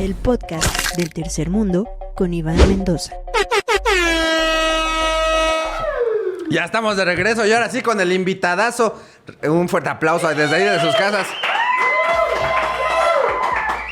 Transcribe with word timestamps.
el 0.00 0.14
podcast 0.14 0.96
del 0.96 1.10
tercer 1.12 1.50
mundo 1.50 1.88
con 2.14 2.32
Iván 2.34 2.56
Mendoza. 2.68 3.12
Ya 6.50 6.64
estamos 6.64 6.96
de 6.96 7.04
regreso 7.04 7.44
y 7.46 7.52
ahora 7.52 7.68
sí 7.70 7.82
con 7.82 8.00
el 8.00 8.12
invitadazo. 8.12 8.98
Un 9.42 9.68
fuerte 9.68 9.90
aplauso 9.90 10.28
desde 10.28 10.54
ahí 10.54 10.64
de 10.64 10.80
sus 10.80 10.94
casas. 10.96 11.26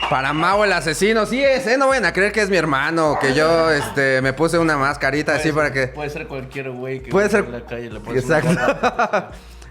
Para 0.09 0.33
Mau 0.33 0.63
el 0.65 0.73
asesino, 0.73 1.27
sí 1.27 1.43
es, 1.43 1.67
¿eh? 1.67 1.77
No 1.77 1.89
vayan 1.89 2.05
a 2.07 2.13
creer 2.13 2.31
que 2.33 2.41
es 2.41 2.49
mi 2.49 2.57
hermano, 2.57 3.19
que 3.21 3.35
yo 3.35 3.71
este, 3.73 4.23
me 4.23 4.33
puse 4.33 4.57
una 4.57 4.77
mascarita 4.77 5.35
así 5.35 5.51
para 5.51 5.73
que... 5.73 5.89
Puede 5.89 6.11
ser 6.11 6.29
cualquier 6.29 6.71
güey 6.71 7.03
que 7.03 7.11
Puede 7.11 7.29
ser- 7.29 7.45
en 7.45 7.53
la 7.53 7.65
calle 7.67 7.91
le 7.91 7.99
Exacto. 8.19 8.51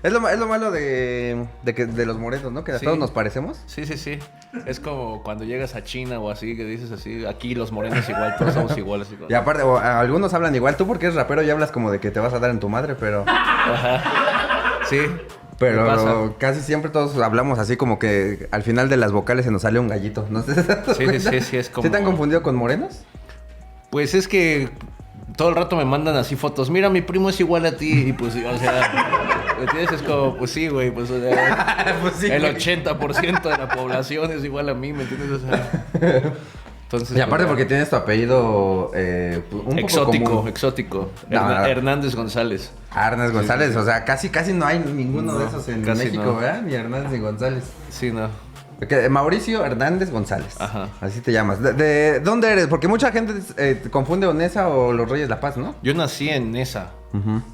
Es, 0.08 0.14
lo, 0.14 0.28
es 0.30 0.38
lo 0.40 0.48
malo 0.48 0.72
de, 0.72 1.46
de, 1.64 1.74
que, 1.76 1.86
de 1.86 2.06
los 2.06 2.18
morenos, 2.18 2.52
¿no? 2.52 2.64
Que 2.64 2.74
a 2.74 2.80
Sí. 2.80 2.86
todos 2.86 2.98
nos 2.98 3.12
parecemos. 3.12 3.62
Sí, 3.66 3.86
sí, 3.86 3.98
sí. 3.98 4.20
Es 4.66 4.80
como 4.80 5.24
cuando 5.24 5.44
llegas 5.44 5.76
a 5.76 5.84
China 5.84 6.20
o 6.20 6.30
así, 6.30 6.56
que 6.56 6.64
dices 6.66 6.92
así, 6.92 7.26
aquí 7.26 7.56
los 7.56 7.72
morenos 7.72 8.08
igual, 8.08 8.36
todos 8.38 8.54
somos 8.54 8.78
iguales. 8.78 9.12
igual. 9.12 9.32
Y 9.32 9.34
aparte, 9.34 9.64
o, 9.64 9.78
algunos 9.78 10.34
hablan 10.34 10.54
igual. 10.56 10.78
Tú 10.78 10.88
porque 10.88 11.08
eres 11.08 11.16
rapero 11.16 11.42
y 11.44 11.50
hablas 11.50 11.72
como 11.72 11.92
de 11.92 12.00
que 12.00 12.12
te 12.12 12.20
vas 12.20 12.34
a 12.34 12.40
dar 12.40 12.52
en 12.52 12.60
tu 12.60 12.70
madre, 12.70 12.96
pero... 12.96 13.26
Sí. 14.90 15.00
Pero 15.58 16.36
casi 16.38 16.60
siempre 16.62 16.90
todos 16.92 17.18
hablamos 17.22 17.60
así 17.60 17.78
como 17.78 17.98
que 17.98 18.50
al 18.52 18.62
final 18.64 18.90
de 18.90 18.98
las 18.98 19.12
vocales 19.14 19.46
se 19.46 19.52
nos 19.52 19.62
sale 19.62 19.80
un 19.80 19.88
gallito. 19.88 20.28
¿No 20.30 20.44
te 20.44 20.54
Sí, 20.54 21.08
sí, 21.08 21.20
sí, 21.20 21.42
sí, 21.42 21.58
es 21.58 21.70
como- 21.70 21.84
¿Sí 21.86 21.90
te 21.92 21.98
han 21.98 22.04
confundido 22.04 22.44
con 22.44 22.56
morenos? 22.56 23.04
Pues 23.90 24.14
es 24.14 24.28
que 24.28 24.70
todo 25.36 25.50
el 25.50 25.56
rato 25.56 25.76
me 25.76 25.86
mandan 25.86 26.16
así 26.16 26.36
fotos. 26.36 26.70
Mira, 26.70 26.90
mi 26.90 27.02
primo 27.02 27.30
es 27.30 27.40
igual 27.40 27.66
a 27.66 27.76
ti. 27.76 28.10
Y 28.10 28.14
pues, 28.14 28.36
o 28.36 28.58
sea, 28.58 29.54
¿me 29.58 29.64
entiendes? 29.66 29.92
Es 29.94 30.02
como, 30.02 30.36
pues 30.38 30.52
sí, 30.52 30.68
güey, 30.68 30.92
pues 30.92 31.10
o 31.12 31.20
sea, 31.20 31.96
Pues 32.02 32.16
sí, 32.16 32.28
el 32.32 32.42
güey. 32.42 32.56
80% 32.56 33.42
de 33.44 33.50
la 33.58 33.68
población 33.70 34.32
es 34.32 34.44
igual 34.44 34.70
a 34.70 34.74
mí, 34.74 34.94
¿me 34.94 35.04
entiendes? 35.04 35.32
O 35.32 35.40
sea, 35.40 36.34
entonces, 36.84 37.18
Y 37.18 37.22
aparte 37.22 37.46
pues, 37.46 37.48
porque 37.48 37.66
tienes 37.66 37.90
tu 37.90 37.96
apellido 37.96 38.92
eh, 38.94 39.42
un 39.52 39.60
poco 39.66 39.78
exótico, 39.80 40.32
común. 40.32 40.48
exótico. 40.48 41.12
No, 41.30 41.40
Herna- 41.42 41.60
no. 41.62 41.66
Hernández 41.66 42.16
González. 42.16 42.72
González, 43.34 43.76
o 43.76 43.84
sea, 43.84 44.06
casi 44.06 44.30
casi 44.30 44.54
no 44.54 44.66
hay 44.66 44.80
ninguno 44.80 45.34
No, 45.34 45.40
de 45.40 45.48
esos 45.48 45.68
en 45.68 45.82
México, 45.84 46.24
no. 46.24 46.36
¿verdad? 46.36 46.62
Ni 46.62 46.76
Hernández 46.76 47.12
ni 47.12 47.20
González. 47.20 47.64
Sí, 47.90 48.12
no. 48.12 48.30
Mauricio 49.10 49.66
Hernández 49.66 50.12
González. 50.12 50.56
Ajá. 50.60 50.90
Así 51.02 51.22
te 51.22 51.32
llamas. 51.32 51.62
¿De, 51.62 51.74
de 51.74 52.20
dónde 52.20 52.52
eres? 52.52 52.68
Porque 52.68 52.88
mucha 52.88 53.12
gente 53.12 53.34
eh, 53.58 53.82
confunde 53.92 54.28
Onesa 54.28 54.68
o 54.70 54.92
los 54.94 55.10
Reyes 55.10 55.30
la 55.30 55.40
Paz, 55.40 55.58
¿no? 55.58 55.76
Yo 55.82 55.94
nací 55.94 56.30
en 56.30 56.56
esa. 56.56 56.92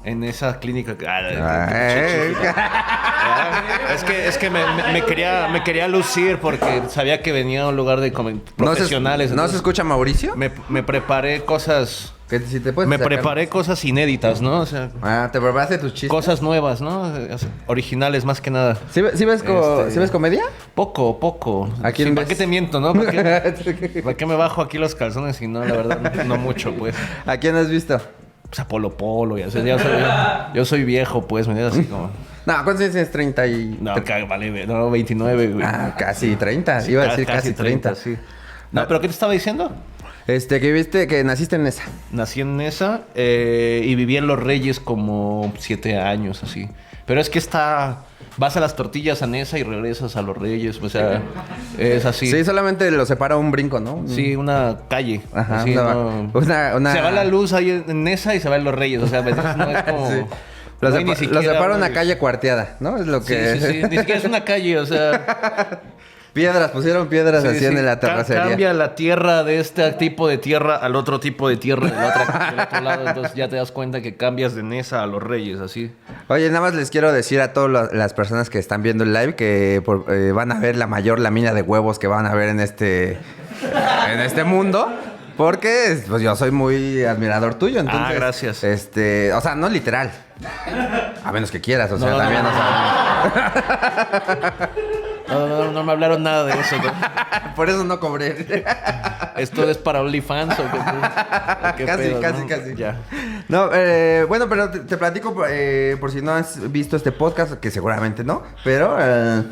En 0.02 0.24
esa 0.24 0.58
clínica. 0.58 0.96
ah, 1.06 1.20
Ah, 1.38 1.68
eh. 1.70 2.34
Ah, 2.44 3.62
Es 3.94 4.02
que, 4.02 4.26
es 4.26 4.36
que 4.36 4.50
me, 4.50 4.58
me- 4.74 4.92
me 4.92 5.04
quería, 5.04 5.46
me 5.52 5.62
quería 5.62 5.86
lucir 5.86 6.38
porque 6.38 6.82
sabía 6.88 7.22
que 7.22 7.30
venía 7.30 7.62
a 7.62 7.68
un 7.68 7.76
lugar 7.76 8.00
de 8.00 8.12
comen- 8.12 8.40
¿No 8.56 8.66
se, 8.70 8.74
profesionales. 8.80 9.30
¿No 9.30 9.46
se 9.46 9.54
escucha 9.56 9.84
Mauricio? 9.84 10.34
me, 10.34 10.50
me 10.68 10.82
preparé 10.82 11.44
cosas. 11.44 12.12
Que 12.40 12.46
si 12.46 12.60
te 12.60 12.72
puedes 12.72 12.88
Me 12.88 12.96
sacar- 12.96 13.08
preparé 13.08 13.48
cosas 13.50 13.84
inéditas, 13.84 14.40
¿no? 14.40 14.60
O 14.60 14.66
sea, 14.66 14.88
Ah, 15.02 15.28
te 15.30 15.38
preparaste 15.38 15.76
tus 15.76 15.92
chistes. 15.92 16.08
cosas 16.08 16.40
nuevas, 16.40 16.80
¿no? 16.80 17.02
O 17.02 17.38
sea, 17.38 17.48
Originales 17.66 18.24
más 18.24 18.40
que 18.40 18.50
nada. 18.50 18.78
¿Sí, 18.90 19.02
ve- 19.02 19.14
sí 19.16 19.26
ves, 19.26 19.42
co- 19.42 19.80
Este- 19.80 19.90
¿sí 19.92 19.98
ves 19.98 20.10
comedia? 20.10 20.42
Poco, 20.74 21.20
poco. 21.20 21.68
¿A 21.82 21.92
quién 21.92 22.08
Sí, 22.08 22.14
¿Para 22.14 22.26
ves? 22.26 22.28
qué 22.36 22.42
te 22.42 22.46
miento, 22.46 22.80
no? 22.80 22.94
¿Para 22.94 23.10
qué, 23.10 24.00
para 24.02 24.16
qué 24.16 24.24
me 24.24 24.34
bajo 24.34 24.62
aquí 24.62 24.78
los 24.78 24.94
calzones 24.94 25.42
y 25.42 25.46
no, 25.46 25.62
la 25.62 25.74
verdad, 25.76 26.00
no, 26.00 26.24
no 26.24 26.36
mucho, 26.38 26.72
pues. 26.74 26.94
¿A 27.26 27.36
quién 27.36 27.54
has 27.56 27.68
visto? 27.68 28.00
Pues 28.48 28.60
a 28.60 28.66
Polo 28.66 28.96
Polo 28.96 29.36
y 29.36 29.42
así. 29.42 29.62
Ya 29.62 29.78
soy, 29.78 29.92
yo 30.54 30.64
soy 30.64 30.84
viejo, 30.84 31.26
pues, 31.26 31.46
¿me 31.46 31.52
entiendes? 31.52 31.78
Así 31.80 31.88
como... 31.88 32.10
No, 32.46 32.54
¿cuántos 32.64 32.80
años 32.80 32.92
tienes? 32.92 33.10
30 33.12 33.46
y... 33.46 33.78
No, 33.80 33.94
vale, 34.28 34.50
güey, 34.50 34.66
no, 34.66 34.90
29, 34.90 35.48
güey. 35.48 35.64
Ah, 35.64 35.94
casi 35.96 36.34
30. 36.34 36.80
Sí, 36.80 36.92
Iba 36.92 37.02
a 37.04 37.06
decir 37.08 37.24
casi, 37.26 37.52
30. 37.52 37.94
sí. 37.94 38.16
No, 38.72 38.88
pero 38.88 39.00
¿qué 39.00 39.06
te 39.06 39.12
estaba 39.12 39.32
diciendo? 39.32 39.70
Este, 40.26 40.60
que 40.60 40.72
viste 40.72 41.06
que 41.06 41.24
naciste 41.24 41.56
en 41.56 41.66
esa. 41.66 41.82
Nací 42.12 42.40
en 42.42 42.60
esa 42.60 43.02
eh, 43.14 43.82
y 43.84 43.94
viví 43.96 44.16
en 44.16 44.26
Los 44.26 44.38
Reyes 44.40 44.78
como 44.80 45.52
siete 45.58 45.98
años, 45.98 46.42
así. 46.42 46.68
Pero 47.06 47.20
es 47.20 47.28
que 47.30 47.38
está... 47.38 48.04
Vas 48.38 48.56
a 48.56 48.60
las 48.60 48.76
tortillas 48.76 49.20
a 49.22 49.26
Nesa 49.26 49.58
y 49.58 49.62
regresas 49.62 50.16
a 50.16 50.22
Los 50.22 50.38
Reyes, 50.38 50.80
o 50.80 50.88
sea, 50.88 51.20
es 51.76 52.06
así. 52.06 52.30
Sí, 52.30 52.44
solamente 52.44 52.90
lo 52.90 53.04
separa 53.04 53.36
un 53.36 53.50
brinco, 53.50 53.78
¿no? 53.78 54.04
Sí, 54.06 54.36
una 54.36 54.78
calle. 54.88 55.20
Ajá, 55.34 55.60
así, 55.60 55.72
una- 55.72 55.92
no- 55.94 56.30
una- 56.32 56.76
una- 56.76 56.92
Se 56.94 57.00
va 57.02 57.10
la 57.10 57.24
luz 57.24 57.52
ahí 57.52 57.70
en 57.70 57.84
en 57.90 58.08
esa 58.08 58.34
y 58.34 58.40
se 58.40 58.48
va 58.48 58.56
en 58.56 58.64
Los 58.64 58.74
Reyes, 58.74 59.02
o 59.02 59.06
sea, 59.08 59.20
¿me 59.20 59.30
entiendes? 59.32 59.56
no 59.58 59.70
es 59.70 59.82
como... 59.90 60.10
Sí. 60.10 60.16
Lo, 60.80 60.90
no 60.90 60.96
hay 60.96 61.04
sepa- 61.04 61.42
separa 61.42 61.76
una 61.76 61.92
calle 61.92 62.16
cuarteada, 62.16 62.76
¿no? 62.80 62.96
Es 62.96 63.06
lo 63.06 63.20
Sí, 63.20 63.28
que... 63.34 63.60
sí, 63.60 63.66
sí, 63.66 63.82
ni 63.90 63.98
siquiera 63.98 64.18
es 64.20 64.24
una 64.24 64.44
calle, 64.44 64.78
o 64.78 64.86
sea... 64.86 65.80
piedras, 66.32 66.70
pusieron 66.70 67.08
piedras 67.08 67.42
Sí, 67.42 67.48
así 67.48 67.58
sí. 67.60 67.64
en 67.66 67.84
la 67.84 68.00
terracería. 68.00 68.44
Cambia 68.48 68.72
la 68.72 68.94
tierra 68.94 69.44
de 69.44 69.60
este 69.60 69.92
tipo 69.92 70.28
de 70.28 70.38
tierra 70.38 70.76
al 70.76 70.96
otro 70.96 71.20
tipo 71.20 71.48
de 71.48 71.56
tierra 71.56 71.86
del 71.88 72.04
otro, 72.04 72.22
del 72.50 72.60
otro 72.60 72.80
lado. 72.80 73.08
Entonces 73.08 73.34
ya 73.34 73.48
te 73.48 73.56
das 73.56 73.72
cuenta 73.72 74.00
que 74.00 74.16
cambias 74.16 74.54
de 74.54 74.62
Nesa 74.62 75.02
a 75.02 75.06
los 75.06 75.22
Reyes, 75.22 75.60
así. 75.60 75.92
Oye, 76.28 76.48
nada 76.48 76.60
más 76.60 76.74
les 76.74 76.90
quiero 76.90 77.12
decir 77.12 77.40
a 77.40 77.52
todas 77.52 77.70
la- 77.70 77.88
las 77.96 78.14
personas 78.14 78.50
que 78.50 78.58
están 78.58 78.82
viendo 78.82 79.04
el 79.04 79.12
live 79.12 79.34
que 79.34 79.82
por- 79.84 80.06
eh, 80.12 80.32
van 80.32 80.52
a 80.52 80.58
ver 80.58 80.76
la 80.76 80.86
mayor 80.86 81.18
lámina 81.20 81.52
de 81.54 81.62
huevos 81.62 81.98
que 81.98 82.06
van 82.06 82.26
a 82.26 82.34
ver 82.34 82.48
en 82.48 82.60
este, 82.60 83.18
en 84.10 84.20
este 84.20 84.44
mundo. 84.44 84.88
Porque 85.36 85.98
pues, 86.08 86.22
yo 86.22 86.36
soy 86.36 86.50
muy 86.50 87.04
admirador 87.04 87.54
tuyo, 87.54 87.80
entonces... 87.80 88.06
Ah, 88.06 88.12
gracias. 88.12 88.62
Este, 88.64 89.32
o 89.32 89.40
sea, 89.40 89.54
no 89.54 89.68
literal. 89.70 90.10
A 91.24 91.32
menos 91.32 91.50
que 91.50 91.60
quieras, 91.60 91.90
o 91.90 91.98
sea, 91.98 92.06
No, 92.10 92.12
no, 92.12 92.18
también, 92.18 92.42
no, 92.42 92.50
o 92.50 92.52
sea, 92.52 93.32
No, 95.32 95.46
no, 95.46 95.72
no 95.72 95.84
me 95.84 95.92
hablaron 95.92 96.22
nada 96.22 96.44
de 96.44 96.52
eso. 96.52 96.76
¿no? 96.76 96.92
por 97.56 97.68
eso 97.68 97.84
no 97.84 98.00
cobré. 98.00 98.64
¿Esto 99.36 99.68
es 99.68 99.78
para 99.78 100.00
OnlyFans 100.00 100.58
o 100.58 100.62
qué? 100.62 100.78
qué 101.78 101.84
casi, 101.86 102.02
pedo, 102.02 102.20
casi, 102.20 102.40
no? 102.42 102.48
casi. 102.48 102.74
Ya. 102.74 102.96
No, 103.48 103.70
eh, 103.72 104.24
bueno, 104.28 104.48
pero 104.48 104.70
te, 104.70 104.80
te 104.80 104.96
platico 104.96 105.34
eh, 105.48 105.96
por 106.00 106.10
si 106.10 106.22
no 106.22 106.32
has 106.32 106.70
visto 106.70 106.96
este 106.96 107.12
podcast, 107.12 107.54
que 107.54 107.70
seguramente 107.70 108.24
no, 108.24 108.42
pero 108.64 108.96
eh, 109.00 109.42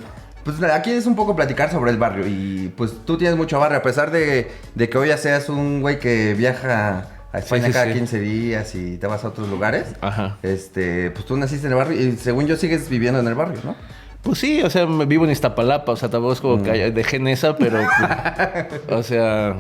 pues 0.45 0.63
aquí 0.63 0.91
es 0.91 1.07
un 1.07 1.17
poco 1.17 1.37
platicar 1.37 1.71
sobre 1.71 1.91
el 1.91 1.99
barrio 1.99 2.27
y 2.27 2.73
pues 2.77 2.93
tú 3.05 3.19
tienes 3.19 3.37
mucho 3.37 3.59
barrio, 3.59 3.79
a 3.79 3.83
pesar 3.83 4.11
de, 4.11 4.51
de 4.75 4.89
que 4.89 4.99
hoy 4.99 5.09
ya 5.09 5.17
seas 5.17 5.49
un 5.49 5.81
güey 5.81 5.99
que 5.99 6.35
viaja 6.35 7.07
a 7.33 7.39
España 7.39 7.67
sí, 7.67 7.73
cada 7.73 7.87
sí. 7.87 7.93
15 7.93 8.21
días 8.21 8.75
y 8.75 8.97
te 8.97 9.07
vas 9.07 9.25
a 9.25 9.29
otros 9.29 9.49
lugares. 9.49 9.87
Ajá. 10.01 10.39
Este, 10.43 11.11
pues 11.11 11.25
tú 11.27 11.37
naciste 11.37 11.67
en 11.67 11.73
el 11.73 11.79
barrio 11.79 12.01
y 12.01 12.17
según 12.17 12.47
yo 12.47 12.57
sigues 12.57 12.89
viviendo 12.89 13.21
en 13.21 13.29
el 13.29 13.35
barrio, 13.35 13.61
¿no? 13.65 13.77
Pues 14.23 14.39
sí, 14.39 14.63
o 14.63 14.69
sea, 14.71 14.85
vivo 14.85 15.25
en 15.25 15.31
Iztapalapa, 15.31 15.93
o 15.93 15.97
sea, 15.97 16.09
tampoco 16.11 16.33
es 16.35 16.41
como 16.41 16.63
que 16.63 16.71
haya- 16.71 16.91
dejé 16.91 17.17
en 17.17 17.29
esa, 17.29 17.57
pero, 17.57 17.79
pues, 17.79 18.71
o 18.99 19.03
sea, 19.03 19.57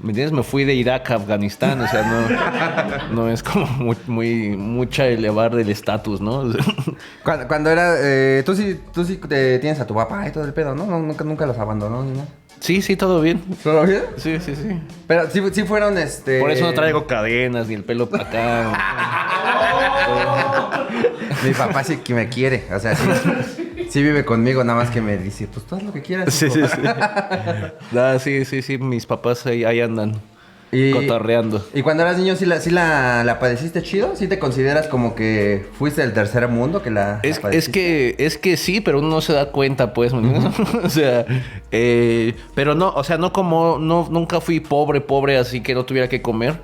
¿me 0.00 0.08
entiendes? 0.10 0.32
Me 0.32 0.42
fui 0.42 0.64
de 0.64 0.74
Irak 0.74 1.10
a 1.10 1.16
Afganistán, 1.16 1.78
o 1.80 1.86
sea, 1.86 2.02
no, 3.10 3.14
no 3.14 3.28
es 3.30 3.42
como 3.42 3.66
muy, 3.66 3.96
muy 4.06 4.56
mucha 4.56 5.06
elevar 5.06 5.54
el 5.54 5.68
estatus, 5.68 6.20
¿no? 6.20 6.38
O 6.40 6.52
sea, 6.52 6.64
Cuando, 7.22 7.46
cuando 7.48 7.70
era, 7.70 7.94
eh, 7.98 8.42
tú 8.46 8.54
sí, 8.56 8.80
tú 8.94 9.04
sí 9.04 9.16
te 9.18 9.58
tienes 9.58 9.78
a 9.78 9.86
tu 9.86 9.94
papá 9.94 10.26
y 10.26 10.32
todo 10.32 10.44
el 10.44 10.52
pedo, 10.54 10.74
¿no? 10.74 10.86
No, 10.86 10.98
nunca, 10.98 11.22
nunca 11.24 11.44
los 11.46 11.58
abandonó 11.58 12.02
ni 12.02 12.12
nada. 12.12 12.26
sí, 12.60 12.80
sí, 12.82 12.96
todo 12.96 13.20
bien. 13.20 13.42
¿Todo 13.62 13.84
bien? 13.84 14.02
Sí, 14.16 14.38
sí, 14.40 14.56
sí. 14.56 14.80
Pero 15.06 15.28
sí, 15.30 15.42
sí 15.52 15.64
fueron, 15.64 15.98
este... 15.98 16.40
Por 16.40 16.50
eso 16.50 16.64
no 16.64 16.72
traigo 16.72 17.06
cadenas 17.06 17.68
ni 17.68 17.74
el 17.74 17.84
pelo 17.84 18.08
para 18.08 18.24
acá. 18.24 18.78
Mi 21.44 21.52
papá 21.52 21.82
sí 21.84 21.96
que 21.98 22.14
me 22.14 22.28
quiere, 22.28 22.64
o 22.74 22.78
sea, 22.78 22.94
sí, 22.94 23.08
sí 23.92 24.02
vive 24.02 24.24
conmigo, 24.24 24.64
nada 24.64 24.78
más 24.78 24.90
que 24.90 25.02
me 25.02 25.18
dice, 25.18 25.46
pues 25.52 25.66
tú 25.66 25.74
haz 25.76 25.82
lo 25.82 25.92
que 25.92 26.00
quieras. 26.00 26.32
Sí, 26.32 26.46
hijo". 26.46 26.54
sí, 26.54 26.62
sí. 26.66 26.80
Ah, 27.96 28.16
sí, 28.18 28.44
sí, 28.46 28.62
sí, 28.62 28.78
mis 28.78 29.04
papás 29.06 29.44
ahí, 29.46 29.64
ahí 29.64 29.80
andan 29.80 30.14
Y, 30.70 30.90
cotorreando. 30.92 31.62
y 31.74 31.82
cuando 31.82 32.02
eras 32.02 32.16
niño, 32.16 32.34
¿sí, 32.34 32.46
la, 32.46 32.58
sí 32.58 32.70
la, 32.70 33.22
la 33.24 33.38
padeciste 33.38 33.82
chido? 33.82 34.16
¿Sí 34.16 34.26
te 34.28 34.38
consideras 34.38 34.86
como 34.88 35.14
que 35.14 35.66
fuiste 35.78 36.00
del 36.00 36.14
tercer 36.14 36.48
mundo 36.48 36.82
que 36.82 36.90
la, 36.90 37.20
la 37.22 37.28
Es, 37.28 37.40
es 37.50 37.68
que 37.68 38.14
es 38.18 38.38
que 38.38 38.56
sí, 38.56 38.80
pero 38.80 39.00
uno 39.00 39.08
no 39.10 39.20
se 39.20 39.34
da 39.34 39.50
cuenta, 39.52 39.92
pues, 39.92 40.14
¿me 40.14 40.20
entiendes? 40.20 40.54
o 40.84 40.88
sea, 40.88 41.26
eh, 41.70 42.34
pero 42.54 42.74
no, 42.74 42.88
o 42.94 43.04
sea, 43.04 43.18
no 43.18 43.30
como, 43.34 43.78
no, 43.78 44.08
nunca 44.10 44.40
fui 44.40 44.60
pobre, 44.60 45.02
pobre, 45.02 45.36
así 45.36 45.60
que 45.60 45.74
no 45.74 45.84
tuviera 45.84 46.08
que 46.08 46.22
comer, 46.22 46.54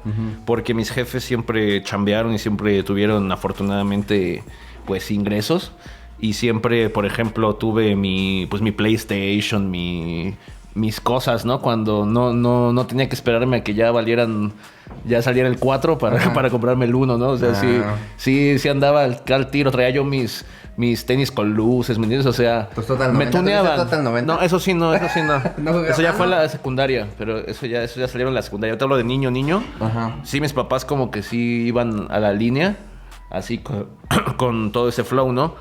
porque 0.46 0.72
mis 0.72 0.90
jefes 0.90 1.22
siempre 1.22 1.82
chambearon 1.82 2.32
y 2.32 2.38
siempre 2.38 2.82
tuvieron, 2.82 3.30
afortunadamente, 3.30 4.42
pues, 4.86 5.10
ingresos. 5.10 5.72
Y 6.20 6.32
siempre, 6.32 6.90
por 6.90 7.06
ejemplo, 7.06 7.54
tuve 7.56 7.94
mi, 7.96 8.46
pues, 8.50 8.60
mi 8.62 8.72
PlayStation, 8.72 9.70
mi, 9.70 10.34
mis 10.74 11.00
cosas, 11.00 11.44
¿no? 11.44 11.60
Cuando 11.60 12.06
no, 12.06 12.32
no, 12.32 12.72
no 12.72 12.86
tenía 12.86 13.08
que 13.08 13.14
esperarme 13.14 13.58
a 13.58 13.64
que 13.64 13.74
ya 13.74 13.90
valieran, 13.92 14.52
ya 15.04 15.22
saliera 15.22 15.48
el 15.48 15.58
4 15.58 15.98
para, 15.98 16.32
para 16.34 16.50
comprarme 16.50 16.86
el 16.86 16.94
1, 16.94 17.18
¿no? 17.18 17.28
O 17.28 17.36
sea, 17.38 17.54
sí, 17.54 17.80
Ah. 17.84 17.94
sí, 18.16 18.58
sí 18.58 18.68
andaba 18.68 19.04
al, 19.04 19.22
al 19.32 19.50
tiro, 19.50 19.70
traía 19.70 19.90
yo 19.90 20.04
mis, 20.04 20.44
mis 20.76 21.06
tenis 21.06 21.30
con 21.30 21.54
luces, 21.54 21.98
¿me 21.98 22.04
entiendes? 22.04 22.26
O 22.26 22.32
sea, 22.32 22.68
Pues 22.74 22.86
Total 22.88 23.12
me 23.12 23.18
90, 23.26 23.38
tuneaban. 23.38 23.66
¿tuviste 23.76 23.84
Total 23.90 24.04
90? 24.04 24.34
No, 24.34 24.40
eso 24.42 24.58
sí 24.58 24.74
no, 24.74 24.94
eso 24.94 25.06
sí 25.14 25.20
no. 25.22 25.40
No, 25.72 25.84
eso 25.84 26.02
ya 26.02 26.12
fue 26.14 26.26
no. 26.26 26.32
la 26.34 26.48
secundaria, 26.48 27.06
pero 27.16 27.38
eso 27.38 27.64
ya, 27.66 27.84
eso 27.84 28.00
ya 28.00 28.08
salieron 28.08 28.32
en 28.32 28.36
la 28.36 28.42
secundaria. 28.42 28.74
Yo 28.74 28.78
te 28.78 28.82
hablo 28.84 28.96
de 28.96 29.04
niño, 29.04 29.30
niño. 29.30 29.62
Ajá. 29.78 30.16
Sí, 30.24 30.40
mis 30.40 30.52
papás 30.52 30.84
como 30.84 31.12
que 31.12 31.22
sí 31.22 31.62
iban 31.66 32.08
a 32.10 32.18
la 32.18 32.32
línea, 32.32 32.76
así 33.30 33.58
con, 33.58 33.86
con 34.36 34.72
todo 34.72 34.88
ese 34.88 35.04
flow, 35.04 35.32
¿no? 35.32 35.54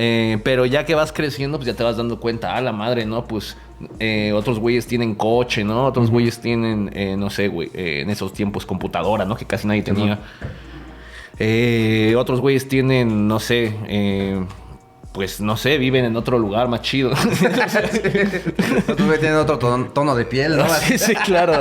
Eh, 0.00 0.38
pero 0.44 0.64
ya 0.64 0.86
que 0.86 0.94
vas 0.94 1.12
creciendo, 1.12 1.58
pues 1.58 1.66
ya 1.66 1.74
te 1.74 1.82
vas 1.82 1.96
dando 1.96 2.20
cuenta, 2.20 2.54
a 2.54 2.60
la 2.60 2.70
madre, 2.70 3.04
¿no? 3.04 3.24
Pues 3.24 3.56
Eh, 3.98 4.32
otros 4.32 4.58
güeyes 4.58 4.86
tienen 4.86 5.14
coche, 5.14 5.62
¿no? 5.62 5.86
Otros 5.86 6.10
güeyes 6.10 6.40
tienen, 6.40 6.90
eh, 6.94 7.16
no 7.16 7.30
sé, 7.30 7.46
güey, 7.48 7.70
en 7.74 8.10
esos 8.10 8.32
tiempos 8.32 8.66
computadora, 8.66 9.24
¿no? 9.24 9.36
Que 9.36 9.44
casi 9.44 9.66
nadie 9.68 9.82
tenía. 9.82 10.20
Otros 12.16 12.40
güeyes 12.40 12.68
tienen, 12.68 13.26
no 13.28 13.40
sé, 13.40 13.72
pues 15.12 15.40
no 15.40 15.56
sé, 15.56 15.78
viven 15.78 16.04
en 16.04 16.16
otro 16.16 16.38
lugar 16.38 16.68
más 16.68 16.82
chido. 16.82 17.10
Otros 17.12 19.00
güeyes 19.00 19.20
tienen 19.20 19.38
otro 19.38 19.58
tono, 19.58 19.86
tono 19.86 20.14
de 20.14 20.24
piel, 20.24 20.56
¿no? 20.56 20.68
sí, 20.80 20.96
sí, 20.98 21.14
claro. 21.14 21.54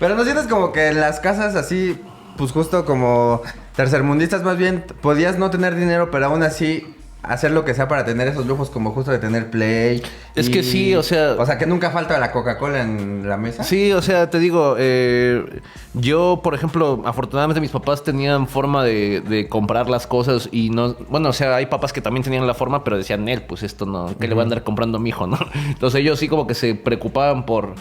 Pero 0.00 0.16
no 0.16 0.24
sientes 0.24 0.46
como 0.48 0.72
que 0.72 0.88
en 0.88 1.00
las 1.00 1.20
casas 1.20 1.54
así, 1.54 1.96
pues 2.36 2.50
justo 2.50 2.84
como 2.84 3.42
tercermundistas 3.76 4.42
más 4.42 4.56
bien, 4.56 4.84
podías 5.00 5.38
no 5.38 5.50
tener 5.50 5.74
dinero, 5.76 6.10
pero 6.10 6.26
aún 6.26 6.42
así 6.42 6.94
hacer 7.28 7.50
lo 7.50 7.64
que 7.64 7.74
sea 7.74 7.88
para 7.88 8.04
tener 8.04 8.28
esos 8.28 8.46
lujos 8.46 8.70
como 8.70 8.92
justo 8.92 9.10
de 9.10 9.18
tener 9.18 9.50
play. 9.50 10.02
Es 10.34 10.50
que 10.50 10.62
sí, 10.62 10.94
o 10.94 11.02
sea- 11.02 11.36
O 11.38 11.46
sea, 11.46 11.58
que 11.58 11.66
nunca 11.66 11.90
falta 11.90 12.18
la 12.18 12.32
Coca-Cola 12.32 12.82
en 12.82 13.28
la 13.28 13.36
mesa. 13.36 13.62
Sí, 13.64 13.92
o 13.92 14.02
sea, 14.02 14.30
te 14.30 14.38
digo, 14.38 14.76
eh, 14.78 15.60
yo, 15.94 16.40
por 16.42 16.54
ejemplo, 16.54 17.02
afortunadamente 17.04 17.60
mis 17.60 17.70
papás 17.70 18.02
tenían 18.02 18.46
forma 18.48 18.84
de, 18.84 19.20
de 19.20 19.48
comprar 19.48 19.88
las 19.88 20.06
cosas 20.06 20.48
y 20.52 20.70
no, 20.70 20.94
bueno, 21.08 21.28
o 21.28 21.32
sea, 21.32 21.54
hay 21.56 21.66
papás 21.66 21.92
que 21.92 22.00
también 22.00 22.24
tenían 22.24 22.46
la 22.46 22.54
forma, 22.54 22.82
pero 22.84 22.96
decían, 22.96 23.28
él, 23.28 23.42
pues 23.42 23.62
esto 23.62 23.86
no, 23.86 24.12
¿qué 24.18 24.26
le 24.28 24.34
va 24.34 24.42
a 24.42 24.44
andar 24.44 24.62
comprando 24.64 24.98
a 24.98 25.00
mi 25.00 25.10
hijo, 25.10 25.26
no? 25.26 25.38
Entonces 25.68 26.00
ellos 26.00 26.18
sí 26.18 26.28
como 26.28 26.46
que 26.46 26.54
se 26.54 26.74
preocupaban 26.74 27.46
por, 27.46 27.74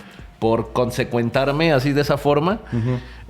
por 0.43 0.73
consecuentarme 0.73 1.71
así 1.71 1.93
de 1.93 2.01
esa 2.01 2.17
forma. 2.17 2.59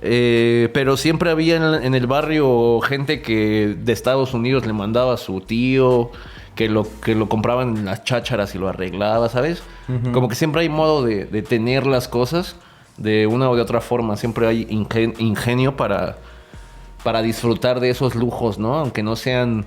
Eh, 0.02 0.68
pero 0.74 0.96
siempre 0.96 1.30
había 1.30 1.54
en, 1.54 1.84
en 1.84 1.94
el 1.94 2.08
barrio 2.08 2.80
gente 2.80 3.22
que 3.22 3.76
de 3.78 3.92
Estados 3.92 4.34
Unidos 4.34 4.66
le 4.66 4.72
mandaba 4.72 5.14
a 5.14 5.16
su 5.16 5.40
tío, 5.40 6.10
que 6.56 6.68
lo, 6.68 6.88
que 7.00 7.14
lo 7.14 7.28
compraban 7.28 7.76
en 7.76 7.84
las 7.84 8.02
chácharas 8.02 8.56
y 8.56 8.58
lo 8.58 8.68
arreglaba, 8.68 9.28
¿sabes? 9.28 9.62
Como 10.12 10.28
que 10.28 10.34
siempre 10.34 10.62
hay 10.62 10.68
modo 10.68 11.04
de, 11.04 11.24
de 11.26 11.42
tener 11.42 11.86
las 11.86 12.08
cosas 12.08 12.56
de 12.96 13.28
una 13.28 13.48
o 13.48 13.54
de 13.54 13.62
otra 13.62 13.80
forma. 13.80 14.16
Siempre 14.16 14.48
hay 14.48 14.66
ingen- 14.66 15.14
ingenio 15.20 15.76
para, 15.76 16.16
para 17.04 17.22
disfrutar 17.22 17.78
de 17.78 17.90
esos 17.90 18.16
lujos, 18.16 18.58
¿no? 18.58 18.74
Aunque 18.74 19.04
no 19.04 19.14
sean 19.14 19.66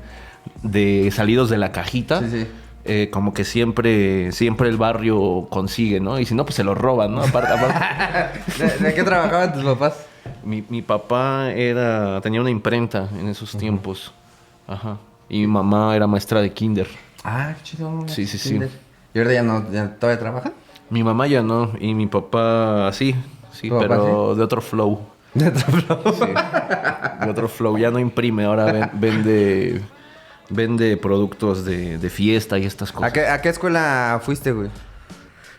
de 0.63 1.09
salidos 1.13 1.49
de 1.49 1.57
la 1.57 1.71
cajita. 1.71 2.19
Sí, 2.19 2.27
sí. 2.41 2.47
Eh, 2.87 3.09
como 3.11 3.33
que 3.33 3.43
siempre, 3.43 4.31
siempre 4.31 4.69
el 4.69 4.77
barrio 4.77 5.47
consigue, 5.49 5.99
¿no? 5.99 6.19
Y 6.19 6.25
si 6.25 6.33
no, 6.35 6.43
pues 6.45 6.55
se 6.55 6.63
lo 6.63 6.73
roban, 6.75 7.13
¿no? 7.13 7.21
Aparte, 7.21 7.51
aparte- 7.53 8.39
¿De, 8.57 8.77
de 8.87 8.93
qué 8.93 9.03
trabajaban 9.03 9.53
tus 9.53 9.63
papás? 9.63 10.05
mi, 10.43 10.63
mi 10.69 10.81
papá 10.81 11.51
era 11.53 12.19
tenía 12.21 12.41
una 12.41 12.49
imprenta 12.49 13.07
en 13.19 13.27
esos 13.29 13.55
tiempos. 13.57 14.13
Ajá. 14.67 14.97
Y 15.29 15.39
mi 15.41 15.47
mamá 15.47 15.95
era 15.95 16.07
maestra 16.07 16.41
de 16.41 16.51
kinder. 16.51 16.87
Ah, 17.23 17.53
qué 17.57 17.63
chido. 17.63 18.03
Sí, 18.07 18.25
sí, 18.27 18.37
sí. 18.37 18.59
¿Y 19.13 19.17
ahorita 19.17 19.33
ya 19.33 19.43
no, 19.43 19.71
ya 19.71 19.89
todavía 19.95 20.19
trabajan? 20.19 20.53
Mi 20.89 21.03
mamá 21.03 21.27
ya 21.27 21.41
no, 21.41 21.71
y 21.79 21.93
mi 21.93 22.07
papá 22.07 22.89
sí, 22.93 23.13
sí, 23.51 23.67
¿Tu 23.69 23.75
papá 23.75 23.87
pero 23.87 24.35
de 24.35 24.43
otro 24.43 24.61
flow. 24.61 25.01
De 25.33 25.47
otro 25.49 25.71
flow. 25.81 26.13
Sí. 26.13 26.25
De 27.25 27.29
otro 27.31 27.47
flow. 27.49 27.77
Ya 27.77 27.91
no 27.91 27.99
imprime, 27.99 28.45
ahora 28.45 28.71
ven- 28.71 28.89
vende, 28.93 29.81
vende 30.49 30.97
productos 30.97 31.65
de, 31.65 31.97
de 31.97 32.09
fiesta 32.09 32.57
y 32.57 32.65
estas 32.65 32.91
cosas. 32.91 33.09
¿A 33.09 33.13
qué, 33.13 33.27
¿A 33.27 33.41
qué 33.41 33.49
escuela 33.49 34.19
fuiste, 34.23 34.51
güey? 34.51 34.69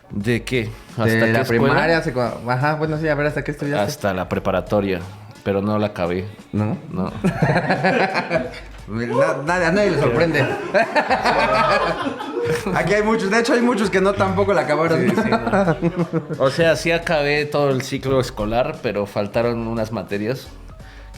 ¿De 0.09 0.43
qué? 0.43 0.69
De 0.97 1.03
qué 1.05 1.31
la 1.31 1.41
escuela? 1.41 1.63
primaria, 1.63 2.03
secu- 2.03 2.49
ajá, 2.49 2.75
bueno, 2.75 2.97
sí, 2.97 3.07
a 3.07 3.15
ver, 3.15 3.27
¿hasta 3.27 3.43
qué 3.43 3.51
estudiaste? 3.51 3.85
Hasta 3.85 4.13
la 4.13 4.27
preparatoria, 4.27 4.99
pero 5.43 5.61
no 5.61 5.77
la 5.77 5.87
acabé. 5.87 6.25
¿No? 6.51 6.77
No. 6.91 7.11
Na- 8.89 9.37
nadie- 9.45 9.65
a 9.67 9.71
nadie 9.71 9.91
le 9.91 9.99
sorprende. 9.99 10.41
Aquí 12.73 12.93
hay 12.95 13.03
muchos, 13.03 13.29
de 13.29 13.39
hecho 13.39 13.53
hay 13.53 13.61
muchos 13.61 13.91
que 13.91 14.01
no 14.01 14.13
tampoco 14.13 14.51
la 14.53 14.61
acabaron. 14.61 15.07
Sí, 15.07 15.15
sí, 15.15 15.29
no. 15.29 16.43
O 16.43 16.49
sea, 16.49 16.75
sí 16.75 16.91
acabé 16.91 17.45
todo 17.45 17.69
el 17.69 17.83
ciclo 17.83 18.19
escolar, 18.19 18.77
pero 18.81 19.05
faltaron 19.05 19.67
unas 19.67 19.91
materias 19.91 20.47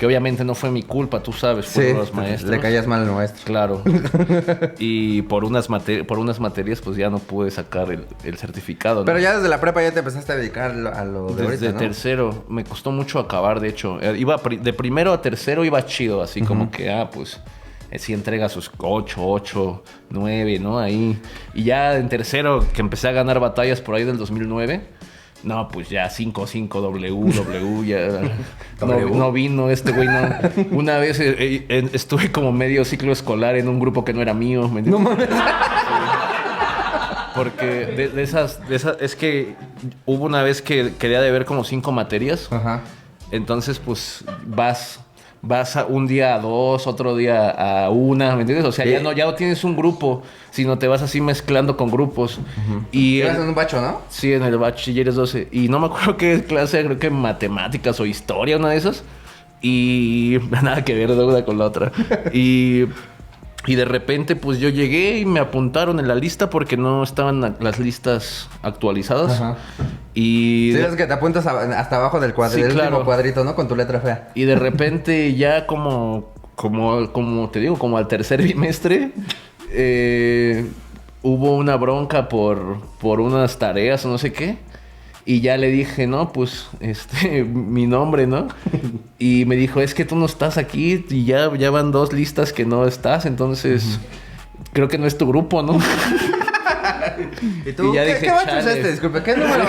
que 0.02 0.08
obviamente 0.08 0.44
no 0.44 0.56
fue 0.56 0.72
mi 0.72 0.82
culpa, 0.82 1.22
tú 1.22 1.32
sabes, 1.32 1.68
Sí, 1.68 1.74
fueron 1.76 1.98
los 1.98 2.12
maestros. 2.16 2.50
le 2.50 2.60
caías 2.60 2.88
mal 2.88 3.04
al 3.04 3.12
maestro. 3.12 3.44
Claro. 3.46 3.84
y 4.80 5.22
por 5.22 5.46
unas, 5.46 5.68
por 6.08 6.18
unas 6.18 6.40
materias, 6.40 6.82
pues 6.82 6.98
ya 6.98 7.12
no 7.12 7.20
pude 7.20 7.52
sacar 7.52 7.92
el, 7.92 8.06
el 8.24 8.36
certificado. 8.36 9.02
¿no? 9.02 9.06
Pero 9.06 9.20
ya 9.20 9.36
desde 9.36 9.48
la 9.48 9.62
prepa 9.62 9.84
ya 9.84 9.92
te 9.92 10.00
empezaste 10.00 10.32
a 10.32 10.36
dedicar 10.38 10.72
a 10.72 11.06
lo- 11.06 11.28
de 11.28 11.34
Desde 11.44 11.46
ahorita, 11.68 11.72
¿no? 11.74 11.78
tercero, 11.78 12.46
me 12.50 12.64
costó 12.64 12.92
mucho 12.92 13.20
acabar, 13.20 13.60
de 13.60 13.68
hecho. 13.70 14.02
Eh, 14.02 14.18
Iba 14.18 14.40
pri- 14.40 14.58
de 14.58 14.74
primero 14.74 15.14
a 15.14 15.22
tercero 15.22 15.64
iba 15.66 15.86
chido, 15.86 16.24
así 16.24 16.42
como 16.42 16.72
que, 16.72 16.92
ah, 16.92 17.12
pues, 17.14 17.40
eh, 17.92 18.00
sí 18.00 18.14
entrega 18.14 18.50
sus 18.50 18.72
8, 18.80 19.16
8, 19.24 19.84
9, 20.10 20.58
¿no? 20.58 20.80
Ahí. 20.80 21.16
Y 21.54 21.64
ya 21.66 21.96
en 21.98 22.10
tercero, 22.10 22.66
que 22.74 22.82
empecé 22.82 23.08
a 23.08 23.12
ganar 23.12 23.40
batallas 23.40 23.82
por 23.82 23.94
ahí 23.94 24.04
del 24.04 24.18
2009, 24.18 24.82
no, 25.44 25.68
pues 25.70 25.90
ya 25.90 26.10
5, 26.10 26.48
5, 26.48 26.82
W, 26.82 27.10
W, 27.10 27.88
ya. 27.88 28.22
No, 28.82 28.98
no 28.98 29.32
vino 29.32 29.70
este 29.70 29.92
güey, 29.92 30.08
no. 30.08 30.28
Una 30.72 30.98
vez 30.98 31.20
eh, 31.20 31.66
eh, 31.70 31.90
estuve 31.94 32.32
como 32.32 32.52
medio 32.52 32.84
ciclo 32.84 33.12
escolar 33.12 33.56
en 33.56 33.68
un 33.68 33.80
grupo 33.80 34.04
que 34.04 34.12
no 34.12 34.22
era 34.24 34.34
mío. 34.34 34.68
¿me 34.70 34.80
entiendes? 34.80 35.30
Porque 37.36 37.66
de, 37.66 38.10
de 38.10 38.24
esas, 38.24 38.68
de 38.68 38.76
esas, 38.76 38.98
es 39.00 39.16
que 39.16 39.56
hubo 40.08 40.26
una 40.26 40.42
vez 40.42 40.64
que 40.64 40.94
quería 40.98 41.22
de 41.22 41.32
ver 41.32 41.46
como 41.46 41.64
cinco 41.64 41.92
materias. 41.92 42.52
Ajá. 42.52 42.82
Entonces, 43.32 43.80
pues 43.80 44.26
vas, 44.46 45.00
vas 45.44 45.76
a 45.76 45.86
un 45.86 46.06
día 46.08 46.36
a 46.36 46.40
dos, 46.40 46.86
otro 46.88 47.16
día 47.16 47.50
a 47.50 47.90
una, 47.90 48.36
¿me 48.36 48.42
entiendes? 48.42 48.66
O 48.66 48.72
sea, 48.72 48.86
ya 48.86 49.00
no, 49.02 49.12
ya 49.12 49.26
no 49.26 49.34
tienes 49.34 49.64
un 49.64 49.76
grupo, 49.76 50.22
sino 50.52 50.78
te 50.78 50.88
vas 50.88 51.02
así 51.02 51.20
mezclando 51.22 51.78
con 51.78 51.90
grupos. 51.90 52.40
Y 52.92 53.18
Ibas 53.20 53.36
el- 53.38 53.44
en 53.44 53.50
un 53.50 53.56
bacho, 53.56 53.82
¿no? 53.82 54.02
sí, 54.10 54.34
en 54.34 54.44
el 54.44 54.58
bachilleres 54.58 55.16
12. 55.16 55.48
Y 55.52 55.68
no 55.70 55.80
me 55.80 55.88
acuerdo 55.88 56.18
qué 56.18 56.44
clase, 56.44 56.84
creo 56.86 57.00
que 57.00 57.10
matemáticas 57.10 58.00
o 58.00 58.06
historia, 58.06 58.58
una 58.58 58.70
de 58.70 58.78
esas. 58.78 59.04
Y 59.64 60.38
nada 60.50 60.84
que 60.86 60.94
ver 60.96 61.12
de 61.16 61.24
una 61.24 61.44
con 61.46 61.58
la 61.58 61.66
otra. 61.66 61.92
Y, 62.34 62.86
y 63.68 63.76
de 63.76 63.86
repente, 63.86 64.36
pues 64.36 64.60
yo 64.60 64.70
llegué 64.70 65.20
y 65.20 65.26
me 65.26 65.40
apuntaron 65.40 66.00
en 66.00 66.08
la 66.08 66.16
lista 66.16 66.50
porque 66.50 66.78
no 66.78 67.04
estaban 67.04 67.58
las 67.60 67.80
listas 67.80 68.50
actualizadas. 68.64 69.34
Ajá. 69.34 69.58
Y, 70.14 70.72
Sí, 70.74 70.78
de, 70.80 70.88
es 70.88 70.96
que 70.96 71.06
te 71.08 71.14
apuntas 71.14 71.46
a- 71.48 71.80
hasta 71.80 71.98
abajo 71.98 72.20
del, 72.20 72.34
cuadro, 72.34 72.58
Sí, 72.58 72.64
claro. 72.74 73.06
cuadrito, 73.06 73.44
¿no? 73.44 73.56
Con 73.56 73.68
tu 73.68 73.76
letra 73.76 74.00
fea. 74.02 74.30
y 74.36 74.44
de 74.44 74.56
repente 74.56 75.36
ya 75.36 75.68
como, 75.68 76.32
como, 76.56 77.12
como 77.12 77.50
te 77.50 77.60
digo, 77.60 77.78
como 77.78 77.98
al 77.98 78.08
tercer 78.08 78.42
bimestre, 78.44 79.12
eh, 79.72 80.66
hubo 81.22 81.56
una 81.56 81.76
bronca 81.78 82.28
por, 82.30 82.80
por 83.00 83.20
unas 83.22 83.58
tareas 83.60 84.04
o 84.06 84.10
no 84.10 84.18
sé 84.18 84.34
qué. 84.34 84.58
Y 85.32 85.40
ya 85.40 85.56
le 85.56 85.70
dije, 85.70 86.08
no, 86.08 86.34
pues, 86.34 86.68
este, 86.82 87.44
mi 87.46 87.88
nombre, 87.88 88.28
¿no? 88.28 88.50
Y 89.18 89.46
me 89.46 89.56
dijo, 89.56 89.80
es 89.80 89.94
que 89.94 90.04
tú 90.04 90.16
no 90.18 90.26
estás 90.26 90.58
aquí 90.58 91.06
y 91.10 91.24
ya, 91.26 91.56
ya 91.56 91.70
van 91.72 91.92
dos 91.92 92.12
listas 92.12 92.52
que 92.52 92.66
no 92.66 92.86
estás, 92.86 93.26
entonces 93.26 94.00
creo 94.74 94.88
que 94.90 94.98
no 94.98 95.06
es 95.06 95.18
tu 95.18 95.26
grupo, 95.28 95.62
¿no? 95.64 95.80
¿Y 97.66 97.72
tú? 97.74 97.92
Y 97.92 97.96
ya 97.96 98.04
¿Qué, 98.04 98.10
dije, 98.16 98.26
qué 98.26 98.32
bacho 98.32 98.58
es 98.58 98.66
este? 98.66 98.92
Disculpe, 98.92 99.22
¿qué 99.24 99.38
número, 99.38 99.64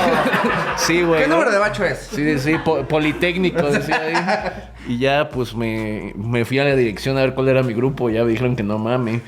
sí, 0.78 1.02
güey. 1.02 1.20
¿qué 1.22 1.28
¿no? 1.28 1.34
número 1.34 1.52
de 1.52 1.58
bacho 1.58 1.84
es? 1.84 2.08
Sí, 2.12 2.38
sí, 2.38 2.54
po- 2.64 2.82
Politécnico, 2.88 3.62
decía 3.70 4.00
ahí. 4.00 4.14
Y 4.88 4.98
ya, 4.98 5.28
pues, 5.28 5.54
me, 5.54 6.12
me 6.16 6.44
fui 6.44 6.58
a 6.58 6.64
la 6.64 6.74
dirección 6.74 7.16
a 7.18 7.20
ver 7.20 7.34
cuál 7.34 7.48
era 7.48 7.62
mi 7.62 7.74
grupo. 7.74 8.10
Y 8.10 8.14
ya 8.14 8.24
me 8.24 8.30
dijeron 8.30 8.56
que 8.56 8.62
no 8.62 8.78
mame. 8.78 9.20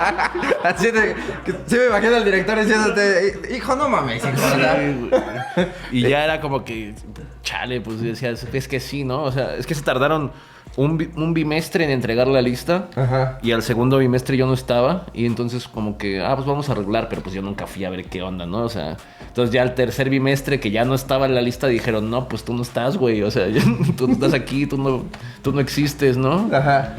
Así 0.64 0.90
de... 0.90 1.14
que- 1.44 1.52
sí 1.66 1.76
me 1.76 1.86
imagino 1.86 2.16
al 2.16 2.24
director 2.24 2.58
diciéndote, 2.58 3.40
hijo, 3.54 3.76
no 3.76 3.88
mames, 3.88 4.22
hijo. 4.24 5.66
Y 5.92 6.02
ya 6.02 6.24
era 6.24 6.40
como 6.40 6.64
que, 6.64 6.94
chale, 7.42 7.80
pues 7.80 8.00
decía, 8.00 8.30
es 8.30 8.68
que 8.68 8.80
sí, 8.80 9.04
¿no? 9.04 9.22
O 9.24 9.32
sea, 9.32 9.54
es 9.56 9.66
que 9.66 9.74
se 9.74 9.82
tardaron 9.82 10.32
un, 10.76 11.10
un 11.16 11.34
bimestre 11.34 11.84
en 11.84 11.90
entregar 11.90 12.28
la 12.28 12.40
lista. 12.42 12.88
Ajá. 12.96 13.38
Y 13.42 13.52
al 13.52 13.62
segundo 13.62 13.98
bimestre 13.98 14.36
yo 14.36 14.46
no 14.46 14.54
estaba. 14.54 15.06
Y 15.12 15.26
entonces 15.26 15.66
como 15.68 15.98
que, 15.98 16.22
ah, 16.24 16.34
pues 16.36 16.46
vamos 16.46 16.68
a 16.68 16.72
arreglar. 16.72 17.08
Pero 17.08 17.22
pues 17.22 17.34
yo 17.34 17.42
nunca 17.42 17.66
fui 17.66 17.84
a 17.84 17.90
ver 17.90 18.04
qué 18.06 18.22
onda, 18.22 18.46
¿no? 18.46 18.62
O 18.62 18.68
sea, 18.68 18.96
entonces 19.26 19.52
ya 19.52 19.62
al 19.62 19.74
tercer 19.74 20.08
bimestre 20.10 20.60
que 20.60 20.70
ya 20.70 20.84
no 20.84 20.94
estaba 20.94 21.26
en 21.26 21.34
la 21.34 21.40
lista 21.42 21.66
dijeron, 21.66 22.08
no, 22.10 22.28
pues 22.28 22.44
tú 22.44 22.54
no 22.54 22.62
estás, 22.62 22.96
güey. 22.96 23.22
O 23.22 23.30
sea, 23.30 23.46
tú 23.96 24.06
no 24.06 24.14
estás 24.14 24.32
aquí, 24.34 24.66
tú 24.66 24.78
no, 24.78 25.04
tú 25.42 25.52
no 25.52 25.60
existes, 25.60 26.16
¿no? 26.16 26.48
Ajá. 26.52 26.94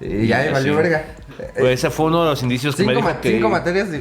Y 0.00 0.26
ya, 0.26 0.46
Y 0.46 0.52
valió 0.52 0.76
verga. 0.76 1.04
Pues 1.58 1.74
ese 1.80 1.90
fue 1.90 2.06
uno 2.06 2.24
de 2.24 2.30
los 2.30 2.42
indicios 2.42 2.74
que 2.76 2.82
me 2.84 2.94
¿Cinco, 2.94 3.00
dijo 3.06 3.14
ma- 3.14 3.20
que... 3.20 3.30
cinco 3.30 3.48
materias 3.48 3.90
de, 3.90 3.98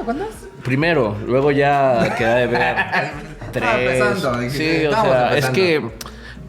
o 0.00 0.04
cuántas? 0.04 0.28
Primero, 0.64 1.16
luego 1.26 1.50
ya 1.52 2.14
queda 2.18 2.36
de 2.36 2.46
ver. 2.48 2.76
Tres. 3.52 3.68
empezando, 3.78 4.50
sí, 4.50 4.86
o 4.86 4.90
sea, 4.90 5.36
es 5.36 5.46
que. 5.50 5.82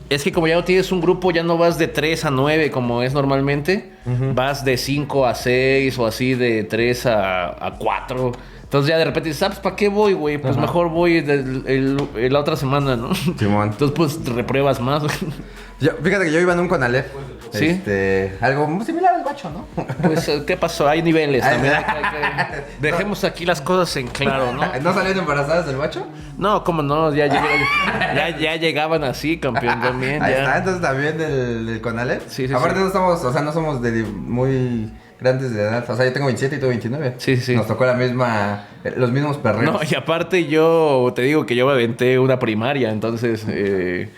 Es 0.09 0.23
que 0.23 0.31
como 0.31 0.47
ya 0.47 0.55
no 0.55 0.63
tienes 0.63 0.89
un 0.93 1.01
grupo, 1.01 1.31
ya 1.31 1.43
no 1.43 1.57
vas 1.57 1.77
de 1.77 1.89
3 1.89 2.23
a 2.25 2.31
9 2.31 2.71
como 2.71 3.03
es 3.03 3.13
normalmente. 3.13 3.91
Vas 4.33 4.63
de 4.63 4.77
5 4.77 5.25
a 5.25 5.35
6 5.35 5.97
o 5.99 6.05
así, 6.07 6.33
de 6.33 6.63
3 6.63 7.05
a, 7.07 7.65
a 7.67 7.73
4. 7.77 8.31
Entonces 8.63 8.89
ya 8.89 8.97
de 8.97 9.03
repente 9.05 9.29
dices, 9.29 9.43
ah, 9.43 9.47
pues 9.47 9.59
¿para 9.59 9.75
qué 9.75 9.89
voy, 9.89 10.13
güey? 10.13 10.37
Pues 10.37 10.55
mejor 10.57 10.89
voy 10.89 11.19
del- 11.21 11.63
el- 11.67 11.97
el- 12.15 12.33
la 12.33 12.39
otra 12.39 12.55
semana, 12.55 12.95
¿no? 12.95 13.13
Simón. 13.15 13.69
Entonces 13.73 13.93
pues 13.95 14.25
repruebas 14.33 14.79
más. 14.79 15.03
Yo- 15.81 15.91
fíjate 16.01 16.25
que 16.25 16.31
yo 16.31 16.39
iba 16.39 16.53
en 16.53 16.59
un 16.61 16.67
Conalep. 16.69 17.07
¿Sí? 17.51 17.65
Este, 17.67 18.37
algo 18.41 18.67
muy 18.67 18.85
similar 18.85 19.15
al 19.15 19.23
bacho, 19.23 19.49
¿no? 19.49 19.65
Pues, 20.01 20.27
eh, 20.27 20.43
¿qué 20.45 20.57
pasó? 20.57 20.87
Hay 20.87 21.01
niveles 21.01 21.41
también. 21.41 21.73
ay. 21.87 22.01
hay 22.03 22.45
que- 22.51 22.63
Dejemos 22.81 23.23
aquí 23.23 23.45
las 23.45 23.61
cosas 23.61 23.95
en 23.97 24.07
claro, 24.07 24.51
¿no? 24.53 24.61
¿No 24.81 24.93
salieron 24.93 25.19
embarazadas 25.19 25.65
del 25.65 25.77
bacho? 25.77 26.05
No, 26.37 26.63
cómo 26.63 26.81
no, 26.83 27.13
ya, 27.13 27.27
llegué- 27.27 28.15
ya, 28.15 28.37
ya 28.37 28.55
llegaban 28.55 29.03
así, 29.03 29.37
campeón, 29.39 29.81
también. 29.81 30.21
Ahí 30.21 30.33
ya. 30.33 30.39
está, 30.39 30.57
entonces 30.57 30.81
también 30.81 31.17
del, 31.17 31.65
del 31.65 31.81
Conalep. 31.81 32.21
Sí, 32.27 32.47
sí, 32.47 32.53
Aparte 32.53 32.79
sí. 32.79 32.85
no 32.85 32.91
somos, 32.91 33.23
o 33.23 33.31
sea, 33.33 33.41
no 33.41 33.51
somos 33.53 33.81
de 33.81 34.03
muy 34.03 34.91
grandes 35.19 35.51
de 35.53 35.61
edad. 35.61 35.83
O 35.89 35.95
sea, 35.95 36.05
yo 36.05 36.13
tengo 36.13 36.27
27 36.27 36.57
y 36.57 36.59
tú 36.59 36.67
29. 36.67 37.15
Sí, 37.17 37.37
sí. 37.37 37.55
Nos 37.55 37.65
tocó 37.65 37.85
la 37.85 37.95
misma, 37.95 38.65
los 38.95 39.11
mismos 39.11 39.37
perreos. 39.37 39.73
No, 39.73 39.79
y 39.89 39.95
aparte 39.95 40.45
yo 40.45 41.11
te 41.15 41.23
digo 41.23 41.45
que 41.47 41.55
yo 41.55 41.65
me 41.65 41.71
aventé 41.73 42.19
una 42.19 42.37
primaria, 42.37 42.91
entonces 42.91 43.43
eh, 43.49 44.09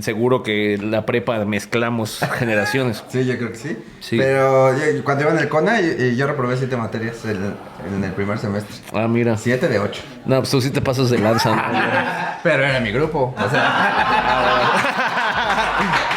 seguro 0.00 0.42
que 0.42 0.78
la 0.82 1.06
prepa 1.06 1.44
mezclamos 1.44 2.20
generaciones. 2.38 3.02
Sí, 3.08 3.24
yo 3.24 3.36
creo 3.38 3.52
que 3.52 3.58
sí. 3.58 3.76
Sí. 4.00 4.16
Pero 4.18 4.72
yo- 4.76 5.04
cuando 5.04 5.24
iba 5.24 5.32
en 5.32 5.38
el 5.38 5.48
CONA, 5.48 5.80
y, 5.80 5.96
y 6.12 6.16
yo 6.16 6.26
reprobé 6.26 6.56
7 6.56 6.76
materias 6.76 7.16
en, 7.24 7.54
en 7.96 8.04
el 8.04 8.12
primer 8.12 8.38
semestre. 8.38 8.76
Ah, 8.92 9.08
mira. 9.08 9.36
7 9.36 9.68
de 9.68 9.78
8. 9.78 10.02
No, 10.26 10.38
pues 10.38 10.50
tú 10.50 10.60
sí 10.60 10.70
te 10.70 10.80
pasas 10.80 11.10
de 11.10 11.18
lanza. 11.18 11.54
¿no? 11.54 11.62
Pero 12.42 12.64
era 12.64 12.80
mi 12.80 12.92
grupo. 12.92 13.34
O 13.36 13.50
sea, 13.50 14.82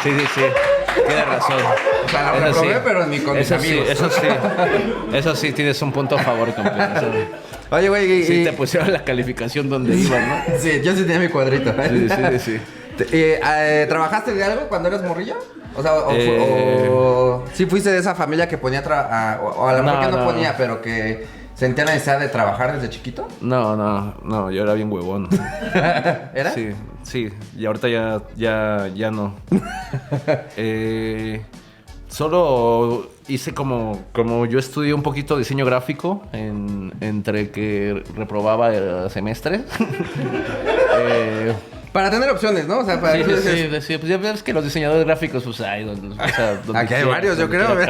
Sí, 0.02 0.10
sí, 0.18 0.26
sí. 0.34 0.40
Tienes 1.06 1.26
razón. 1.26 1.58
O 2.04 2.08
sea, 2.08 2.32
lo 2.32 2.46
Eso 2.46 2.62
reprobé, 2.62 2.80
pero 2.84 3.06
ni 3.06 3.18
con 3.20 3.36
mis 3.36 3.46
eso 3.46 3.54
amigos. 3.56 3.86
Sí, 3.86 3.92
eso 3.92 4.10
sí. 4.10 4.26
Eso 5.12 5.36
sí, 5.36 5.52
tienes 5.52 5.80
un 5.82 5.92
punto 5.92 6.16
a 6.16 6.22
favor, 6.22 6.52
campeón. 6.54 7.28
Oye, 7.70 7.88
güey, 7.88 8.12
y, 8.12 8.24
Sí, 8.24 8.40
y- 8.40 8.44
te 8.44 8.52
pusieron 8.52 8.92
la 8.92 9.04
calificación 9.04 9.68
donde 9.68 9.94
ibas, 9.96 10.26
¿no? 10.26 10.58
Sí, 10.58 10.80
yo 10.82 10.94
sí 10.96 11.02
tenía 11.02 11.18
mi 11.20 11.28
cuadrito. 11.28 11.72
Sí, 11.88 12.08
sí, 12.08 12.16
sí, 12.32 12.38
sí. 12.38 12.60
Te- 13.04 13.34
eh, 13.34 13.40
eh, 13.42 13.86
¿Trabajaste 13.88 14.34
de 14.34 14.44
algo 14.44 14.68
cuando 14.68 14.88
eras 14.88 15.02
morrillo? 15.02 15.36
O 15.76 15.82
sea, 15.82 15.94
o, 15.94 16.12
Eh. 16.12 16.88
o- 16.90 17.44
sí 17.54 17.64
fuiste 17.66 17.90
de 17.90 17.98
esa 17.98 18.14
familia 18.14 18.48
que 18.48 18.58
ponía 18.58 18.80
a- 18.86 19.40
o, 19.42 19.48
o 19.62 19.68
a 19.68 19.72
lo 19.72 19.82
mejor 19.82 20.00
No, 20.00 20.06
que 20.06 20.12
no, 20.12 20.18
no. 20.18 20.24
ponía, 20.26 20.54
pero 20.56 20.82
que 20.82 21.26
sentía 21.54 21.84
la 21.84 21.92
necesidad 21.92 22.18
de 22.20 22.28
trabajar 22.28 22.74
desde 22.74 22.90
chiquito. 22.90 23.28
No, 23.40 23.76
no, 23.76 24.14
no, 24.22 24.50
yo 24.50 24.62
era 24.64 24.74
bien 24.74 24.90
huevón. 24.92 25.28
¿Era? 26.34 26.50
Sí, 26.52 26.70
sí, 27.02 27.30
y 27.56 27.66
ahorita 27.66 27.88
ya, 27.88 28.20
ya, 28.36 28.88
ya 28.94 29.10
no. 29.10 29.34
Eh, 30.56 31.42
solo 32.08 33.08
hice 33.28 33.54
como, 33.54 34.02
como 34.12 34.44
yo 34.46 34.58
estudié 34.58 34.92
un 34.92 35.02
poquito 35.02 35.38
diseño 35.38 35.64
gráfico 35.64 36.22
en- 36.32 36.92
entre 37.00 37.50
que 37.50 38.02
reprobaba 38.16 39.08
semestres. 39.08 39.62
Eh, 41.02 41.54
Para 41.92 42.10
tener 42.10 42.30
opciones, 42.30 42.66
¿no? 42.66 42.78
O 42.78 42.84
sea, 42.84 43.00
para 43.00 43.14
sí, 43.14 43.24
sí, 43.24 43.80
sí, 43.80 43.98
pues 43.98 44.08
ya 44.08 44.16
ves 44.16 44.42
que 44.42 44.52
los 44.52 44.64
diseñadores 44.64 45.04
gráficos, 45.04 45.42
pues 45.42 45.60
hay 45.60 45.84
donde, 45.84 46.08
o 46.08 46.28
sea, 46.28 46.54
donde 46.64 46.78
Aquí 46.78 46.94
hay 46.94 47.04
varios, 47.04 47.38
yo 47.38 47.48
creo. 47.48 47.68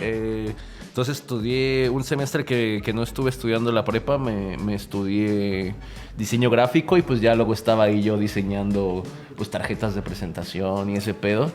Eh, 0.00 0.52
entonces 0.88 1.18
estudié 1.18 1.88
un 1.88 2.02
semestre 2.02 2.44
que, 2.44 2.80
que 2.84 2.92
no 2.92 3.02
estuve 3.02 3.30
estudiando 3.30 3.70
la 3.70 3.84
prepa, 3.84 4.18
me, 4.18 4.56
me 4.56 4.74
estudié 4.74 5.74
diseño 6.16 6.50
gráfico 6.50 6.96
y 6.96 7.02
pues 7.02 7.20
ya 7.20 7.34
luego 7.34 7.52
estaba 7.52 7.84
ahí 7.84 8.02
yo 8.02 8.16
diseñando 8.16 9.02
pues 9.36 9.50
tarjetas 9.50 9.94
de 9.94 10.02
presentación 10.02 10.90
y 10.90 10.96
ese 10.96 11.14
pedo. 11.14 11.52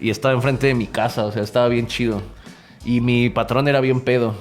Y 0.00 0.10
estaba 0.10 0.34
enfrente 0.34 0.66
de 0.68 0.74
mi 0.74 0.86
casa, 0.86 1.26
o 1.26 1.32
sea, 1.32 1.42
estaba 1.42 1.68
bien 1.68 1.86
chido. 1.86 2.22
Y 2.84 3.00
mi 3.00 3.28
patrón 3.28 3.68
era 3.68 3.80
bien 3.80 4.00
pedo. 4.00 4.34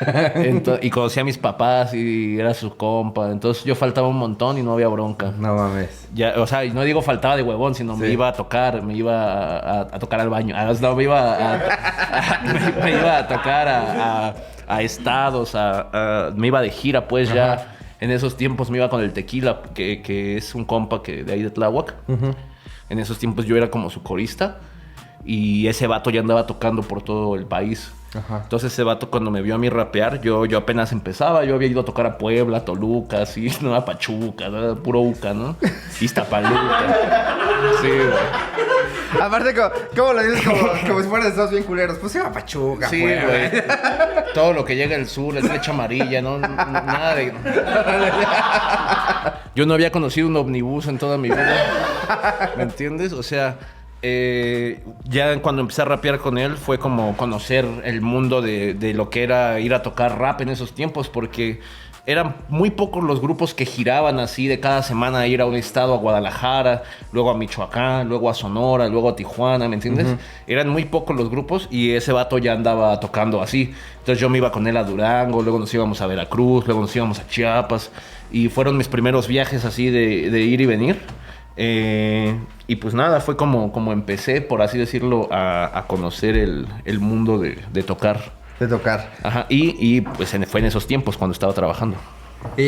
Y 0.82 0.90
conocía 0.90 1.22
a 1.22 1.24
mis 1.24 1.38
papás 1.38 1.94
y 1.94 2.38
era 2.38 2.52
su 2.54 2.76
compa. 2.76 3.30
Entonces 3.30 3.64
yo 3.64 3.74
faltaba 3.74 4.08
un 4.08 4.16
montón 4.18 4.58
y 4.58 4.62
no 4.62 4.72
había 4.74 4.88
bronca. 4.88 5.32
No 5.38 5.54
mames. 5.54 6.08
Ya, 6.14 6.34
o 6.36 6.46
sea, 6.46 6.64
no 6.64 6.82
digo 6.82 7.02
faltaba 7.02 7.36
de 7.36 7.42
huevón, 7.42 7.74
sino 7.74 7.96
me 7.96 8.08
iba 8.10 8.28
a 8.28 8.32
tocar, 8.32 8.82
me 8.82 8.94
iba 8.94 9.80
a, 9.80 9.98
tocar 9.98 10.20
al 10.20 10.28
baño. 10.28 10.54
Ah, 10.56 10.72
no, 10.80 10.94
me 10.96 11.04
iba 11.04 11.20
a, 11.20 11.54
a- 11.54 12.42
me, 12.44 12.84
me 12.84 12.90
iba 12.98 13.18
a 13.18 13.26
tocar 13.28 13.68
a, 14.68 14.82
estados, 14.82 15.54
a, 15.54 16.30
me 16.34 16.48
iba 16.48 16.60
de 16.60 16.70
gira, 16.70 17.08
pues 17.08 17.32
ya. 17.32 17.72
En 17.98 18.10
esos 18.10 18.36
tiempos 18.36 18.68
me 18.70 18.76
iba 18.76 18.90
con 18.90 19.00
el 19.00 19.14
tequila, 19.14 19.62
que, 19.74 20.02
que 20.02 20.36
es 20.36 20.54
un 20.54 20.66
compa 20.66 21.02
que 21.02 21.24
de 21.24 21.32
ahí 21.32 21.42
de 21.42 21.50
Tláhuac. 21.50 21.94
En 22.88 22.98
esos 22.98 23.18
tiempos 23.18 23.46
yo 23.46 23.56
era 23.56 23.70
como 23.70 23.88
su 23.88 24.02
corista. 24.02 24.58
Y 25.24 25.66
ese 25.66 25.86
vato 25.86 26.10
ya 26.10 26.20
andaba 26.20 26.46
tocando 26.46 26.82
por 26.82 27.02
todo 27.02 27.34
el 27.34 27.46
país. 27.46 27.90
Ajá. 28.18 28.40
Entonces 28.44 28.72
ese 28.72 28.82
vato 28.82 29.10
cuando 29.10 29.30
me 29.30 29.42
vio 29.42 29.54
a 29.54 29.58
mí 29.58 29.68
rapear, 29.68 30.20
yo, 30.20 30.44
yo 30.46 30.58
apenas 30.58 30.92
empezaba, 30.92 31.44
yo 31.44 31.54
había 31.54 31.68
ido 31.68 31.80
a 31.80 31.84
tocar 31.84 32.06
a 32.06 32.18
Puebla, 32.18 32.64
Toluca, 32.64 33.22
así, 33.22 33.50
no 33.60 33.74
a 33.74 33.84
Pachuca, 33.84 34.48
¿no? 34.48 34.76
puro 34.76 35.00
Uca, 35.00 35.34
¿no? 35.34 35.56
Iztapaluca. 36.00 36.96
Sí, 37.80 37.88
güey. 37.88 38.08
Aparte, 39.22 39.54
como, 39.54 39.70
¿cómo 39.96 40.12
lo 40.14 40.22
dices? 40.22 40.44
Como, 40.46 40.58
como 40.86 41.02
si 41.02 41.08
fueran 41.08 41.32
esos 41.32 41.50
bien 41.50 41.62
culeros. 41.64 41.96
Pues 41.98 42.14
iba 42.16 42.26
a 42.26 42.32
Pachuca, 42.32 42.88
Sí, 42.88 43.00
güey. 43.00 43.24
güey. 43.24 43.50
Todo 44.34 44.52
lo 44.52 44.64
que 44.64 44.76
llega 44.76 44.96
del 44.96 45.06
sur, 45.06 45.32
la 45.34 45.40
flecha 45.40 45.70
amarilla, 45.70 46.20
¿no? 46.20 46.36
N- 46.36 46.48
Nada 46.48 47.14
de... 47.14 47.32
Yo 49.54 49.64
no 49.64 49.74
había 49.74 49.90
conocido 49.90 50.26
un 50.28 50.36
omnibus 50.36 50.86
en 50.88 50.98
toda 50.98 51.16
mi 51.16 51.28
vida. 51.30 52.52
¿Me 52.56 52.64
entiendes? 52.64 53.12
O 53.12 53.22
sea, 53.22 53.56
eh, 54.02 54.80
ya 55.04 55.40
cuando 55.40 55.62
empecé 55.62 55.82
a 55.82 55.86
rapear 55.86 56.18
con 56.18 56.38
él 56.38 56.56
fue 56.56 56.78
como 56.78 57.16
conocer 57.16 57.66
el 57.84 58.00
mundo 58.00 58.42
de, 58.42 58.74
de 58.74 58.94
lo 58.94 59.10
que 59.10 59.22
era 59.22 59.58
ir 59.60 59.74
a 59.74 59.82
tocar 59.82 60.18
rap 60.18 60.40
en 60.42 60.50
esos 60.50 60.72
tiempos, 60.74 61.08
porque 61.08 61.60
eran 62.06 62.36
muy 62.48 62.70
pocos 62.70 63.02
los 63.02 63.20
grupos 63.20 63.52
que 63.52 63.66
giraban 63.66 64.20
así 64.20 64.46
de 64.46 64.60
cada 64.60 64.82
semana 64.84 65.26
ir 65.26 65.40
a 65.40 65.46
un 65.46 65.56
estado, 65.56 65.92
a 65.92 65.96
Guadalajara, 65.96 66.84
luego 67.10 67.30
a 67.30 67.36
Michoacán, 67.36 68.08
luego 68.08 68.30
a 68.30 68.34
Sonora, 68.34 68.86
luego 68.88 69.08
a 69.08 69.16
Tijuana, 69.16 69.68
¿me 69.68 69.74
entiendes? 69.74 70.14
Eran 70.46 70.68
muy 70.68 70.84
pocos 70.84 71.16
los 71.16 71.28
grupos 71.28 71.66
y 71.68 71.90
ese 71.90 72.12
vato 72.12 72.38
ya 72.38 72.52
andaba 72.52 73.00
tocando 73.00 73.42
así. 73.42 73.74
Entonces 73.98 74.20
yo 74.20 74.28
me 74.28 74.38
iba 74.38 74.52
con 74.52 74.68
él 74.68 74.76
a 74.76 74.84
Durango, 74.84 75.42
luego 75.42 75.58
nos 75.58 75.74
íbamos 75.74 76.00
a 76.00 76.06
Veracruz, 76.06 76.64
luego 76.66 76.80
nos 76.80 76.94
íbamos 76.94 77.18
a 77.18 77.26
Chiapas 77.26 77.90
y 78.30 78.48
fueron 78.50 78.76
mis 78.76 78.86
primeros 78.86 79.26
viajes 79.26 79.64
así 79.64 79.90
de, 79.90 80.30
de 80.30 80.40
ir 80.42 80.60
y 80.60 80.66
venir. 80.66 81.00
Eh, 81.56 82.36
y 82.66 82.76
pues 82.76 82.94
nada, 82.94 83.20
fue 83.20 83.36
como, 83.36 83.72
como 83.72 83.92
empecé, 83.92 84.40
por 84.40 84.62
así 84.62 84.76
decirlo, 84.78 85.28
a, 85.32 85.78
a 85.78 85.86
conocer 85.86 86.36
el, 86.36 86.66
el 86.84 86.98
mundo 87.00 87.38
de, 87.38 87.58
de 87.72 87.82
tocar. 87.82 88.32
De 88.60 88.66
tocar. 88.66 89.12
Ajá, 89.22 89.46
y, 89.48 89.76
y 89.78 90.00
pues 90.00 90.32
en- 90.34 90.46
fue 90.46 90.60
en 90.60 90.66
esos 90.66 90.86
tiempos 90.86 91.16
cuando 91.16 91.32
estaba 91.32 91.52
trabajando. 91.52 91.96
Y, 92.56 92.62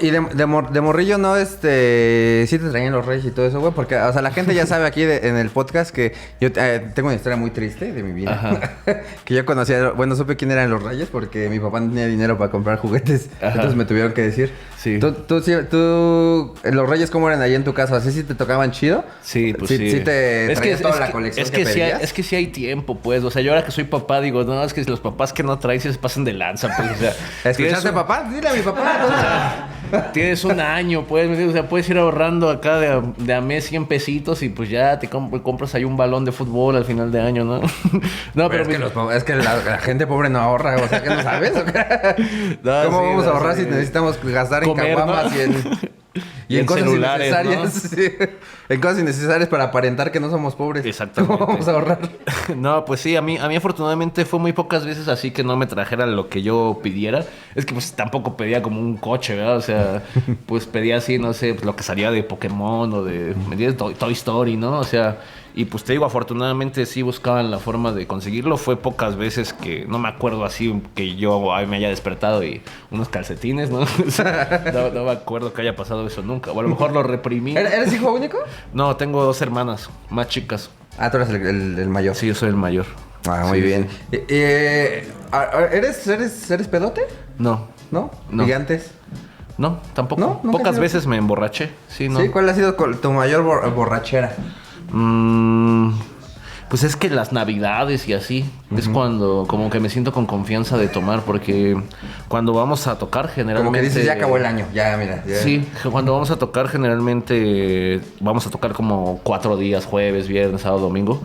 y 0.00 0.10
de, 0.10 0.20
de, 0.34 0.46
mor- 0.46 0.70
de 0.70 0.80
morrillo, 0.80 1.18
¿no? 1.18 1.36
Este. 1.36 2.46
Sí 2.48 2.58
te 2.58 2.70
traían 2.70 2.92
los 2.92 3.04
reyes 3.04 3.26
y 3.26 3.30
todo 3.32 3.46
eso, 3.46 3.60
güey. 3.60 3.72
Porque, 3.74 3.96
o 3.96 4.12
sea, 4.12 4.22
la 4.22 4.30
gente 4.30 4.54
ya 4.54 4.66
sabe 4.66 4.86
aquí 4.86 5.02
de- 5.02 5.28
en 5.28 5.36
el 5.36 5.50
podcast 5.50 5.90
que 5.94 6.14
yo 6.40 6.48
eh, 6.56 6.90
tengo 6.94 7.08
una 7.08 7.16
historia 7.16 7.36
muy 7.36 7.50
triste 7.50 7.92
de 7.92 8.02
mi 8.02 8.12
vida. 8.12 8.32
Ajá. 8.32 8.76
que 9.24 9.34
yo 9.34 9.44
conocía. 9.44 9.90
Bueno, 9.90 10.16
supe 10.16 10.36
quién 10.36 10.52
eran 10.52 10.70
los 10.70 10.82
reyes 10.82 11.08
porque 11.10 11.48
mi 11.50 11.58
papá 11.58 11.80
no 11.80 11.88
tenía 11.90 12.06
dinero 12.06 12.38
para 12.38 12.50
comprar 12.50 12.78
juguetes. 12.78 13.28
Ajá. 13.38 13.48
Entonces 13.50 13.74
me 13.76 13.84
tuvieron 13.84 14.12
que 14.14 14.22
decir. 14.22 14.52
Sí. 14.84 14.98
¿Tú, 14.98 15.12
tú, 15.12 15.40
sí- 15.40 15.52
tú- 15.70 16.54
los 16.62 16.86
reyes, 16.90 17.10
cómo 17.10 17.28
eran 17.28 17.40
ahí 17.40 17.54
en 17.54 17.64
tu 17.64 17.72
casa? 17.72 17.96
¿Así 17.96 18.12
sí 18.12 18.22
te 18.22 18.34
tocaban 18.34 18.70
chido? 18.70 19.02
Sí, 19.22 19.54
pues 19.58 19.70
sí. 19.70 19.90
Sí, 19.90 20.00
te 20.00 20.52
es 20.52 20.60
que, 20.60 20.76
toda 20.76 20.92
es 20.92 21.00
la 21.00 21.06
que- 21.06 21.12
colección 21.12 21.42
es 21.46 21.50
que, 21.50 21.64
que, 21.64 21.66
sí 21.72 21.80
hay, 21.80 21.92
es 22.02 22.12
que 22.12 22.22
sí 22.22 22.36
hay 22.36 22.48
tiempo, 22.48 22.96
pues. 22.98 23.24
O 23.24 23.30
sea, 23.30 23.40
yo 23.40 23.52
ahora 23.52 23.64
que 23.64 23.70
soy 23.72 23.84
papá 23.84 24.20
digo, 24.20 24.44
no, 24.44 24.62
es 24.62 24.74
que 24.74 24.84
los 24.84 25.00
papás 25.00 25.32
que 25.32 25.42
no 25.42 25.58
traen 25.58 25.80
sí 25.80 25.90
se 25.90 25.98
pasan 25.98 26.24
de 26.24 26.34
lanza, 26.34 26.68
pues. 26.76 26.90
O 26.90 26.94
sea, 26.96 27.14
¿Escuchaste, 27.50 27.88
un- 27.88 27.94
papá? 27.94 28.28
Dile 28.30 28.46
a 28.46 28.52
mi 28.52 28.60
papá. 28.60 29.68
Tienes 30.12 30.44
un 30.44 30.58
año, 30.60 31.04
pues, 31.06 31.38
o 31.48 31.52
sea, 31.52 31.68
puedes 31.68 31.88
ir 31.88 31.98
ahorrando 31.98 32.50
acá 32.50 32.78
de 32.78 32.88
a, 32.88 33.00
de 33.16 33.32
a 33.34 33.40
mes 33.40 33.64
100 33.68 33.86
pesitos 33.86 34.42
y 34.42 34.48
pues 34.48 34.68
ya 34.68 34.98
te 34.98 35.08
comp- 35.08 35.40
compras 35.42 35.74
ahí 35.76 35.84
un 35.84 35.96
balón 35.96 36.24
de 36.24 36.32
fútbol 36.32 36.74
al 36.76 36.84
final 36.84 37.12
de 37.12 37.20
año, 37.20 37.44
¿no? 37.44 37.60
no, 38.34 38.48
Pero 38.50 38.62
es, 38.62 38.68
que 38.68 38.74
mi- 38.78 38.82
los 38.82 38.92
po- 38.92 39.12
es 39.12 39.22
que 39.24 39.36
la, 39.36 39.56
la 39.64 39.78
gente 39.78 40.06
pobre 40.06 40.30
no 40.30 40.40
ahorra, 40.40 40.76
o 40.76 40.88
sea, 40.88 41.00
que 41.02 41.10
no 41.10 41.22
sabes. 41.22 41.52
¿o 41.56 41.64
qué? 41.64 42.56
No, 42.62 42.84
¿Cómo 42.86 42.98
sí, 43.00 43.04
vamos 43.06 43.22
a 43.24 43.26
no, 43.28 43.32
ahorrar 43.34 43.54
sí. 43.54 43.62
si 43.62 43.68
necesitamos 43.70 44.18
gastar 44.24 44.64
en 44.64 44.73
Comer, 44.74 44.96
caguamas 44.96 45.32
¿no? 45.32 45.38
y 45.38 45.40
en, 45.42 45.54
Y 46.48 46.58
en 46.58 46.66
cosas 46.66 46.88
innecesarias? 46.88 47.72
sí. 47.94 48.12
En 48.68 48.80
cosas 48.80 49.00
innecesarias 49.00 49.48
para 49.48 49.64
aparentar 49.64 50.12
que 50.12 50.20
no 50.20 50.30
somos 50.30 50.54
pobres. 50.54 50.84
Exactamente. 50.84 51.34
¿Cómo 51.38 51.46
vamos 51.46 51.68
a 51.68 51.72
ahorrar? 51.72 51.98
No, 52.56 52.84
pues 52.84 53.00
sí, 53.00 53.16
a 53.16 53.22
mí, 53.22 53.38
a 53.38 53.48
mí 53.48 53.56
afortunadamente 53.56 54.24
fue 54.24 54.38
muy 54.38 54.52
pocas 54.52 54.84
veces 54.84 55.08
así 55.08 55.30
que 55.30 55.44
no 55.44 55.56
me 55.56 55.66
trajera 55.66 56.06
lo 56.06 56.28
que 56.28 56.42
yo 56.42 56.80
pidiera. 56.82 57.24
Es 57.54 57.66
que 57.66 57.72
pues 57.72 57.92
tampoco 57.92 58.36
pedía 58.36 58.62
como 58.62 58.80
un 58.80 58.96
coche, 58.96 59.34
¿verdad? 59.34 59.56
O 59.56 59.62
sea, 59.62 60.02
pues 60.46 60.66
pedía 60.66 60.98
así, 60.98 61.18
no 61.18 61.32
sé, 61.32 61.54
pues, 61.54 61.64
lo 61.64 61.76
que 61.76 61.82
salía 61.82 62.10
de 62.10 62.22
Pokémon 62.22 62.92
o 62.92 63.04
de, 63.04 63.34
Toy 63.72 64.12
Story, 64.12 64.56
¿no? 64.56 64.78
O 64.78 64.84
sea, 64.84 65.18
y 65.54 65.66
pues 65.66 65.84
te 65.84 65.92
digo, 65.92 66.04
afortunadamente 66.04 66.84
sí 66.86 67.02
buscaban 67.02 67.50
la 67.50 67.58
forma 67.58 67.92
de 67.92 68.06
conseguirlo. 68.06 68.56
Fue 68.56 68.76
pocas 68.76 69.16
veces 69.16 69.52
que, 69.52 69.84
no 69.86 69.98
me 69.98 70.08
acuerdo 70.08 70.44
así, 70.44 70.82
que 70.94 71.14
yo 71.16 71.54
ay, 71.54 71.66
me 71.66 71.76
haya 71.76 71.88
despertado 71.88 72.42
y 72.42 72.60
unos 72.90 73.08
calcetines, 73.08 73.70
¿no? 73.70 73.80
No, 74.72 74.90
no 74.90 75.04
me 75.04 75.10
acuerdo 75.12 75.52
que 75.52 75.62
haya 75.62 75.76
pasado 75.76 76.06
eso 76.06 76.22
nunca. 76.22 76.50
O 76.52 76.58
a 76.58 76.62
lo 76.62 76.68
mejor 76.68 76.92
lo 76.92 77.02
reprimí. 77.02 77.56
¿Eres 77.56 77.72
eres 77.72 77.92
hijo 77.92 78.12
único? 78.12 78.38
No, 78.72 78.96
tengo 78.96 79.22
dos 79.24 79.40
hermanas 79.42 79.88
más 80.10 80.28
chicas. 80.28 80.70
Ah, 80.98 81.10
tú 81.10 81.18
eres 81.18 81.28
el, 81.30 81.36
el- 81.46 81.78
el 81.78 81.88
mayor. 81.88 82.14
Sí, 82.16 82.26
yo 82.26 82.34
soy 82.34 82.48
el 82.48 82.56
mayor. 82.56 82.86
Ah, 83.28 83.44
muy 83.48 83.60
Sí, 83.60 83.64
bien. 83.66 83.88
Eh, 84.12 84.26
eh, 84.28 85.12
¿eres, 85.72 86.06
eres, 86.08 86.50
¿Eres 86.50 86.68
pedote? 86.68 87.02
No, 87.38 87.68
¿No? 87.90 88.10
No. 88.30 88.44
¿Gigantes? 88.44 88.90
no, 89.56 89.78
tampoco. 89.94 90.20
¿No? 90.20 90.40
¿Nunca 90.42 90.58
has 90.58 90.62
Pocas 90.64 90.78
veces 90.80 91.06
me 91.06 91.16
emborraché. 91.16 91.70
Sí, 91.88 92.08
no. 92.08 92.20
Sí, 92.20 92.28
¿cuál 92.28 92.48
ha 92.48 92.54
sido 92.54 92.74
tu 92.74 93.12
mayor 93.12 93.44
bor- 93.44 93.72
borrachera? 93.72 94.34
Mm, 94.94 95.90
Pues 96.68 96.82
es 96.82 96.96
que 96.96 97.08
las 97.10 97.30
navidades 97.32 98.08
y 98.08 98.14
así 98.14 98.44
es 98.76 98.88
cuando 98.88 99.44
como 99.46 99.70
que 99.70 99.78
me 99.80 99.88
siento 99.90 100.12
con 100.12 100.26
confianza 100.26 100.76
de 100.76 100.88
tomar 100.88 101.20
porque 101.20 101.76
cuando 102.26 102.52
vamos 102.52 102.86
a 102.88 102.98
tocar 102.98 103.28
generalmente... 103.28 103.64
Como 103.66 103.72
que 103.76 103.82
dices, 103.82 104.04
ya 104.04 104.14
acabó 104.14 104.38
el 104.38 104.46
año, 104.46 104.66
ya, 104.74 104.96
mira. 104.96 105.22
ya. 105.26 105.36
Sí, 105.36 105.64
cuando 105.92 106.12
vamos 106.12 106.30
a 106.32 106.36
tocar 106.36 106.66
generalmente 106.68 108.00
vamos 108.18 108.46
a 108.46 108.50
tocar 108.50 108.72
como 108.72 109.20
cuatro 109.22 109.56
días, 109.56 109.84
jueves, 109.84 110.26
viernes, 110.26 110.62
sábado, 110.62 110.80
domingo. 110.82 111.20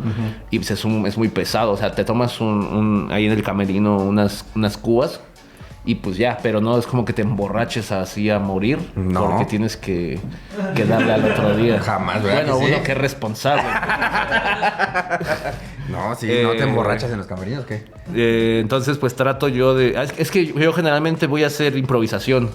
Y 0.52 0.60
pues 0.60 0.70
es, 0.72 0.86
un- 0.86 1.08
es 1.08 1.18
muy 1.18 1.30
pesado, 1.30 1.72
o 1.72 1.78
sea, 1.78 1.92
te 1.94 2.04
tomas 2.04 2.40
un, 2.42 2.48
un- 2.48 3.12
ahí 3.12 3.26
en 3.26 3.32
el 3.32 3.42
camerino 3.42 3.98
unas, 3.98 4.46
unas 4.56 4.78
cubas 4.78 5.20
y 5.92 5.96
pues 5.96 6.18
ya, 6.18 6.38
pero 6.44 6.62
no 6.62 6.78
es 6.78 6.86
como 6.86 7.04
que 7.04 7.14
te 7.14 7.22
emborraches 7.24 7.92
así 7.92 8.30
a 8.30 8.38
morir 8.40 8.78
No. 8.96 9.26
porque 9.30 9.46
tienes 9.46 9.76
que, 9.78 10.20
que 10.76 10.86
darle 10.86 11.14
al 11.14 11.26
otro 11.26 11.56
día. 11.58 11.80
Jamás, 11.80 12.22
¿verdad 12.22 12.44
Bueno, 12.46 12.60
que 12.60 12.66
sí? 12.68 12.72
uno 12.74 12.84
que 12.84 12.92
es 12.92 12.98
responsable. 12.98 13.64
No, 16.10 16.16
sí, 16.16 16.28
Eh, 16.30 16.42
no 16.44 16.52
te 16.52 16.64
emborrachas 16.64 17.12
en 17.12 17.18
los 17.18 17.28
camerinos, 17.28 17.66
¿qué? 17.66 17.84
Eh, 18.16 18.60
entonces 18.62 18.98
pues 18.98 19.16
trato 19.16 19.48
yo 19.48 19.76
de... 19.76 19.96
ah, 19.98 20.04
es- 20.04 20.14
Es 20.18 20.32
que 20.32 20.46
yo 20.48 20.74
generalmente 20.74 21.28
voy 21.28 21.44
a 21.44 21.48
hacer 21.48 21.78
improvisación, 21.78 22.50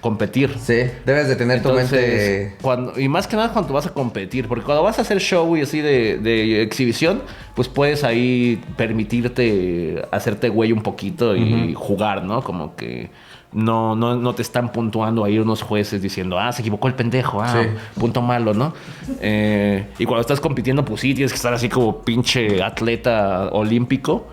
competir. 0.00 0.54
Sí, 0.60 0.82
debes 1.04 1.26
de 1.28 1.34
tener 1.36 1.62
tu 1.62 1.72
mente... 1.72 2.54
cuando, 2.62 2.98
y 3.00 3.08
más 3.08 3.26
que 3.26 3.36
nada 3.36 3.52
cuando 3.52 3.72
vas 3.74 3.86
a 3.86 3.90
competir, 3.94 4.46
porque 4.46 4.64
cuando 4.64 4.82
vas 4.82 4.98
a 4.98 5.02
hacer 5.02 5.18
show 5.20 5.56
y 5.56 5.62
así 5.62 5.80
de, 5.80 6.18
de 6.18 6.62
exhibición, 6.62 7.22
pues 7.54 7.68
puedes 7.68 8.04
ahí 8.04 8.62
permitirte 8.76 10.02
hacerte 10.10 10.48
güey 10.48 10.72
un 10.72 10.82
poquito 10.82 11.34
y 11.36 11.74
jugar, 11.74 12.22
¿no? 12.24 12.42
Como 12.42 12.76
que 12.76 13.10
no, 13.52 13.96
no, 13.96 14.16
no 14.16 14.34
te 14.34 14.42
están 14.42 14.70
puntuando 14.72 15.24
ahí 15.24 15.38
unos 15.38 15.62
jueces 15.62 16.02
diciendo, 16.02 16.38
ah, 16.38 16.52
se 16.52 16.60
equivocó 16.62 16.86
el 16.88 16.94
pendejo, 16.94 17.40
ah, 17.40 17.62
Sí. 17.62 18.00
punto 18.00 18.20
malo, 18.22 18.52
¿no? 18.54 18.74
Eh, 19.20 19.86
y 19.98 20.04
cuando 20.04 20.20
estás 20.20 20.40
compitiendo, 20.40 20.84
pues 20.84 21.00
sí, 21.00 21.14
tienes 21.14 21.32
que 21.32 21.36
estar 21.36 21.54
así 21.54 21.68
como 21.68 22.02
pinche 22.02 22.62
atleta 22.62 23.48
olímpico 23.52 24.26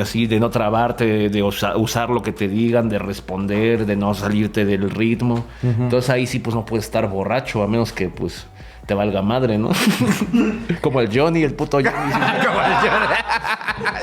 así 0.00 0.28
de 0.28 0.38
no 0.38 0.50
trabarte, 0.50 1.28
de 1.28 1.42
usa- 1.42 1.76
usar 1.76 2.10
lo 2.10 2.22
que 2.22 2.30
te 2.30 2.46
digan, 2.46 2.88
de 2.88 3.00
responder, 3.00 3.86
de 3.86 3.96
no 3.96 4.14
salirte 4.14 4.64
del 4.64 4.88
ritmo. 4.88 5.44
Entonces 5.64 6.08
ahí 6.10 6.28
sí 6.28 6.38
pues 6.38 6.54
no 6.54 6.64
puedes 6.64 6.84
estar 6.84 7.08
borracho, 7.08 7.60
a 7.64 7.66
menos 7.66 7.92
que 7.92 8.08
pues 8.08 8.46
te 8.90 8.94
valga 8.94 9.22
madre, 9.22 9.56
¿no? 9.56 9.70
Como 10.80 11.00
el 11.00 11.16
Johnny, 11.16 11.44
el 11.44 11.54
puto 11.54 11.76
Johnny. 11.76 11.92
Como 12.44 12.60
el 12.60 12.74
Johnny. 12.74 13.14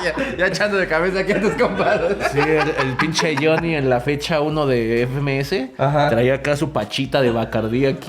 ya, 0.05 0.37
ya 0.37 0.47
echando 0.47 0.77
de 0.77 0.87
cabeza 0.87 1.19
aquí 1.19 1.33
a 1.33 1.41
tus 1.41 1.55
compadres. 1.55 2.15
Sí, 2.31 2.39
el, 2.39 2.69
el 2.69 2.95
pinche 2.95 3.35
Johnny 3.35 3.75
en 3.75 3.89
la 3.89 3.99
fecha 3.99 4.39
1 4.39 4.65
de 4.65 5.05
FMS 5.13 5.77
Ajá. 5.77 6.09
traía 6.09 6.35
acá 6.35 6.55
su 6.55 6.71
pachita 6.71 7.21
de 7.21 7.31
Bacardí 7.31 7.85
aquí, 7.85 8.07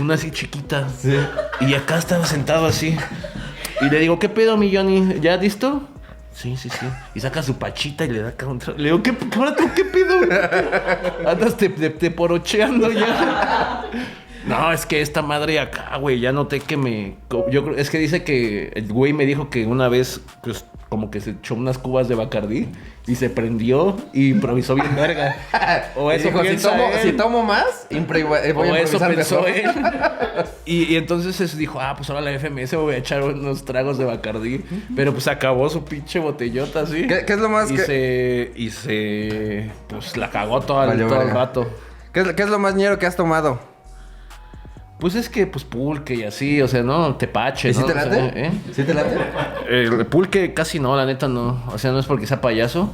una 0.00 0.14
así 0.14 0.30
chiquita. 0.30 0.86
Y 1.60 1.74
acá 1.74 1.98
estaba 1.98 2.24
sentado 2.24 2.64
así. 2.64 2.96
Y 3.82 3.90
le 3.90 3.98
digo, 3.98 4.18
¿qué 4.18 4.30
pedo, 4.30 4.56
mi 4.56 4.74
Johnny? 4.74 5.20
¿Ya 5.20 5.36
listo? 5.36 5.82
Sí, 6.32 6.56
sí, 6.56 6.70
sí. 6.70 6.86
Y 7.14 7.20
saca 7.20 7.42
su 7.42 7.58
pachita 7.58 8.06
y 8.06 8.08
le 8.08 8.22
da 8.22 8.32
trago. 8.32 8.56
Le 8.78 8.84
digo, 8.84 9.02
¿qué, 9.02 9.14
ahora 9.36 9.54
tú 9.54 9.68
qué 9.74 9.84
pedo? 9.84 10.20
Andas 11.28 11.58
te, 11.58 11.68
te, 11.68 11.90
te 11.90 12.10
porocheando 12.10 12.90
ya. 12.90 13.84
No, 14.46 14.72
es 14.72 14.86
que 14.86 15.00
esta 15.00 15.22
madre 15.22 15.58
acá, 15.58 15.96
güey, 15.98 16.20
ya 16.20 16.32
noté 16.32 16.60
que 16.60 16.76
me... 16.76 17.14
Yo 17.50 17.64
creo, 17.64 17.76
es 17.76 17.90
que 17.90 17.98
dice 17.98 18.22
que 18.22 18.70
el 18.74 18.92
güey 18.92 19.12
me 19.12 19.26
dijo 19.26 19.50
que 19.50 19.66
una 19.66 19.88
vez, 19.88 20.20
pues, 20.42 20.64
como 20.88 21.10
que 21.10 21.20
se 21.20 21.30
echó 21.30 21.54
unas 21.56 21.78
cubas 21.78 22.06
de 22.06 22.14
Bacardí 22.14 22.68
y 23.08 23.16
se 23.16 23.28
prendió 23.28 23.96
y 24.12 24.30
improvisó 24.30 24.76
bien 24.76 24.94
verga. 24.96 25.36
O 25.96 26.12
eso 26.12 26.28
dijo, 26.28 26.44
si 26.44 26.56
tomo, 26.58 26.84
él. 26.92 26.98
si 27.02 27.12
tomo 27.12 27.42
más, 27.42 27.86
eh, 27.90 28.00
voy 28.54 28.68
O 28.70 28.74
a 28.74 28.78
eso 28.80 28.98
pensó 28.98 29.46
él. 29.46 29.64
Y, 30.66 30.82
y 30.92 30.96
entonces 30.96 31.40
es- 31.40 31.56
dijo, 31.56 31.80
ah, 31.80 31.94
pues 31.96 32.10
ahora 32.10 32.20
la 32.20 32.38
FMS 32.38 32.74
voy 32.74 32.94
a 32.94 32.98
echar 32.98 33.22
unos 33.22 33.64
tragos 33.64 33.96
de 33.98 34.04
Bacardí. 34.04 34.62
Pero 34.94 35.12
pues 35.12 35.26
acabó 35.28 35.68
su 35.70 35.84
pinche 35.84 36.18
botellota 36.18 36.80
así. 36.80 37.06
¿Qué- 37.06 37.24
qué 37.24 37.32
es 37.32 37.38
lo 37.38 37.48
más 37.48 37.70
y 37.70 37.76
que- 37.76 37.82
Se, 37.82 38.52
y 38.54 38.70
se... 38.70 39.70
Pues 39.88 40.16
la 40.16 40.30
cagó 40.30 40.60
todo, 40.60 40.78
Valió 40.78 41.06
todo 41.08 41.22
el 41.22 41.30
rato. 41.30 41.66
¿Qué 42.12 42.20
es, 42.20 42.32
qué 42.34 42.42
es 42.42 42.48
lo 42.48 42.58
más 42.58 42.74
ñero 42.74 42.98
que 42.98 43.06
has 43.06 43.16
tomado? 43.16 43.58
Pues 44.98 45.14
es 45.14 45.28
que, 45.28 45.46
pues 45.46 45.64
pulque 45.64 46.14
y 46.14 46.22
así, 46.24 46.62
o 46.62 46.68
sea, 46.68 46.82
no, 46.82 47.16
tepache, 47.16 47.68
¿Y 47.68 47.74
si 47.74 47.80
¿no? 47.80 47.86
te 47.86 47.92
O 47.92 47.94
sea, 47.94 48.06
late? 48.06 48.46
¿eh? 48.46 48.50
¿Sí 48.72 48.82
te 48.82 48.94
late? 48.94 49.16
El 49.68 50.06
pulque 50.06 50.54
casi 50.54 50.80
no, 50.80 50.96
la 50.96 51.04
neta 51.04 51.28
no. 51.28 51.62
O 51.68 51.76
sea, 51.78 51.92
no 51.92 51.98
es 51.98 52.06
porque 52.06 52.26
sea 52.26 52.40
payaso. 52.40 52.90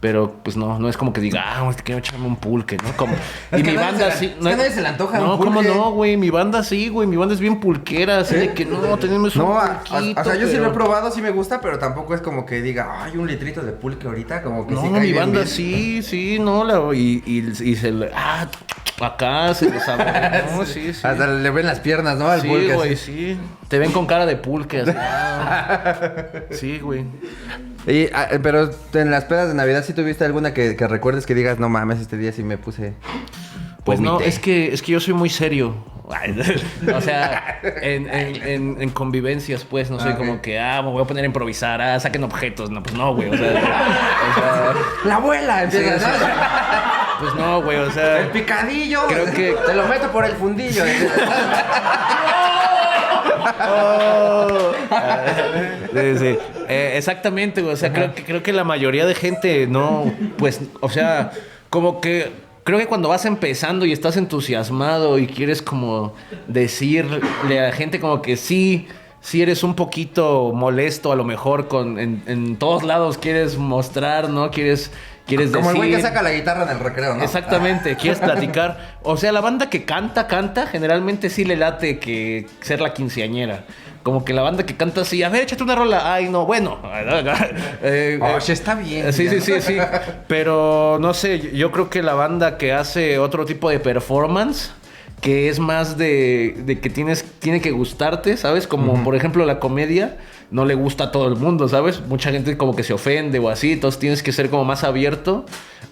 Pero 0.00 0.32
pues 0.44 0.56
no, 0.56 0.78
no 0.78 0.88
es 0.88 0.96
como 0.96 1.12
que 1.12 1.20
diga, 1.20 1.42
ah, 1.44 1.70
quiero 1.82 1.98
echarme 1.98 2.24
un 2.28 2.36
pulque, 2.36 2.76
¿no? 2.76 2.96
Como, 2.96 3.16
y 3.56 3.62
mi 3.64 3.74
banda 3.74 4.06
le- 4.06 4.12
sí. 4.12 4.26
es 4.26 4.46
que 4.46 4.52
a 4.52 4.56
nadie 4.56 4.70
se 4.70 4.80
le 4.80 4.86
antoja 4.86 5.18
No, 5.18 5.32
un 5.34 5.38
¿cómo 5.40 5.54
pulque. 5.56 5.68
no, 5.74 5.90
güey? 5.90 6.16
Mi 6.16 6.30
banda 6.30 6.62
sí, 6.62 6.88
güey. 6.88 7.08
Mi 7.08 7.16
banda 7.16 7.34
es 7.34 7.40
bien 7.40 7.58
pulquera, 7.58 8.18
así 8.18 8.36
de 8.36 8.54
que 8.54 8.64
no, 8.64 8.96
tenemos 8.98 9.34
un 9.34 9.42
No, 9.42 9.58
a- 9.58 9.80
pulquito. 9.82 10.20
o 10.20 10.24
sea, 10.24 10.36
yo 10.36 10.46
sí 10.46 10.56
lo 10.56 10.68
he 10.68 10.70
probado, 10.72 11.10
sí 11.10 11.20
me 11.20 11.30
gusta, 11.30 11.60
pero 11.60 11.80
tampoco 11.80 12.14
es 12.14 12.20
como 12.20 12.46
que 12.46 12.62
diga, 12.62 13.02
ay, 13.02 13.16
un 13.16 13.26
litrito 13.26 13.60
de 13.62 13.72
pulque 13.72 14.06
ahorita, 14.06 14.42
como 14.42 14.68
que 14.68 14.74
No, 14.74 14.82
sí 14.82 14.88
cae 14.92 15.00
mi 15.00 15.12
banda 15.12 15.38
bien. 15.40 15.48
sí, 15.48 16.02
sí, 16.04 16.38
no, 16.38 16.62
la, 16.62 16.94
y, 16.94 17.20
y, 17.26 17.38
y 17.70 17.74
se 17.74 17.90
le. 17.90 18.10
Ah, 18.14 18.46
acá 19.00 19.52
se 19.54 19.68
lo 19.68 19.80
sabe. 19.80 20.04
No, 20.56 20.64
sí, 20.64 20.94
sí. 20.94 21.00
Hasta 21.04 21.26
le 21.26 21.50
ven 21.50 21.66
las 21.66 21.80
piernas, 21.80 22.16
¿no? 22.18 22.28
Al 22.28 22.40
Sí, 22.42 22.46
pulque. 22.48 22.74
güey, 22.74 22.94
así. 22.94 23.04
sí. 23.34 23.40
Te 23.66 23.80
ven 23.80 23.90
con 23.90 24.06
cara 24.06 24.26
de 24.26 24.36
pulque. 24.36 24.82
así. 24.82 24.92
Sí, 26.50 26.78
güey. 26.78 27.04
Y, 27.88 28.08
ah, 28.12 28.28
eh, 28.30 28.38
pero 28.42 28.70
en 28.94 29.10
las 29.10 29.24
pedas 29.24 29.48
de 29.48 29.54
Navidad, 29.54 29.82
¿sí 29.84 29.92
tuviste 29.94 30.24
alguna 30.24 30.52
que, 30.54 30.76
que 30.76 30.86
recuerdes 30.86 31.24
que 31.26 31.34
digas, 31.34 31.58
no 31.58 31.68
mames, 31.68 32.00
este 32.00 32.16
día 32.18 32.32
sí 32.32 32.42
me 32.42 32.58
puse... 32.58 32.92
Pues 33.84 33.98
no, 34.00 34.12
vomité"? 34.14 34.28
es 34.28 34.38
que, 34.38 34.72
es 34.74 34.82
que 34.82 34.92
yo 34.92 35.00
soy 35.00 35.14
muy 35.14 35.30
serio. 35.30 35.74
O 36.94 37.00
sea, 37.02 37.60
en, 37.82 38.08
en, 38.08 38.42
en- 38.42 38.76
en 38.82 38.90
convivencias, 38.90 39.64
pues, 39.64 39.90
no 39.90 40.00
sé, 40.00 40.10
Ah, 40.10 40.16
como 40.16 40.40
que, 40.40 40.58
ah, 40.58 40.80
me 40.82 40.90
voy 40.90 41.02
a 41.02 41.06
poner 41.06 41.22
a 41.24 41.26
improvisar, 41.26 41.80
ah, 41.82 42.00
saquen 42.00 42.24
objetos. 42.24 42.70
No, 42.70 42.82
pues 42.82 42.94
no, 42.96 43.14
güey, 43.14 43.28
o 43.28 43.36
sea, 43.36 43.50
o 44.30 44.34
sea, 44.34 44.74
¡La 45.04 45.16
abuela! 45.16 45.62
Empieza, 45.64 45.98
Sí, 45.98 46.06
¿no? 46.06 47.20
pues 47.20 47.34
no, 47.34 47.62
güey, 47.62 47.76
o 47.78 47.90
sea. 47.90 48.20
¡El 48.20 48.28
picadillo! 48.28 49.06
Creo 49.08 49.26
que- 49.26 49.56
Te 49.66 49.74
lo 49.74 49.86
meto 49.86 50.10
por 50.10 50.24
el 50.24 50.32
fundillo. 50.32 50.82
Oh. 53.70 54.72
Sí, 55.94 56.18
sí. 56.18 56.38
Eh, 56.68 56.92
exactamente, 56.96 57.62
güey. 57.62 57.74
O 57.74 57.76
sea, 57.76 57.92
creo 57.92 58.14
que, 58.14 58.24
creo 58.24 58.42
que 58.42 58.52
la 58.52 58.64
mayoría 58.64 59.06
de 59.06 59.14
gente 59.14 59.66
no, 59.66 60.12
pues, 60.36 60.60
o 60.80 60.88
sea, 60.88 61.32
como 61.70 62.00
que 62.00 62.30
creo 62.64 62.78
que 62.78 62.86
cuando 62.86 63.08
vas 63.08 63.24
empezando 63.24 63.86
y 63.86 63.92
estás 63.92 64.16
entusiasmado 64.18 65.18
y 65.18 65.26
quieres 65.26 65.62
como 65.62 66.14
decirle 66.46 67.58
a 67.60 67.62
la 67.68 67.72
gente 67.72 67.98
como 68.00 68.20
que 68.20 68.36
sí, 68.36 68.88
sí 69.20 69.40
eres 69.42 69.62
un 69.62 69.74
poquito 69.74 70.52
molesto 70.54 71.10
a 71.12 71.16
lo 71.16 71.24
mejor 71.24 71.68
con 71.68 71.98
en, 71.98 72.22
en 72.26 72.56
todos 72.56 72.82
lados 72.82 73.16
quieres 73.18 73.56
mostrar, 73.56 74.28
¿no? 74.28 74.50
Quieres 74.50 74.90
quieres 75.26 75.50
Como 75.50 75.70
el 75.70 75.76
güey 75.76 75.90
que 75.90 75.96
decir- 75.96 76.08
saca 76.08 76.22
la 76.22 76.32
guitarra 76.32 76.64
en 76.64 76.68
el 76.70 76.78
recreo, 76.80 77.14
¿no? 77.14 77.22
Exactamente, 77.24 77.96
quieres 77.96 78.18
platicar. 78.20 78.98
O 79.02 79.16
sea, 79.16 79.32
la 79.32 79.40
banda 79.40 79.70
que 79.70 79.84
canta, 79.86 80.26
canta, 80.26 80.66
generalmente 80.66 81.30
sí 81.30 81.44
le 81.44 81.56
late 81.56 81.98
que 81.98 82.46
ser 82.60 82.80
la 82.82 82.92
quinceañera. 82.92 83.64
Como 84.08 84.24
que 84.24 84.32
la 84.32 84.40
banda 84.40 84.64
que 84.64 84.74
canta 84.74 85.02
así, 85.02 85.22
a 85.22 85.28
ver, 85.28 85.42
échate 85.42 85.62
una 85.62 85.74
rola. 85.74 86.14
Ay, 86.14 86.30
no, 86.30 86.46
bueno. 86.46 86.78
Eh, 87.82 88.18
Oh, 88.22 88.38
eh, 88.38 88.40
sí, 88.40 88.52
está 88.52 88.74
bien. 88.74 89.12
Sí, 89.12 89.24
ya, 89.24 89.30
sí, 89.32 89.36
¿no? 89.36 89.42
sí, 89.42 89.60
sí. 89.60 89.76
Pero 90.26 90.96
no 90.98 91.12
sé, 91.12 91.54
yo 91.54 91.70
creo 91.72 91.90
que 91.90 92.02
la 92.02 92.14
banda 92.14 92.56
que 92.56 92.72
hace 92.72 93.18
otro 93.18 93.44
tipo 93.44 93.68
de 93.68 93.80
performance, 93.80 94.70
que 95.20 95.50
es 95.50 95.58
más 95.58 95.98
de, 95.98 96.54
de 96.64 96.80
que 96.80 96.88
tienes, 96.88 97.22
tiene 97.38 97.60
que 97.60 97.70
gustarte, 97.70 98.38
¿sabes? 98.38 98.66
Como 98.66 99.04
por 99.04 99.14
ejemplo 99.14 99.44
la 99.44 99.60
comedia, 99.60 100.16
no 100.50 100.64
le 100.64 100.74
gusta 100.74 101.04
a 101.04 101.12
todo 101.12 101.28
el 101.28 101.36
mundo, 101.36 101.68
¿sabes? 101.68 102.00
Mucha 102.00 102.30
gente 102.30 102.56
como 102.56 102.74
que 102.74 102.82
se 102.82 102.92
ofende 102.92 103.38
o 103.38 103.48
así, 103.48 103.72
entonces 103.72 103.98
tienes 103.98 104.22
que 104.22 104.32
ser 104.32 104.48
como 104.50 104.64
más 104.64 104.84
abierto 104.84 105.44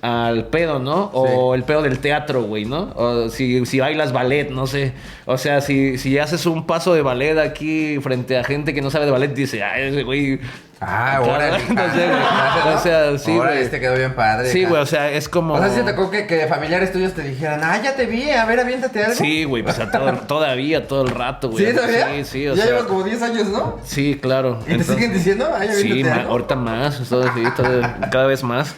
al 0.02 0.46
pedo, 0.46 0.78
¿no? 0.78 1.10
O 1.12 1.54
el 1.54 1.64
pedo 1.64 1.82
del 1.82 1.98
teatro, 1.98 2.42
güey, 2.44 2.64
¿no? 2.64 2.92
O 2.96 3.28
si, 3.28 3.64
si 3.66 3.80
bailas 3.80 4.12
ballet, 4.12 4.50
no 4.50 4.66
sé. 4.66 4.92
O 5.26 5.36
sea, 5.38 5.60
si, 5.60 5.98
si 5.98 6.18
haces 6.18 6.46
un 6.46 6.66
paso 6.66 6.94
de 6.94 7.02
ballet 7.02 7.38
aquí 7.38 7.98
frente 8.00 8.38
a 8.38 8.44
gente 8.44 8.72
que 8.72 8.82
no 8.82 8.90
sabe 8.90 9.06
de 9.06 9.10
ballet, 9.10 9.34
dice, 9.34 9.62
ay, 9.62 9.88
ese 9.88 10.02
güey... 10.02 10.40
Ah, 10.80 11.16
acá", 11.16 11.22
órale. 11.22 11.58
no 11.58 11.66
sé, 11.94 12.06
güey. 12.06 12.74
O 12.74 12.78
sea, 12.78 13.18
sí, 13.18 13.34
güey. 13.36 13.62
este 13.62 13.80
quedó 13.80 13.94
bien 13.96 14.14
padre. 14.14 14.50
Sí, 14.50 14.64
güey, 14.64 14.82
o 14.82 14.86
sea, 14.86 15.10
es 15.10 15.28
como... 15.28 15.54
O 15.54 15.58
sea, 15.58 15.70
¿sí 15.70 15.76
te 15.80 15.90
tocó 15.92 16.10
que, 16.10 16.26
que 16.26 16.46
familiares 16.46 16.92
tuyos 16.92 17.14
te 17.14 17.22
dijeran, 17.22 17.60
ah, 17.64 17.80
ya 17.82 17.96
te 17.96 18.04
vi, 18.06 18.28
a 18.30 18.44
ver, 18.44 18.60
aviéntate 18.60 19.02
algo? 19.04 19.16
Sí, 19.16 19.44
güey, 19.44 19.62
pues 19.62 19.78
a 19.78 19.90
todo- 19.90 20.12
todavía, 20.28 20.86
todo 20.86 21.02
el 21.02 21.08
rato, 21.08 21.48
güey. 21.50 21.64
¿Sí, 21.66 21.72
todavía? 21.74 22.08
Sí, 22.16 22.24
sí, 22.24 22.48
o 22.48 22.54
ya 22.54 22.62
sea... 22.64 22.72
llevas 22.72 22.86
como 22.86 23.02
10 23.04 23.22
años, 23.22 23.48
¿no? 23.48 23.78
Sí, 23.84 24.18
claro. 24.20 24.58
¿Y 24.66 24.76
te 24.76 24.84
siguen 24.84 25.12
diciendo? 25.14 25.48
Ay, 25.56 25.68
Sí, 25.80 26.04
ma- 26.04 26.24
ahorita 26.28 26.56
más, 26.56 27.00
todo, 27.08 27.24
sí, 27.34 27.42
todo- 27.56 27.80
cada 28.12 28.26
vez 28.26 28.42
más. 28.42 28.74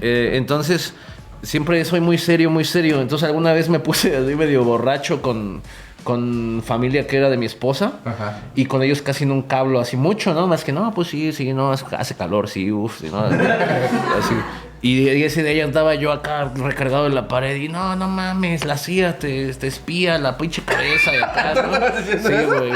Eh, 0.00 0.32
entonces, 0.34 0.94
siempre 1.42 1.84
soy 1.84 2.00
muy 2.00 2.16
serio, 2.18 2.48
muy 2.50 2.64
serio. 2.64 3.00
Entonces, 3.00 3.26
alguna 3.26 3.52
vez 3.52 3.68
me 3.68 3.80
puse 3.80 4.16
así 4.16 4.36
medio 4.36 4.62
borracho 4.62 5.20
con, 5.20 5.62
con 6.04 6.62
familia 6.64 7.06
que 7.06 7.16
era 7.16 7.30
de 7.30 7.36
mi 7.36 7.46
esposa. 7.46 7.92
Ajá. 8.04 8.40
Y 8.54 8.66
con 8.66 8.82
ellos 8.82 9.02
casi 9.02 9.26
nunca 9.26 9.58
hablo 9.60 9.80
así 9.80 9.96
mucho, 9.96 10.34
¿no? 10.34 10.46
Más 10.46 10.64
que, 10.64 10.72
no, 10.72 10.92
pues 10.92 11.08
sí, 11.08 11.32
sí, 11.32 11.52
no, 11.52 11.72
hace- 11.72 12.14
calor, 12.16 12.48
sí, 12.48 12.70
uff, 12.72 13.00
sí, 13.00 13.08
¿no? 13.10 13.18
Así. 13.24 14.34
Y, 14.82 15.10
y 15.10 15.22
ese 15.24 15.42
día 15.42 15.64
andaba 15.64 15.94
yo 15.94 16.10
acá 16.10 16.50
recargado 16.54 17.06
en 17.06 17.14
la 17.14 17.28
pared 17.28 17.54
y 17.56 17.68
no, 17.68 17.96
no 17.96 18.08
mames, 18.08 18.64
la 18.64 18.78
CIA 18.78 19.18
te, 19.18 19.52
te 19.52 19.66
espía 19.66 20.16
la 20.16 20.38
pinche 20.38 20.62
cabeza 20.62 21.10
de 21.10 21.22
acá, 21.22 21.52
¿no? 21.54 21.72
Sí, 22.28 22.44
güey. 22.46 22.72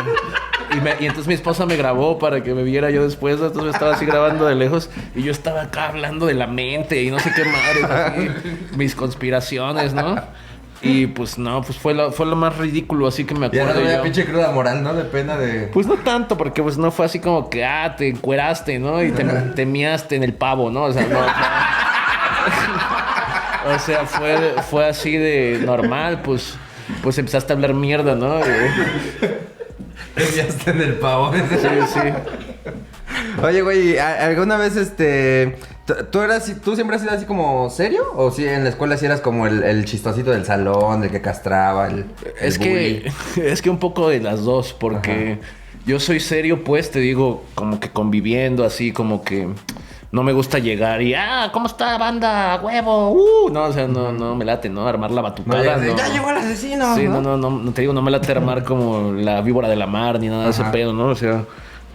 Y, 0.76 0.80
me- 0.82 0.96
y 1.00 1.06
entonces 1.06 1.26
mi 1.26 1.32
esposa 1.34 1.64
me 1.64 1.76
grabó 1.76 2.18
para 2.18 2.42
que 2.42 2.52
me 2.52 2.62
viera 2.62 2.90
yo 2.90 3.04
después. 3.04 3.36
Entonces 3.36 3.62
me 3.62 3.70
estaba 3.70 3.94
así 3.94 4.04
grabando 4.04 4.44
de 4.44 4.54
lejos. 4.54 4.90
Y 5.14 5.22
yo 5.22 5.30
estaba 5.32 5.62
acá 5.62 5.88
hablando 5.88 6.26
de 6.26 6.34
la 6.34 6.46
mente 6.46 7.02
y 7.02 7.10
no 7.10 7.18
sé 7.20 7.32
qué 7.34 7.44
madre. 7.44 7.84
así, 7.94 8.28
mis 8.76 8.94
conspiraciones, 8.94 9.94
¿no? 9.94 10.16
Y 10.84 11.06
pues 11.08 11.38
no, 11.38 11.62
pues 11.62 11.78
fue 11.78 11.94
lo, 11.94 12.12
fue 12.12 12.26
lo 12.26 12.36
más 12.36 12.56
ridículo 12.58 13.06
así 13.06 13.24
que 13.24 13.34
me 13.34 13.46
acuerdo. 13.46 13.80
una 13.80 13.96
yo. 13.96 14.02
pinche 14.02 14.24
cruda 14.26 14.50
moral, 14.52 14.82
¿no? 14.82 14.92
De 14.94 15.04
pena 15.04 15.36
de... 15.38 15.68
Pues 15.68 15.86
no 15.86 15.94
tanto, 15.96 16.36
porque 16.36 16.62
pues 16.62 16.76
no 16.76 16.90
fue 16.90 17.06
así 17.06 17.20
como 17.20 17.48
que, 17.48 17.64
ah, 17.64 17.94
te 17.96 18.08
encueraste, 18.08 18.78
¿no? 18.78 19.02
Y 19.02 19.10
te, 19.12 19.24
te 19.24 19.64
miaste 19.66 20.16
en 20.16 20.22
el 20.24 20.34
pavo, 20.34 20.70
¿no? 20.70 20.82
O 20.84 20.92
sea, 20.92 21.06
no. 21.06 21.18
o 21.20 21.24
sea, 21.24 23.74
o 23.74 23.78
sea, 23.78 24.06
fue, 24.06 24.54
fue 24.70 24.86
así 24.86 25.16
de 25.16 25.60
normal, 25.64 26.20
pues, 26.22 26.56
pues 27.02 27.16
empezaste 27.18 27.52
a 27.52 27.56
hablar 27.56 27.74
mierda, 27.74 28.14
¿no? 28.14 28.40
Ya 30.36 30.44
está 30.48 30.70
en 30.70 30.80
el 30.82 30.94
pavo. 30.94 31.32
sí, 31.32 31.68
sí. 31.92 32.00
Oye, 33.42 33.62
güey, 33.62 33.98
¿a- 33.98 34.24
¿alguna 34.26 34.56
vez 34.56 34.76
este... 34.76 35.56
¿Tú 36.10 36.20
eras, 36.20 36.50
tú 36.64 36.74
siempre 36.74 36.96
has 36.96 37.02
sido 37.02 37.14
así 37.14 37.26
como 37.26 37.68
serio? 37.68 38.04
¿O 38.14 38.30
si 38.30 38.46
en 38.46 38.64
la 38.64 38.70
escuela 38.70 38.96
sí 38.96 39.04
eras 39.04 39.20
como 39.20 39.46
el, 39.46 39.62
el 39.62 39.84
chistosito 39.84 40.30
del 40.30 40.46
salón, 40.46 41.04
el 41.04 41.10
que 41.10 41.20
castraba, 41.20 41.88
el, 41.88 42.06
el 42.40 42.48
Es 42.48 42.58
que, 42.58 43.12
es 43.36 43.60
que 43.60 43.68
un 43.68 43.78
poco 43.78 44.08
de 44.08 44.20
las 44.20 44.44
dos, 44.44 44.72
porque 44.72 45.38
yo 45.84 46.00
soy 46.00 46.20
serio, 46.20 46.64
pues, 46.64 46.90
te 46.90 47.00
digo, 47.00 47.44
como 47.54 47.80
que 47.80 47.90
conviviendo 47.90 48.64
así, 48.64 48.92
como 48.92 49.22
que 49.22 49.48
no 50.10 50.22
me 50.22 50.32
gusta 50.32 50.58
llegar 50.58 51.02
y, 51.02 51.12
ah, 51.12 51.50
¿cómo 51.52 51.66
está 51.66 51.98
banda? 51.98 52.60
¡Huevo! 52.62 53.10
¡Uh! 53.10 53.50
No, 53.50 53.64
o 53.64 53.72
sea, 53.72 53.86
no, 53.86 54.10
no 54.10 54.36
me 54.36 54.44
late, 54.46 54.70
¿no? 54.70 54.86
Armar 54.86 55.10
la? 55.10 55.20
No, 55.20 55.28
batucada. 55.28 55.76
no. 55.76 55.96
ya 55.96 56.08
llegó 56.08 56.30
el 56.30 56.36
asesino. 56.36 56.94
Sí, 56.94 57.08
no, 57.08 57.20
no, 57.20 57.36
no, 57.36 57.50
no 57.50 57.72
te 57.72 57.82
digo, 57.82 57.92
no 57.92 58.00
me 58.00 58.10
late 58.10 58.32
armar 58.32 58.64
como 58.64 59.12
la 59.12 59.42
víbora 59.42 59.68
de 59.68 59.76
la 59.76 59.86
mar 59.86 60.18
ni 60.18 60.28
nada 60.28 60.44
de 60.44 60.50
ese 60.50 60.64
pedo, 60.64 60.92
¿no? 60.92 61.08
O 61.08 61.14
sea, 61.16 61.44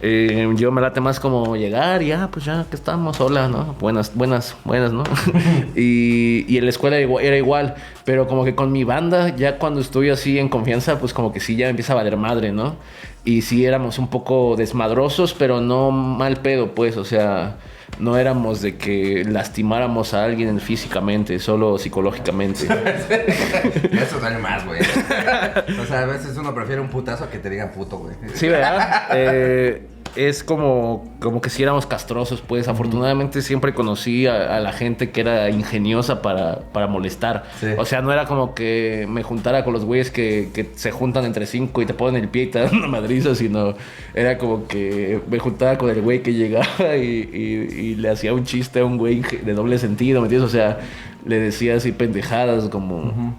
eh, 0.02 0.50
yo 0.56 0.72
me 0.72 0.80
late 0.80 1.00
más 1.00 1.20
como 1.20 1.56
llegar 1.56 2.02
y 2.02 2.08
ya, 2.08 2.28
pues 2.30 2.44
ya 2.44 2.64
que 2.68 2.76
estamos, 2.76 3.20
hola, 3.20 3.48
¿no? 3.48 3.74
Buenas, 3.78 4.14
buenas, 4.14 4.56
buenas, 4.64 4.92
¿no? 4.92 5.04
y, 5.76 6.46
y 6.48 6.58
en 6.58 6.64
la 6.64 6.70
escuela 6.70 6.98
era 6.98 7.36
igual, 7.36 7.74
pero 8.04 8.26
como 8.26 8.44
que 8.44 8.54
con 8.54 8.72
mi 8.72 8.84
banda, 8.84 9.34
ya 9.36 9.58
cuando 9.58 9.80
estoy 9.80 10.10
así 10.10 10.38
en 10.38 10.48
confianza, 10.48 10.98
pues 10.98 11.12
como 11.12 11.32
que 11.32 11.40
sí 11.40 11.56
ya 11.56 11.68
empieza 11.68 11.92
a 11.92 11.96
valer 11.96 12.16
madre, 12.16 12.52
¿no? 12.52 12.76
Y 13.24 13.42
sí 13.42 13.66
éramos 13.66 13.98
un 13.98 14.08
poco 14.08 14.56
desmadrosos, 14.56 15.34
pero 15.34 15.60
no 15.60 15.90
mal 15.90 16.38
pedo, 16.38 16.74
pues, 16.74 16.96
o 16.96 17.04
sea, 17.04 17.58
no 17.98 18.16
éramos 18.16 18.62
de 18.62 18.76
que 18.76 19.24
lastimáramos 19.28 20.14
a 20.14 20.24
alguien 20.24 20.60
físicamente, 20.60 21.38
solo 21.38 21.78
psicológicamente. 21.78 22.64
Eso 23.92 24.18
duele 24.20 24.38
más, 24.38 24.64
güey. 24.64 24.80
o 24.80 25.84
sea, 25.86 26.00
a 26.00 26.06
veces 26.06 26.36
uno 26.36 26.54
prefiere 26.54 26.80
un 26.80 26.88
putazo 26.88 27.24
a 27.24 27.30
que 27.30 27.38
te 27.38 27.50
digan 27.50 27.70
puto, 27.72 27.98
güey. 27.98 28.14
Sí, 28.34 28.48
¿verdad? 28.48 29.08
Eh, 29.12 29.86
es 30.16 30.42
como, 30.44 31.04
como 31.20 31.40
que 31.40 31.50
si 31.50 31.62
éramos 31.62 31.86
castrosos, 31.86 32.40
pues. 32.40 32.68
Afortunadamente 32.68 33.42
siempre 33.42 33.74
conocí 33.74 34.26
a, 34.26 34.56
a 34.56 34.60
la 34.60 34.72
gente 34.72 35.10
que 35.10 35.20
era 35.20 35.50
ingeniosa 35.50 36.22
para, 36.22 36.60
para 36.72 36.86
molestar. 36.86 37.44
Sí. 37.60 37.66
O 37.78 37.84
sea, 37.84 38.00
no 38.02 38.12
era 38.12 38.26
como 38.26 38.54
que 38.54 39.06
me 39.08 39.22
juntara 39.22 39.64
con 39.64 39.72
los 39.72 39.84
güeyes 39.84 40.10
que, 40.10 40.50
que 40.54 40.70
se 40.74 40.90
juntan 40.90 41.24
entre 41.24 41.46
cinco 41.46 41.82
y 41.82 41.86
te 41.86 41.94
ponen 41.94 42.22
el 42.22 42.28
pie 42.28 42.44
y 42.44 42.46
te 42.48 42.58
dan 42.60 42.74
una 42.76 42.88
madriza, 42.88 43.34
sino 43.34 43.74
era 44.14 44.38
como 44.38 44.66
que 44.66 45.20
me 45.30 45.38
juntaba 45.38 45.78
con 45.78 45.90
el 45.90 46.00
güey 46.02 46.22
que 46.22 46.34
llegaba 46.34 46.96
y, 46.96 47.28
y- 47.32 47.80
y 47.80 47.94
le 47.96 48.10
hacía 48.10 48.32
un 48.34 48.44
chiste 48.44 48.80
a 48.80 48.84
un 48.84 48.98
güey 48.98 49.20
de 49.22 49.52
doble 49.54 49.78
sentido, 49.78 50.20
¿me 50.20 50.26
entiendes? 50.26 50.48
O 50.48 50.52
sea, 50.52 50.78
le 51.24 51.38
decía 51.38 51.76
así 51.76 51.92
pendejadas 51.92 52.68
como... 52.68 53.34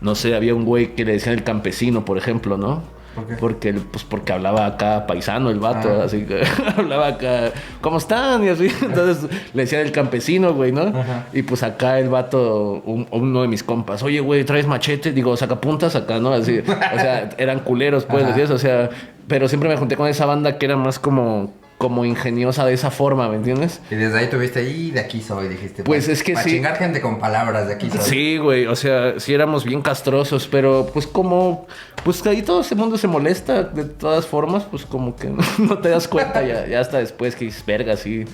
No 0.00 0.16
sé, 0.16 0.34
había 0.34 0.52
un 0.54 0.64
güey 0.64 0.96
que 0.96 1.04
le 1.04 1.12
decían 1.12 1.36
el 1.36 1.44
campesino, 1.44 2.04
por 2.04 2.18
ejemplo, 2.18 2.56
¿no? 2.56 2.82
¿Por 3.14 3.26
qué? 3.26 3.34
Porque, 3.36 3.72
pues 3.74 4.04
porque 4.04 4.32
hablaba 4.32 4.66
acá 4.66 5.06
paisano 5.06 5.50
el 5.50 5.58
vato, 5.60 5.88
Ah. 6.00 6.04
así 6.04 6.24
que 6.24 6.42
hablaba 6.76 7.08
acá, 7.08 7.50
¿cómo 7.80 7.98
están? 7.98 8.44
Y 8.44 8.48
así, 8.48 8.68
entonces 8.82 9.28
le 9.54 9.62
decían 9.62 9.82
el 9.82 9.92
campesino, 9.92 10.54
güey, 10.54 10.72
¿no? 10.72 10.82
Ajá. 10.82 11.26
Y 11.32 11.42
pues 11.42 11.62
acá 11.62 11.98
el 11.98 12.08
vato, 12.08 12.82
un- 12.84 13.06
uno 13.10 13.42
de 13.42 13.48
mis 13.48 13.62
compas, 13.62 14.02
oye, 14.02 14.20
güey, 14.20 14.44
¿traes 14.44 14.66
machete? 14.66 15.12
Digo, 15.12 15.36
sacapuntas 15.36 15.94
acá, 15.96 16.18
¿no? 16.20 16.32
Así, 16.32 16.58
o 16.60 16.98
sea, 16.98 17.30
eran 17.38 17.60
culeros, 17.60 18.04
pues, 18.04 18.26
decías, 18.26 18.50
o 18.50 18.58
sea, 18.58 18.88
pero 19.28 19.48
siempre 19.48 19.68
me 19.68 19.76
junté 19.76 19.96
con 19.96 20.08
esa 20.08 20.26
banda 20.26 20.58
que 20.58 20.66
era 20.66 20.76
más 20.76 20.98
como, 20.98 21.52
como 21.82 22.04
ingeniosa 22.04 22.64
de 22.64 22.74
esa 22.74 22.92
forma, 22.92 23.28
¿me 23.28 23.34
entiendes? 23.34 23.80
Y 23.90 23.96
desde 23.96 24.16
ahí 24.20 24.28
tuviste, 24.28 24.62
y 24.62 24.92
de 24.92 25.00
aquí 25.00 25.20
soy, 25.20 25.48
dijiste. 25.48 25.82
Pues 25.82 26.06
pa- 26.06 26.12
es 26.12 26.22
que 26.22 26.36
sí. 26.36 26.50
chingar 26.50 26.76
gente 26.76 27.00
con 27.00 27.18
palabras, 27.18 27.66
de 27.66 27.74
aquí 27.74 27.90
soy. 27.90 27.98
Sí, 28.00 28.36
güey, 28.38 28.66
o 28.66 28.76
sea, 28.76 29.18
sí 29.18 29.34
éramos 29.34 29.64
bien 29.64 29.82
castrosos, 29.82 30.46
pero 30.46 30.88
pues 30.92 31.08
como, 31.08 31.66
pues 32.04 32.24
ahí 32.26 32.42
todo 32.42 32.60
ese 32.60 32.76
mundo 32.76 32.96
se 32.96 33.08
molesta 33.08 33.64
de 33.64 33.84
todas 33.84 34.26
formas, 34.26 34.62
pues 34.70 34.86
como 34.86 35.16
que 35.16 35.28
no 35.58 35.78
te 35.78 35.88
das 35.88 36.06
cuenta 36.06 36.40
ya, 36.42 36.68
ya 36.68 36.78
hasta 36.78 36.98
después 36.98 37.34
que 37.34 37.46
dices, 37.46 37.66
verga, 37.66 37.96
sí, 37.96 38.26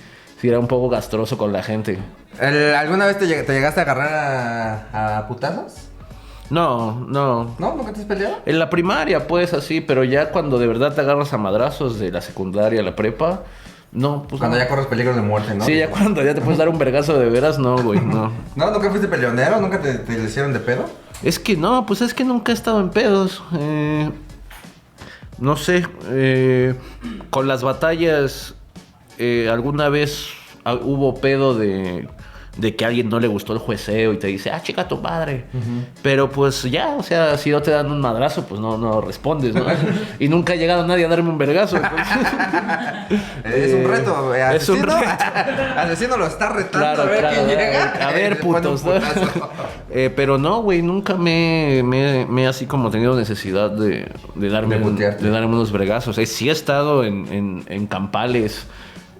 sí 0.43 0.47
era 0.49 0.59
un 0.59 0.67
poco 0.69 0.91
gastroso 0.91 1.39
con 1.39 1.51
la 1.51 1.63
gente. 1.63 1.97
¿Alguna 2.39 3.07
vez 3.07 3.19
te, 3.19 3.25
lleg- 3.25 3.47
te 3.47 3.55
llegaste 3.55 3.81
a 3.81 3.83
agarrar 3.85 4.85
a, 4.93 5.19
a 5.19 5.27
putazos? 5.27 5.88
No, 6.51 7.05
no. 7.07 7.55
¿No? 7.59 7.75
¿Nunca 7.75 7.93
te 7.93 8.01
has 8.01 8.07
peleado? 8.07 8.37
En 8.47 8.59
la 8.59 8.71
primaria, 8.71 9.27
pues 9.27 9.53
así, 9.53 9.81
pero 9.81 10.05
ya 10.05 10.31
cuando 10.31 10.59
de 10.59 10.67
verdad 10.67 10.95
te 10.95 11.01
agarras 11.03 11.33
a 11.33 11.39
madrazos 11.39 11.99
de 11.99 12.11
la 12.11 12.21
secundaria 12.21 12.81
a 12.81 12.83
la 12.83 12.97
prepa, 12.97 13.43
no, 13.91 14.25
pues 14.29 14.39
Cuando 14.39 14.57
no. 14.59 14.63
ya 14.63 14.69
corres 14.69 14.87
peligros 14.87 15.17
de 15.17 15.23
muerte, 15.23 15.55
¿no? 15.55 15.65
Sí, 15.65 15.79
ya 15.79 15.91
cuando 15.91 16.23
ya 16.23 16.35
te 16.35 16.41
puedes 16.43 16.59
dar 16.59 16.69
un 16.69 16.79
vergazo 16.79 17.19
de 17.19 17.31
veras, 17.31 17.59
no, 17.59 17.77
güey, 17.83 18.01
no. 18.01 18.31
¿No? 18.57 18.71
¿Nunca 18.71 18.91
fuiste 18.91 19.09
peleonero? 19.09 19.61
¿Nunca 19.61 19.81
te, 19.81 19.95
te 19.95 20.19
le 20.19 20.25
hicieron 20.25 20.53
de 20.53 20.61
pedo? 20.61 20.85
Es 21.23 21.39
que 21.39 21.57
no, 21.57 21.87
pues 21.87 22.03
es 22.03 22.13
que 22.13 22.25
nunca 22.25 22.53
he 22.53 22.55
estado 22.55 22.81
en 22.81 22.91
pedos. 22.91 23.43
Eh, 23.59 24.11
no 25.39 25.57
sé, 25.57 25.87
eh, 26.11 26.75
con 27.31 27.49
las 27.49 27.63
batallas, 27.63 28.55
eh, 29.17 29.49
alguna 29.51 29.89
vez 29.89 30.29
ah, 30.65 30.75
hubo 30.75 31.15
pedo 31.21 31.55
de, 31.55 32.09
de 32.59 32.75
que 32.77 32.85
a 32.85 32.89
alguien 32.89 33.09
no 33.09 33.19
le 33.21 33.29
gustó 33.29 33.53
el 33.55 33.59
jueceo 33.61 34.13
y 34.13 34.19
te 34.19 34.27
dice, 34.27 34.51
ah, 34.51 34.61
chica 34.63 34.87
tu 34.87 35.01
padre. 35.01 35.45
Pero 36.03 36.29
pues 36.31 36.65
ya, 36.65 36.89
o 36.99 37.03
sea, 37.03 37.39
si 37.39 37.51
no 37.51 37.63
te 37.63 37.71
dan 37.71 37.91
un 37.91 38.01
madrazo, 38.01 38.45
pues 38.47 38.61
no, 38.61 38.77
no 38.77 39.01
respondes, 39.01 39.55
¿no? 39.55 39.65
y 40.19 40.29
nunca 40.29 40.53
ha 40.53 40.57
llegado 40.57 40.87
nadie 40.87 41.05
a 41.05 41.09
darme 41.09 41.31
un 41.31 41.39
vergazo. 41.39 41.79
Es 43.45 43.73
un 43.73 43.85
reto, 43.89 44.35
eh, 44.35 44.57
es 44.57 44.69
un 44.69 44.77
asesino. 44.83 45.01
reto. 45.01 45.79
asesino 45.79 46.17
lo 46.19 46.27
está 46.27 46.51
retando 46.51 46.79
Claro, 46.79 47.03
a 47.03 47.07
ver 47.07 47.19
claro, 47.21 47.35
quién 47.37 47.49
llega. 47.49 47.93
ver, 47.93 48.03
a 48.03 48.11
ver, 48.13 48.41
putos. 48.41 48.83
Eh, 49.91 50.13
pero 50.15 50.37
no, 50.37 50.61
güey, 50.63 50.83
nunca 50.83 51.15
me, 51.15 51.83
me, 52.29 52.47
así 52.47 52.67
como 52.67 52.91
tenido 52.91 53.17
necesidad 53.17 53.71
de, 53.71 54.11
de 54.35 54.49
darme, 54.51 54.77
De 54.79 54.85
un- 54.85 54.93
putearte. 54.93 55.25
de 55.25 55.31
darme 55.31 55.47
unos 55.55 55.73
bregazos. 55.73 56.19
Eh, 56.19 56.27
sí 56.27 56.49
he 56.49 56.53
estado 56.53 57.05
en, 57.05 57.27
en, 57.33 57.65
en 57.69 57.87
campales 57.87 58.67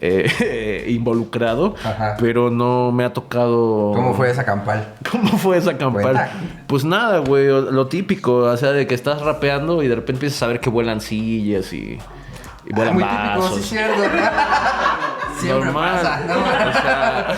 eh, 0.01 0.85
involucrado, 0.89 1.75
Ajá. 1.85 2.17
pero 2.21 2.51
no 2.51 2.93
me 2.93 3.05
ha 3.05 3.13
tocado... 3.13 3.93
¿Cómo 3.95 4.15
fue 4.15 4.31
esa 4.31 4.45
campal? 4.45 4.95
¿Cómo 5.11 5.37
fue 5.39 5.57
esa 5.59 5.77
campal? 5.77 6.31
Pues 6.67 6.85
nada, 6.85 7.19
güey, 7.19 7.47
lo 7.49 7.87
típico, 7.89 8.37
o 8.37 8.57
sea, 8.57 8.73
de 8.73 8.87
que 8.87 8.95
estás 8.95 9.23
rapeando 9.23 9.83
y 9.83 9.89
de 9.89 9.95
repente 9.97 10.13
empiezas 10.19 10.43
a 10.43 10.47
ver 10.49 10.61
que 10.61 10.71
vuelan 10.71 11.01
sillas 11.01 11.73
y, 11.73 11.77
y 11.77 11.99
Ah, 12.01 12.75
vuelan 12.75 12.95
muy 12.95 13.03
típico, 13.05 13.39
vasos. 13.41 13.57
sí, 13.57 13.63
cierto. 13.63 14.03
Siempre 15.41 15.65
Normal. 15.67 15.93
pasa, 16.03 16.21
¿no? 16.27 16.35
O 16.35 16.73
sea, 16.73 17.37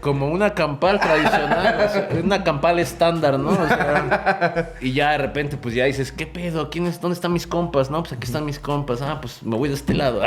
como 0.00 0.28
una 0.28 0.54
campal 0.54 0.98
tradicional, 0.98 1.84
o 1.86 1.88
sea, 1.92 2.08
una 2.22 2.42
campal 2.42 2.78
estándar, 2.78 3.38
¿no? 3.38 3.50
O 3.50 3.66
sea, 3.68 4.70
y 4.80 4.92
ya 4.92 5.10
de 5.12 5.18
repente, 5.18 5.56
pues 5.56 5.74
ya 5.74 5.84
dices, 5.84 6.10
¿qué 6.12 6.26
pedo? 6.26 6.70
¿Quién 6.70 6.86
es, 6.86 7.00
¿Dónde 7.00 7.14
están 7.14 7.32
mis 7.32 7.46
compas? 7.46 7.90
No, 7.90 8.02
pues 8.02 8.12
aquí 8.14 8.26
están 8.26 8.44
mis 8.44 8.58
compas. 8.58 9.02
Ah, 9.02 9.18
pues 9.20 9.42
me 9.42 9.56
voy 9.56 9.68
de 9.68 9.74
este 9.74 9.94
lado. 9.94 10.26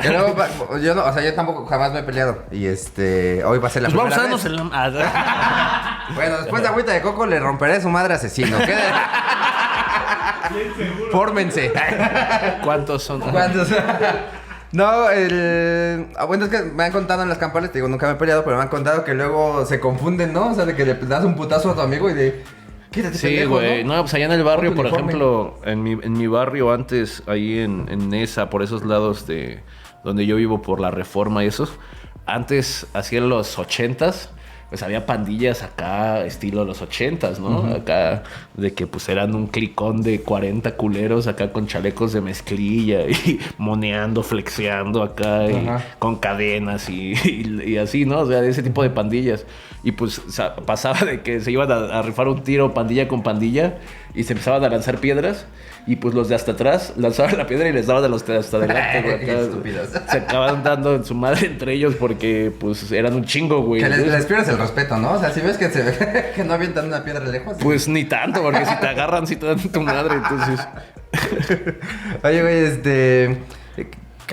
Yo 0.82 0.94
no, 0.96 1.04
o 1.06 1.14
sea, 1.14 1.24
yo 1.24 1.34
tampoco 1.34 1.66
jamás 1.66 1.92
me 1.92 2.00
he 2.00 2.04
peleado. 2.04 2.44
Y 2.52 2.66
este, 2.66 3.44
hoy 3.44 3.60
va 3.60 3.68
a 3.68 3.72
ser 3.72 3.84
la 3.84 3.90
Pues 3.90 3.98
vamos 3.98 4.14
a 4.14 4.18
primera 4.22 4.70
darnos 4.70 4.72
vez. 4.72 5.02
la... 5.02 5.10
Ah, 5.16 6.08
Bueno, 6.16 6.38
después 6.38 6.62
de 6.62 6.68
agüita 6.68 6.92
de 6.92 7.02
coco 7.02 7.26
le 7.26 7.40
romperé 7.40 7.76
a 7.78 7.82
su 7.82 7.90
madre 7.90 8.14
asesino. 8.14 8.58
¿Qué? 8.60 8.76
Fórmense. 11.12 11.72
¿Cuántos 12.64 13.04
son? 13.04 13.20
¿Cuántos? 13.22 13.70
No, 14.74 15.10
el... 15.10 16.08
ah, 16.18 16.26
bueno, 16.26 16.46
es 16.46 16.52
que 16.52 16.64
me 16.64 16.84
han 16.84 16.92
contado 16.92 17.22
en 17.24 17.30
las 17.30 17.38
campales, 17.38 17.72
te 17.72 17.78
digo, 17.78 17.88
nunca 17.88 18.08
me 18.08 18.14
he 18.14 18.16
peleado, 18.16 18.44
pero 18.44 18.58
me 18.58 18.64
han 18.64 18.70
contado 18.70 19.04
que 19.04 19.14
luego 19.14 19.66
se 19.68 19.80
confunden, 19.80 20.34
¿no? 20.34 20.50
O 20.52 20.56
sea, 20.56 20.66
de 20.66 20.76
que 20.76 20.84
le 20.86 20.96
das 20.96 21.24
un 21.24 21.36
putazo 21.36 21.72
a 21.72 21.76
tu 21.76 21.82
amigo 21.82 22.10
y 22.10 22.14
de... 22.14 22.44
Quítate, 22.92 23.18
Sí, 23.18 23.44
güey. 23.46 23.84
No, 23.84 24.00
pues 24.02 24.14
allá 24.16 24.26
en 24.26 24.32
el 24.32 24.44
barrio, 24.44 24.74
por 24.76 24.86
uniforme. 24.86 25.14
ejemplo, 25.14 25.60
en 25.64 25.84
mi, 25.84 25.92
en 25.94 26.14
mi 26.14 26.28
barrio 26.28 26.72
antes, 26.74 27.24
ahí 27.28 27.60
en, 27.60 27.88
en 27.90 28.10
Nesa, 28.10 28.50
por 28.50 28.64
esos 28.64 28.84
lados 28.84 29.28
de 29.28 29.64
donde 30.04 30.26
yo 30.26 30.36
vivo, 30.36 30.62
por 30.62 30.80
la 30.80 30.92
reforma 30.92 31.44
y 31.44 31.48
eso, 31.48 31.68
antes, 32.26 32.88
hacía 32.94 33.20
en 33.20 33.30
los 33.30 33.58
ochentas, 33.60 34.32
pues 34.74 34.82
había 34.82 35.06
pandillas 35.06 35.62
acá, 35.62 36.26
estilo 36.26 36.66
los 36.66 36.82
ochentas, 36.82 37.40
¿no? 37.40 37.60
Acá, 37.76 38.24
de 38.58 38.74
que 38.74 38.88
pues 38.88 39.08
eran 39.08 39.36
un 39.36 39.46
clicón 39.46 40.02
de 40.02 40.22
40 40.22 40.72
culeros 40.78 41.28
acá 41.28 41.52
con 41.54 41.68
chalecos 41.68 42.12
de 42.12 42.22
mezclilla 42.22 43.02
y 43.08 43.40
moneando, 43.60 44.24
flexeando 44.24 45.04
acá, 45.04 45.46
y 45.46 45.54
con 46.00 46.16
cadenas 46.16 46.90
y, 46.90 47.14
y- 47.24 47.62
y 47.74 47.78
así, 47.78 48.06
¿no? 48.08 48.22
O 48.22 48.26
sea, 48.26 48.42
de 48.42 48.50
ese 48.50 48.64
tipo 48.64 48.82
de 48.82 48.90
pandillas. 48.90 49.46
Y 49.84 49.92
pues 49.92 50.18
o 50.18 50.32
sea, 50.32 50.56
pasaba 50.56 51.02
de 51.06 51.22
que 51.22 51.40
se 51.40 51.52
iban 51.52 51.72
a, 51.72 52.00
a 52.00 52.02
rifar 52.02 52.28
un 52.28 52.42
tiro 52.44 52.74
pandilla 52.74 53.08
con 53.08 53.22
pandilla 53.22 53.78
y 54.16 54.24
se 54.24 54.34
empezaban 54.34 54.64
a 54.64 54.70
lanzar 54.70 54.98
piedras. 54.98 55.46
Y 55.86 55.98
pues 55.98 56.16
los 56.16 56.30
de 56.30 56.36
hasta 56.36 56.54
atrás 56.54 56.94
lanzaban 56.96 57.38
la 57.38 57.46
piedra 57.46 57.68
y 57.68 57.74
les 57.74 57.88
daban 57.88 58.04
a 58.06 58.08
los 58.08 58.26
de 58.26 58.38
hasta 58.38 58.58
adelante, 58.58 59.02
güey. 59.02 59.74
Se 60.10 60.18
acaban 60.18 60.64
dando 60.64 60.96
en 60.96 61.04
su 61.04 61.14
madre 61.14 61.48
entre 61.48 61.74
ellos 61.74 61.96
porque 62.00 62.52
pues 62.58 62.92
eran 62.92 63.14
un 63.14 63.26
chingo, 63.26 63.62
güey. 63.64 63.82
Que 63.82 63.90
les, 63.90 64.08
les 64.08 64.26
pierdes 64.26 64.48
el 64.48 64.58
respeto, 64.58 64.98
¿no? 64.98 65.14
O 65.14 65.20
sea, 65.20 65.32
si 65.32 65.42
ves 65.42 65.58
que, 65.58 65.70
se, 65.70 66.32
que 66.36 66.44
no 66.44 66.54
avientan 66.54 66.88
una 66.88 67.04
piedra 67.04 67.26
lejos. 67.26 67.58
Pues 67.60 67.88
ni 67.88 68.06
tanto, 68.06 68.42
porque 68.42 68.66
si 68.66 68.76
te 68.80 68.88
agarran, 68.88 69.28
si 69.28 69.36
te 69.36 69.46
dan 69.46 69.60
tu 69.60 69.82
madre, 69.82 70.16
entonces. 70.16 70.68
Oye, 72.24 72.42
güey, 72.42 72.58
este. 72.66 73.38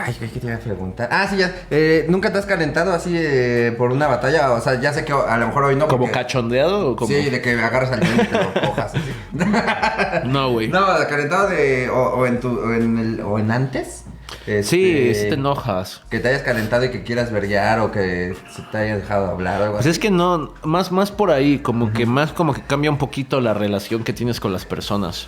Ay, 0.02 0.14
¿qué 0.18 0.26
te 0.40 0.46
iba 0.46 0.56
a 0.56 0.58
preguntar? 0.60 1.08
Ah, 1.10 1.26
sí, 1.28 1.36
ya. 1.36 1.52
Eh, 1.70 2.06
¿Nunca 2.08 2.32
te 2.32 2.38
has 2.38 2.46
calentado 2.46 2.92
así 2.92 3.12
eh, 3.16 3.74
por 3.76 3.90
una 3.92 4.06
batalla? 4.06 4.52
O 4.52 4.60
sea, 4.60 4.80
ya 4.80 4.92
sé 4.92 5.04
que 5.04 5.12
a 5.12 5.36
lo 5.36 5.46
mejor 5.48 5.64
hoy 5.64 5.76
no. 5.76 5.88
¿Como 5.88 6.04
porque- 6.04 6.12
cachondeado 6.14 6.90
o 6.90 6.96
como.? 6.96 7.08
Sí, 7.08 7.28
de 7.28 7.40
que 7.42 7.52
agarras 7.60 7.90
al 7.92 8.00
niño 8.00 8.22
y 8.22 8.26
te 8.26 8.38
lo 8.38 8.52
cojas 8.68 8.94
así. 8.94 9.00
No, 10.28 10.50
güey. 10.52 10.68
No, 10.68 10.86
calentado 11.08 11.48
de. 11.48 11.88
O, 11.90 12.00
o 12.14 12.26
en 12.26 12.40
tu. 12.40 12.48
O 12.58 12.72
en, 12.72 12.98
el, 12.98 13.20
o 13.20 13.38
en 13.38 13.50
antes. 13.50 14.04
Sí, 14.46 14.52
este, 15.08 15.14
sí 15.14 15.28
te 15.28 15.34
enojas. 15.34 16.02
Que 16.08 16.18
te 16.20 16.28
hayas 16.28 16.42
calentado 16.42 16.84
y 16.84 16.90
que 16.90 17.02
quieras 17.02 17.30
verguear 17.32 17.80
o 17.80 17.90
que 17.92 18.36
se 18.54 18.62
te 18.62 18.78
haya 18.78 18.96
dejado 18.96 19.28
hablar 19.30 19.60
o 19.60 19.64
algo 19.64 19.74
Pues 19.76 19.86
así. 19.86 19.90
es 19.90 19.98
que 19.98 20.10
no, 20.10 20.54
más, 20.62 20.92
más 20.92 21.10
por 21.10 21.30
ahí, 21.30 21.58
como 21.58 21.92
que 21.92 22.06
más 22.06 22.32
como 22.32 22.54
que 22.54 22.62
cambia 22.62 22.90
un 22.90 22.98
poquito 22.98 23.40
la 23.40 23.54
relación 23.54 24.02
que 24.04 24.12
tienes 24.12 24.40
con 24.40 24.52
las 24.52 24.64
personas. 24.64 25.26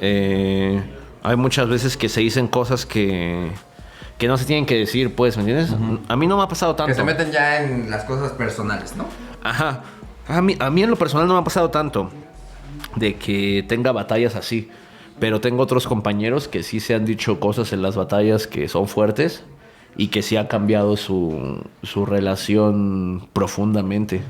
Eh, 0.00 0.82
hay 1.22 1.36
muchas 1.36 1.68
veces 1.68 1.96
que 1.96 2.08
se 2.08 2.20
dicen 2.20 2.48
cosas 2.48 2.84
que, 2.84 3.52
que 4.22 4.28
no 4.28 4.38
se 4.38 4.44
tienen 4.44 4.66
que 4.66 4.76
decir, 4.76 5.16
pues, 5.16 5.36
¿me 5.36 5.40
entiendes? 5.40 5.74
A 6.06 6.14
mí 6.14 6.28
no 6.28 6.36
me 6.36 6.44
ha 6.44 6.46
pasado 6.46 6.76
tanto. 6.76 6.92
Que 6.92 6.94
se 6.94 7.02
meten 7.02 7.32
ya 7.32 7.60
en 7.60 7.90
las 7.90 8.04
cosas 8.04 8.30
personales, 8.30 8.94
¿no? 8.94 9.04
Ajá. 9.42 9.82
A 10.28 10.40
mí, 10.40 10.54
a 10.60 10.70
mí 10.70 10.84
en 10.84 10.90
lo 10.90 10.94
personal 10.94 11.26
no 11.26 11.34
me 11.34 11.40
ha 11.40 11.42
pasado 11.42 11.70
tanto 11.70 12.08
de 12.94 13.16
que 13.16 13.64
tenga 13.66 13.90
batallas 13.90 14.36
así. 14.36 14.70
Pero 15.18 15.40
tengo 15.40 15.64
otros 15.64 15.88
compañeros 15.88 16.46
que 16.46 16.62
sí 16.62 16.78
se 16.78 16.94
han 16.94 17.04
dicho 17.04 17.40
cosas 17.40 17.72
en 17.72 17.82
las 17.82 17.96
batallas 17.96 18.46
que 18.46 18.68
son 18.68 18.86
fuertes 18.86 19.42
y 19.96 20.06
que 20.06 20.22
sí 20.22 20.36
ha 20.36 20.46
cambiado 20.46 20.96
su, 20.96 21.60
su 21.82 22.06
relación 22.06 23.28
profundamente. 23.32 24.20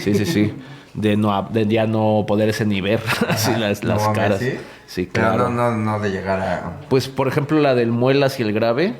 Sí, 0.00 0.12
sí, 0.12 0.26
sí. 0.26 0.52
De, 0.92 1.16
no, 1.16 1.48
de 1.50 1.66
ya 1.66 1.86
no 1.86 2.26
poderse 2.28 2.66
ni 2.66 2.82
ver 2.82 3.00
así 3.30 3.52
las, 3.52 3.80
caras. 3.80 4.40
¿sí? 4.40 4.58
Sí, 4.86 5.08
Pero 5.12 5.28
claro. 5.28 5.48
no, 5.50 5.70
no, 5.72 5.76
no 5.76 6.00
de 6.00 6.10
llegar 6.10 6.40
a. 6.40 6.80
Pues, 6.88 7.08
por 7.08 7.28
ejemplo, 7.28 7.58
la 7.60 7.74
del 7.74 7.90
muelas 7.90 8.38
y 8.40 8.42
el 8.42 8.52
grave, 8.52 8.94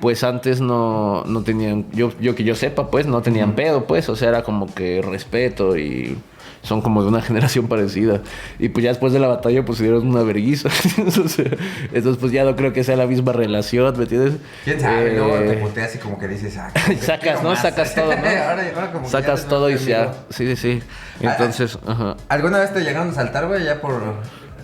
pues 0.00 0.24
antes 0.24 0.60
no, 0.60 1.22
no 1.26 1.42
tenían, 1.42 1.86
yo, 1.92 2.12
yo 2.18 2.34
que 2.34 2.44
yo 2.44 2.54
sepa, 2.54 2.90
pues 2.90 3.06
no 3.06 3.22
tenían 3.22 3.52
pedo, 3.54 3.86
pues, 3.86 4.08
o 4.08 4.16
sea, 4.16 4.30
era 4.30 4.42
como 4.42 4.72
que 4.74 5.00
respeto 5.02 5.76
y 5.76 6.18
son 6.62 6.80
como 6.80 7.02
de 7.02 7.08
una 7.08 7.20
generación 7.22 7.68
parecida. 7.68 8.20
Y 8.58 8.68
pues 8.70 8.84
ya 8.84 8.90
después 8.90 9.12
de 9.12 9.18
la 9.20 9.28
batalla, 9.28 9.64
pues 9.64 9.78
se 9.78 9.84
dieron 9.84 10.08
una 10.08 10.22
verguiza. 10.22 10.70
entonces, 10.96 12.16
pues 12.18 12.32
ya 12.32 12.44
no 12.44 12.56
creo 12.56 12.72
que 12.72 12.82
sea 12.82 12.96
la 12.96 13.06
misma 13.06 13.32
relación, 13.32 13.94
¿me 13.96 14.04
entiendes? 14.04 14.34
¿Quién 14.64 14.80
sabe? 14.80 15.12
Luego 15.16 15.36
te 15.38 15.52
Eh, 15.52 15.56
puteas 15.58 15.94
y 15.94 15.98
como 15.98 16.18
que 16.18 16.26
dices, 16.28 16.56
ah, 16.56 16.70
Sacas, 17.00 17.42
¿no? 17.42 17.50
más. 17.50 17.62
Sacas 17.62 17.94
todo, 17.94 18.06
¿no? 18.06 18.16
Ahora- 18.16 18.70
ahora 18.74 18.92
como 18.92 19.08
Sacas 19.08 19.46
todo 19.46 19.70
y 19.70 19.76
ya. 19.76 20.12
Sí, 20.30 20.46
sí, 20.46 20.56
sí. 20.56 20.82
Ah, 21.24 21.32
Entonces, 21.32 21.78
ajá. 21.86 22.16
¿Alguna 22.28 22.58
vez 22.60 22.72
te 22.72 22.80
llegaron 22.80 23.10
a 23.10 23.12
saltar, 23.12 23.46
güey? 23.46 23.64
Ya 23.64 23.80
por. 23.80 24.02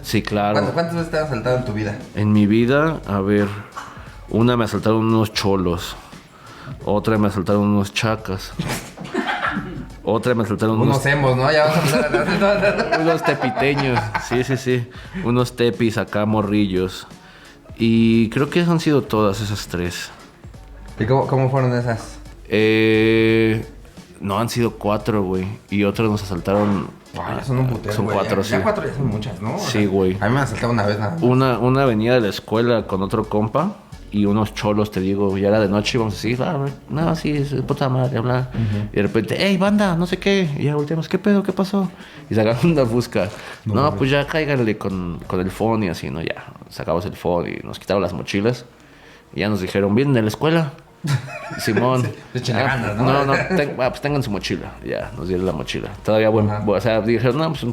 Sí, 0.02 0.22
claro. 0.22 0.54
¿Cuántas, 0.54 0.74
cuántas 0.74 0.94
veces 0.94 1.10
te 1.10 1.18
han 1.18 1.28
saltado 1.28 1.58
en 1.58 1.64
tu 1.64 1.72
vida? 1.72 1.98
En 2.14 2.32
mi 2.32 2.46
vida, 2.46 3.00
a 3.06 3.20
ver, 3.20 3.48
una 4.28 4.56
me 4.56 4.64
asaltaron 4.64 5.06
unos 5.06 5.32
cholos, 5.32 5.96
otra 6.84 7.18
me 7.18 7.28
asaltaron 7.28 7.62
unos 7.62 7.92
chacas, 7.92 8.52
otra 10.02 10.34
me 10.34 10.44
asaltaron 10.44 10.80
Unos 10.80 10.96
unos, 10.96 11.06
hemos, 11.06 11.36
¿no? 11.36 11.50
Ya 11.50 11.66
vamos 11.66 11.92
a 11.92 12.04
hablar. 12.04 12.98
unos 13.00 13.22
tepiteños, 13.22 14.00
sí, 14.28 14.44
sí, 14.44 14.56
sí, 14.56 14.90
unos 15.24 15.56
tepis 15.56 15.98
acá, 15.98 16.26
morrillos. 16.26 17.06
Y 17.76 18.28
creo 18.30 18.50
que 18.50 18.60
han 18.60 18.80
sido 18.80 19.02
todas 19.02 19.40
esas 19.40 19.68
tres. 19.68 20.10
¿Y 20.98 21.04
cómo, 21.06 21.28
cómo 21.28 21.48
fueron 21.48 21.72
esas? 21.78 22.18
Eh, 22.48 23.64
no, 24.20 24.38
han 24.38 24.48
sido 24.48 24.72
cuatro, 24.72 25.22
güey. 25.22 25.46
Y 25.70 25.84
otras 25.84 26.10
nos 26.10 26.22
asaltaron. 26.22 26.88
Wow, 27.18 27.36
ya 27.38 27.44
son 27.44 27.58
un 27.58 27.66
putero, 27.66 27.94
Son 27.94 28.04
güey. 28.04 28.16
cuatro, 28.16 28.36
ya, 28.38 28.44
sí. 28.44 28.50
Ya 28.52 28.62
cuatro 28.62 28.86
ya 28.86 28.94
son 28.94 29.06
muchas, 29.06 29.40
¿no? 29.42 29.56
O 29.56 29.58
Sí, 29.58 29.86
güey. 29.86 30.16
A 30.20 30.28
mí 30.28 30.34
me 30.34 30.40
han 30.40 30.46
saltado 30.48 30.72
una 30.72 30.86
vez 30.86 30.98
nada 30.98 31.12
más. 31.12 31.22
Una, 31.22 31.58
una 31.58 31.84
venía 31.84 32.14
de 32.14 32.20
la 32.20 32.28
escuela 32.28 32.86
con 32.86 33.02
otro 33.02 33.24
compa 33.28 33.76
y 34.10 34.24
unos 34.24 34.54
cholos, 34.54 34.90
te 34.90 35.00
digo, 35.00 35.36
ya 35.36 35.48
era 35.48 35.60
de 35.60 35.68
noche 35.68 35.96
y 35.96 35.98
vamos 35.98 36.14
así, 36.14 36.34
ah, 36.40 36.64
no, 36.88 37.14
sí, 37.14 37.32
es 37.32 37.52
puta 37.62 37.88
madre, 37.90 38.16
hablar. 38.16 38.50
Y 38.92 38.96
de 38.96 39.02
repente, 39.02 39.36
hey, 39.38 39.58
banda, 39.58 39.96
no 39.96 40.06
sé 40.06 40.16
qué. 40.18 40.48
Y 40.58 40.62
ya 40.64 40.76
volteamos, 40.76 41.08
¿qué 41.10 41.18
pedo? 41.18 41.42
¿Qué 41.42 41.52
pasó? 41.52 41.90
Y 42.30 42.34
sacaron 42.34 42.72
una 42.72 42.84
busca. 42.84 43.28
No, 43.66 43.94
pues 43.96 44.10
ya 44.10 44.26
cáiganle 44.26 44.78
con, 44.78 45.18
con 45.26 45.40
el 45.40 45.50
phone 45.50 45.82
y 45.84 45.88
así, 45.88 46.08
¿no? 46.10 46.22
Ya, 46.22 46.54
sacamos 46.70 47.04
el 47.04 47.16
phone 47.16 47.48
y 47.48 47.66
nos 47.66 47.78
quitaron 47.78 48.02
las 48.02 48.14
mochilas. 48.14 48.64
Y 49.34 49.40
ya 49.40 49.50
nos 49.50 49.60
dijeron, 49.60 49.94
¿vienen 49.94 50.14
de 50.14 50.22
la 50.22 50.28
escuela? 50.28 50.72
Simón. 51.58 52.02
se 52.32 52.38
echan 52.38 52.56
ganas, 52.58 52.96
¿no? 52.96 53.04
No, 53.04 53.24
no, 53.26 53.32
ten- 53.56 53.74
ah, 53.80 53.88
pues 53.90 54.00
tengan 54.00 54.22
su 54.22 54.30
mochila. 54.30 54.72
Ya, 54.84 55.10
nos 55.16 55.28
dieron 55.28 55.46
la 55.46 55.52
mochila. 55.52 55.88
Todavía, 56.04 56.28
buen, 56.28 56.50
Ajá. 56.50 56.64
o 56.66 56.80
sea, 56.80 57.00
dijeron, 57.00 57.38
no, 57.38 57.48
pues 57.52 57.64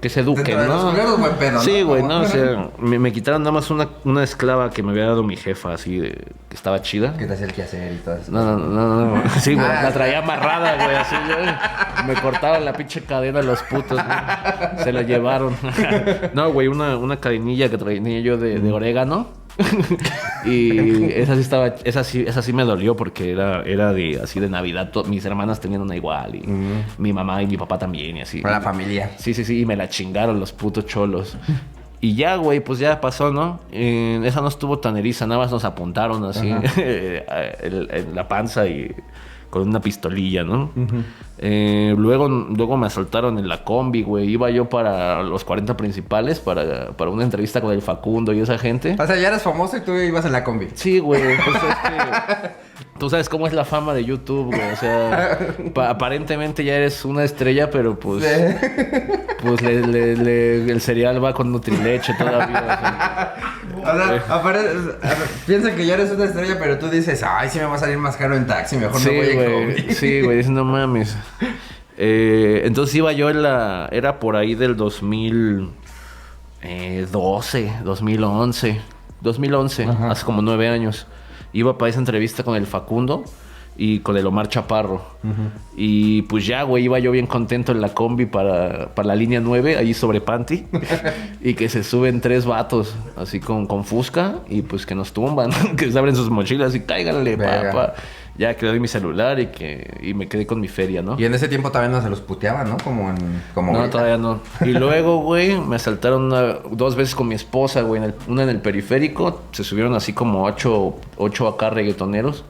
que 0.00 0.10
se 0.10 0.20
eduquen, 0.20 0.56
los 0.58 0.66
¿no? 0.84 0.90
culeros, 0.90 1.18
buen 1.18 1.32
pedo, 1.36 1.52
¿no? 1.52 1.60
Sí, 1.60 1.82
güey, 1.82 2.02
no, 2.02 2.20
o 2.20 2.24
sea, 2.26 2.68
me, 2.78 2.98
me 2.98 3.10
quitaron 3.10 3.42
nada 3.42 3.52
más 3.52 3.70
una, 3.70 3.88
una 4.04 4.22
esclava 4.22 4.68
que 4.70 4.82
me 4.82 4.90
había 4.90 5.06
dado 5.06 5.22
mi 5.22 5.34
jefa, 5.34 5.72
así, 5.72 5.98
de, 5.98 6.10
que 6.10 6.54
estaba 6.54 6.82
chida. 6.82 7.16
¿Qué 7.16 7.26
te 7.26 7.32
hacía 7.32 7.46
el 7.46 7.52
quehacer 7.54 7.92
y 7.94 7.96
todo 7.96 8.16
eso? 8.16 8.30
No, 8.30 8.44
no, 8.44 8.58
no, 8.58 9.06
no, 9.06 9.16
no. 9.16 9.30
Sí, 9.40 9.54
güey, 9.54 9.66
Ah. 9.66 9.82
la 9.84 9.92
traía 9.92 10.18
amarrada, 10.18 10.74
güey, 10.84 10.96
así, 10.96 11.14
güey. 11.26 12.06
Me 12.06 12.20
cortaban 12.20 12.66
la 12.66 12.74
pinche 12.74 13.00
cadena 13.02 13.40
los 13.40 13.62
putos, 13.62 13.98
güey. 13.98 14.84
Se 14.84 14.92
la 14.92 15.02
llevaron. 15.02 15.56
No, 16.34 16.52
güey, 16.52 16.68
una, 16.68 16.96
una 16.98 17.16
cadenilla 17.16 17.68
que 17.70 17.78
traía 17.78 18.20
yo 18.20 18.36
de, 18.36 18.58
de 18.58 18.72
orégano. 18.72 19.28
y 20.44 21.04
esa 21.12 21.34
sí 21.34 21.40
estaba, 21.40 21.68
esa 21.84 22.04
sí, 22.04 22.24
esa 22.26 22.42
sí 22.42 22.52
me 22.52 22.64
dolió 22.64 22.96
porque 22.96 23.30
era, 23.32 23.62
era 23.62 23.92
de 23.92 24.20
así 24.22 24.40
de 24.40 24.48
Navidad. 24.48 24.90
To- 24.90 25.04
mis 25.04 25.24
hermanas 25.24 25.60
tenían 25.60 25.82
una 25.82 25.96
igual 25.96 26.34
y 26.34 26.44
mi 26.98 27.12
mamá 27.12 27.42
y 27.42 27.46
mi 27.46 27.56
papá 27.56 27.78
también 27.78 28.16
y 28.16 28.20
así. 28.22 28.40
Para 28.40 28.58
la 28.58 28.64
familia. 28.64 29.10
Sí, 29.18 29.34
sí, 29.34 29.44
sí, 29.44 29.60
y 29.60 29.66
me 29.66 29.76
la 29.76 29.88
chingaron 29.88 30.38
los 30.40 30.52
putos 30.52 30.86
cholos. 30.86 31.36
Y 32.00 32.14
ya, 32.16 32.36
güey, 32.36 32.60
pues 32.60 32.78
ya 32.78 33.00
pasó, 33.00 33.32
¿no? 33.32 33.60
Eh, 33.72 34.20
esa 34.24 34.40
no 34.42 34.48
estuvo 34.48 34.78
tan 34.78 34.96
eriza, 34.98 35.26
nada 35.26 35.40
más 35.40 35.50
nos 35.50 35.64
apuntaron 35.64 36.22
así 36.24 36.50
el- 36.76 37.88
en 37.90 38.14
la 38.14 38.28
panza 38.28 38.66
y 38.66 38.94
con 39.54 39.68
una 39.68 39.80
pistolilla, 39.80 40.42
¿no? 40.42 40.72
Eh, 41.38 41.94
luego, 41.96 42.28
luego 42.28 42.76
me 42.76 42.88
asaltaron 42.88 43.38
en 43.38 43.46
la 43.46 43.62
combi, 43.62 44.02
güey. 44.02 44.28
Iba 44.28 44.50
yo 44.50 44.68
para 44.68 45.22
los 45.22 45.44
40 45.44 45.76
principales, 45.76 46.40
para, 46.40 46.88
para 46.90 47.12
una 47.12 47.22
entrevista 47.22 47.60
con 47.60 47.72
el 47.72 47.80
Facundo 47.80 48.32
y 48.32 48.40
esa 48.40 48.58
gente. 48.58 48.96
O 48.98 49.06
sea, 49.06 49.14
ya 49.14 49.28
eres 49.28 49.42
famoso 49.42 49.76
y 49.76 49.82
tú 49.82 49.92
ibas 49.92 50.24
en 50.24 50.32
la 50.32 50.42
combi. 50.42 50.66
Sí, 50.74 50.98
güey, 50.98 51.22
pues 51.36 51.56
es 51.56 51.62
que 51.62 52.83
tú 52.98 53.10
sabes 53.10 53.28
cómo 53.28 53.46
es 53.46 53.52
la 53.52 53.64
fama 53.64 53.94
de 53.94 54.04
YouTube, 54.04 54.46
güey. 54.54 54.72
O 54.72 54.76
sea, 54.76 55.38
pa- 55.74 55.90
aparentemente 55.90 56.64
ya 56.64 56.76
eres 56.76 57.04
una 57.04 57.24
estrella, 57.24 57.70
pero 57.70 57.98
pues, 57.98 58.24
pues 59.42 59.62
le- 59.62 59.86
le- 59.86 60.16
le- 60.16 60.70
el 60.72 60.80
cereal 60.80 61.22
va 61.22 61.34
con 61.34 61.52
Nutrileche 61.52 62.14
todavía. 62.14 63.34
O 63.76 63.84
sea, 63.84 64.24
apare- 64.28 64.96
a 65.02 65.08
ver, 65.08 65.28
piensan 65.46 65.76
que 65.76 65.84
ya 65.86 65.94
eres 65.94 66.10
una 66.12 66.24
estrella, 66.24 66.56
pero 66.58 66.78
tú 66.78 66.88
dices, 66.88 67.22
ay, 67.22 67.48
sí 67.50 67.58
me 67.58 67.66
va 67.66 67.74
a 67.74 67.78
salir 67.78 67.98
más 67.98 68.16
caro 68.16 68.36
en 68.36 68.46
taxi, 68.46 68.76
mejor 68.76 68.96
o 68.96 68.98
sea. 68.98 69.12
me 69.12 69.18
voy 69.18 69.26
Sí, 69.26 69.34
güey. 69.34 69.52
combi. 69.52 69.74
Sí, 69.94 70.20
güey, 70.22 70.36
dices, 70.38 70.52
no 70.52 70.64
mames. 70.64 71.16
Eh, 71.96 72.62
entonces 72.64 72.94
iba 72.96 73.12
yo 73.12 73.30
en 73.30 73.42
la. 73.42 73.88
Era 73.92 74.18
por 74.18 74.36
ahí 74.36 74.54
del 74.54 74.76
2012, 74.76 77.72
2011. 77.84 78.80
2011, 79.20 79.84
Ajá. 79.84 80.10
hace 80.10 80.24
como 80.24 80.42
nueve 80.42 80.68
años. 80.68 81.06
Iba 81.54 81.78
para 81.78 81.88
esa 81.88 82.00
entrevista 82.00 82.42
con 82.42 82.56
el 82.56 82.66
Facundo 82.66 83.24
y 83.76 84.00
con 84.00 84.16
el 84.16 84.26
Omar 84.26 84.48
Chaparro. 84.48 85.02
Y 85.76 86.22
pues 86.22 86.46
ya, 86.46 86.62
güey, 86.62 86.84
iba 86.84 86.98
yo 86.98 87.10
bien 87.10 87.26
contento 87.26 87.72
en 87.72 87.80
la 87.80 87.88
combi 87.88 88.26
para, 88.26 88.94
para 88.94 89.08
la 89.08 89.16
línea 89.16 89.40
9, 89.40 89.76
ahí 89.76 89.94
sobre 89.94 90.20
Panty. 90.20 90.66
y 91.40 91.54
que 91.54 91.68
se 91.68 91.82
suben 91.82 92.20
tres 92.20 92.44
vatos, 92.44 92.94
así 93.16 93.40
con, 93.40 93.66
con 93.66 93.84
Fusca, 93.84 94.40
y 94.48 94.62
pues 94.62 94.86
que 94.86 94.94
nos 94.94 95.12
tumban, 95.12 95.50
que 95.76 95.90
se 95.90 95.98
abren 95.98 96.14
sus 96.14 96.30
mochilas 96.30 96.74
y 96.74 96.80
cáiganle, 96.80 97.36
papá. 97.36 97.94
Ya 98.36 98.56
que 98.56 98.66
le 98.66 98.72
doy 98.72 98.80
mi 98.80 98.88
celular 98.88 99.38
y 99.38 99.46
que 99.46 99.96
y 100.02 100.12
me 100.12 100.26
quedé 100.26 100.44
con 100.44 100.60
mi 100.60 100.66
feria, 100.66 101.02
¿no? 101.02 101.16
Y 101.20 101.24
en 101.24 101.34
ese 101.34 101.46
tiempo 101.46 101.70
también 101.70 101.92
no 101.92 102.02
se 102.02 102.10
los 102.10 102.20
puteaban, 102.20 102.68
¿no? 102.68 102.76
Como 102.82 103.10
en... 103.10 103.16
Como 103.54 103.70
No, 103.70 103.78
ahorita. 103.78 103.92
todavía 103.92 104.18
no. 104.18 104.40
Y 104.66 104.72
luego, 104.72 105.18
güey, 105.18 105.56
me 105.60 105.76
asaltaron 105.76 106.24
una- 106.24 106.58
dos 106.72 106.96
veces 106.96 107.14
con 107.14 107.28
mi 107.28 107.36
esposa, 107.36 107.82
güey. 107.82 108.02
una 108.26 108.42
en 108.42 108.48
el 108.48 108.60
periférico. 108.60 109.42
Se 109.52 109.62
subieron 109.62 109.94
así 109.94 110.12
como 110.12 110.42
ocho, 110.44 110.96
ocho 111.16 111.46
acá 111.46 111.70
reggaetoneros. 111.70 112.44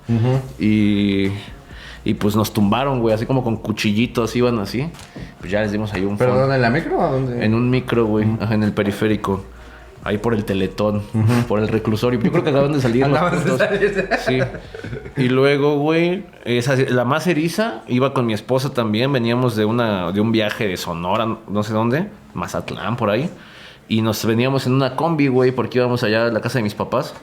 Y, 0.58 1.28
Y 2.06 2.14
pues 2.14 2.34
nos 2.36 2.52
tumbaron, 2.52 3.00
güey, 3.00 3.14
así 3.14 3.24
como 3.26 3.42
con 3.44 3.56
cuchillitos 3.56 4.34
iban 4.36 4.58
así. 4.60 4.90
Pues 5.40 5.50
ya 5.50 5.60
les 5.60 5.72
dimos 5.72 5.92
ahí 5.94 6.04
un 6.04 6.16
¿Pero 6.18 6.34
dónde, 6.38 6.56
en 6.56 6.62
la 6.62 6.70
micro 6.70 6.98
o 6.98 7.12
dónde? 7.12 7.44
En 7.44 7.54
un 7.54 7.68
micro, 7.70 8.06
güey, 8.06 8.26
en 8.50 8.62
el 8.62 8.72
periférico. 8.72 9.44
Ahí 10.04 10.18
por 10.18 10.34
el 10.34 10.44
teletón, 10.44 11.02
por 11.48 11.60
el 11.60 11.68
reclusorio. 11.68 12.20
Yo 12.20 12.30
creo 12.30 12.44
que 12.44 12.50
acaban 12.50 12.72
de 12.72 12.80
salir 12.80 13.06
los 13.08 13.16
Acaban 13.16 13.42
de 13.42 13.56
salir. 13.56 14.08
Sí. 14.26 14.38
Y 15.16 15.28
luego, 15.28 15.78
güey, 15.78 16.26
esa, 16.44 16.76
la 16.76 17.06
más 17.06 17.26
eriza 17.26 17.82
iba 17.88 18.12
con 18.12 18.26
mi 18.26 18.34
esposa 18.34 18.74
también. 18.74 19.10
Veníamos 19.12 19.56
de, 19.56 19.64
una, 19.64 20.12
de 20.12 20.20
un 20.20 20.30
viaje 20.30 20.68
de 20.68 20.76
Sonora, 20.76 21.38
no 21.48 21.62
sé 21.62 21.72
dónde, 21.72 22.08
Mazatlán, 22.34 22.96
por 22.96 23.08
ahí. 23.08 23.30
Y 23.88 24.02
nos 24.02 24.24
veníamos 24.26 24.66
en 24.66 24.74
una 24.74 24.94
combi, 24.94 25.28
güey, 25.28 25.52
porque 25.52 25.78
íbamos 25.78 26.02
allá 26.04 26.26
a 26.26 26.30
la 26.30 26.42
casa 26.42 26.58
de 26.58 26.64
mis 26.64 26.74
papás. 26.74 27.14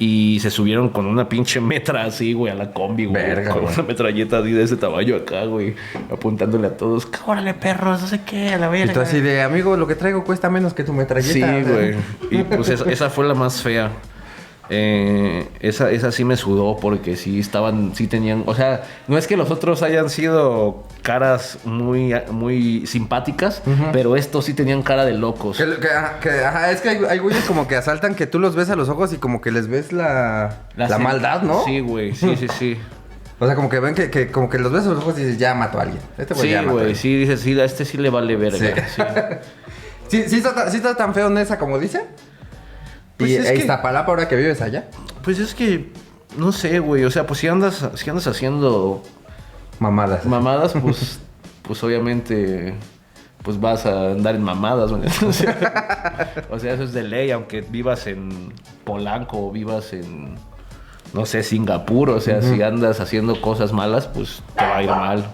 Y 0.00 0.38
se 0.40 0.50
subieron 0.50 0.90
con 0.90 1.06
una 1.06 1.28
pinche 1.28 1.60
metra 1.60 2.04
así, 2.04 2.32
güey, 2.32 2.52
a 2.52 2.54
la 2.54 2.70
combi, 2.70 3.06
güey. 3.06 3.20
Verga, 3.20 3.52
con 3.52 3.62
güey. 3.62 3.74
una 3.74 3.82
metralleta 3.82 4.38
así 4.38 4.52
de 4.52 4.62
ese 4.62 4.76
tamaño 4.76 5.16
acá, 5.16 5.44
güey. 5.44 5.74
Apuntándole 6.10 6.68
a 6.68 6.76
todos. 6.76 7.08
¡Órale, 7.26 7.54
perros! 7.54 8.00
No 8.02 8.06
sé 8.06 8.20
qué, 8.24 8.50
a 8.50 8.58
la 8.58 8.68
verga. 8.68 8.92
Y 8.92 8.94
tú 8.94 9.00
así 9.00 9.20
de, 9.20 9.42
amigo, 9.42 9.76
lo 9.76 9.86
que 9.88 9.96
traigo 9.96 10.22
cuesta 10.22 10.48
menos 10.50 10.72
que 10.72 10.84
tu 10.84 10.92
metralleta. 10.92 11.32
Sí, 11.32 11.62
güey. 11.68 11.96
Y 12.30 12.44
pues 12.44 12.68
esa, 12.68 12.88
esa 12.90 13.10
fue 13.10 13.26
la 13.26 13.34
más 13.34 13.60
fea. 13.60 13.90
Eh, 14.70 15.48
esa, 15.60 15.90
esa 15.90 16.12
sí 16.12 16.24
me 16.24 16.36
sudó 16.36 16.76
porque 16.76 17.16
sí 17.16 17.40
estaban, 17.40 17.94
sí 17.94 18.06
tenían, 18.06 18.42
o 18.46 18.54
sea, 18.54 18.82
no 19.06 19.16
es 19.16 19.26
que 19.26 19.36
los 19.36 19.50
otros 19.50 19.82
hayan 19.82 20.10
sido 20.10 20.84
caras 21.02 21.58
muy, 21.64 22.14
muy 22.30 22.86
simpáticas, 22.86 23.62
pero 23.92 24.14
estos 24.16 24.44
sí 24.44 24.52
tenían 24.54 24.82
cara 24.82 25.04
de 25.06 25.14
locos. 25.14 25.56
Que, 25.56 25.64
que- 25.80 25.88
ajá, 25.88 26.20
que- 26.20 26.44
ajá, 26.44 26.70
es 26.70 26.80
que 26.82 26.90
hay, 26.90 27.00
hay 27.08 27.18
güeyes 27.18 27.44
como 27.44 27.66
que 27.66 27.76
asaltan 27.76 28.14
que 28.14 28.26
tú 28.26 28.38
los 28.38 28.54
ves 28.54 28.68
a 28.68 28.76
los 28.76 28.88
ojos 28.90 29.12
y 29.14 29.16
como 29.16 29.40
que 29.40 29.50
les 29.50 29.68
ves 29.68 29.92
la, 29.92 30.64
la, 30.76 30.98
maldad, 30.98 31.42
¿no? 31.42 31.64
Sí, 31.64 31.80
güey, 31.80 32.14
sí, 32.14 32.36
sí, 32.36 32.46
sí. 32.58 32.76
O 33.40 33.46
sea, 33.46 33.54
como 33.54 33.68
que 33.68 33.78
ven 33.80 33.94
que, 33.94 34.10
que 34.10 34.30
como 34.32 34.50
que 34.50 34.58
los 34.58 34.72
ves 34.72 34.84
a 34.84 34.90
los 34.90 34.98
ojos 34.98 35.14
y 35.16 35.22
dices, 35.22 35.38
ya 35.38 35.54
mato 35.54 35.78
a 35.78 35.82
alguien. 35.82 36.00
Este 36.18 36.34
güey 36.34 36.46
Sí, 36.46 36.52
ya 36.52 36.62
güey, 36.62 36.94
sí, 36.94 37.16
dice, 37.16 37.36
sí, 37.36 37.58
a 37.58 37.64
este 37.64 37.84
sí 37.84 37.96
le 37.96 38.10
vale 38.10 38.36
verga. 38.36 38.58
Sí. 38.88 39.02
sí. 40.08 40.24
¿Sí, 40.28 40.36
está, 40.36 40.54
ta- 40.54 40.70
sí 40.70 40.78
está 40.78 40.94
tan 40.96 41.14
feo 41.14 41.28
Nesa 41.30 41.58
como 41.58 41.78
dice? 41.78 42.02
Pues 43.18 43.30
y 43.30 43.36
es 43.36 43.46
que- 43.50 43.56
Iztapalapa 43.58 44.10
ahora 44.10 44.28
que 44.28 44.36
vives 44.36 44.62
allá. 44.62 44.88
Pues 45.22 45.38
es 45.38 45.54
que, 45.54 45.92
no 46.38 46.52
sé, 46.52 46.78
güey, 46.78 47.04
o 47.04 47.10
sea, 47.10 47.26
pues 47.26 47.40
si 47.40 47.48
andas, 47.48 47.86
si 47.94 48.08
andas 48.08 48.26
haciendo 48.26 49.02
Mamadas. 49.78 50.24
mamadas, 50.24 50.72
pues, 50.82 51.18
pues 51.62 51.82
obviamente, 51.84 52.74
pues 53.42 53.60
vas 53.60 53.84
a 53.86 54.12
andar 54.12 54.34
en 54.36 54.42
mamadas, 54.42 54.90
güey. 54.92 55.02
O 55.26 55.32
sea, 55.32 56.34
o 56.50 56.58
sea, 56.58 56.72
eso 56.74 56.84
es 56.84 56.92
de 56.92 57.02
ley, 57.02 57.30
aunque 57.30 57.60
vivas 57.60 58.06
en 58.06 58.52
Polanco 58.84 59.48
o 59.48 59.50
vivas 59.50 59.92
en, 59.92 60.36
no 61.12 61.26
sé, 61.26 61.42
Singapur, 61.42 62.10
o 62.10 62.20
sea, 62.20 62.40
si 62.42 62.62
andas 62.62 63.00
haciendo 63.00 63.40
cosas 63.40 63.72
malas, 63.72 64.06
pues 64.06 64.42
te 64.56 64.64
va 64.64 64.76
a 64.78 64.82
ir 64.82 64.90
mal. 64.90 65.26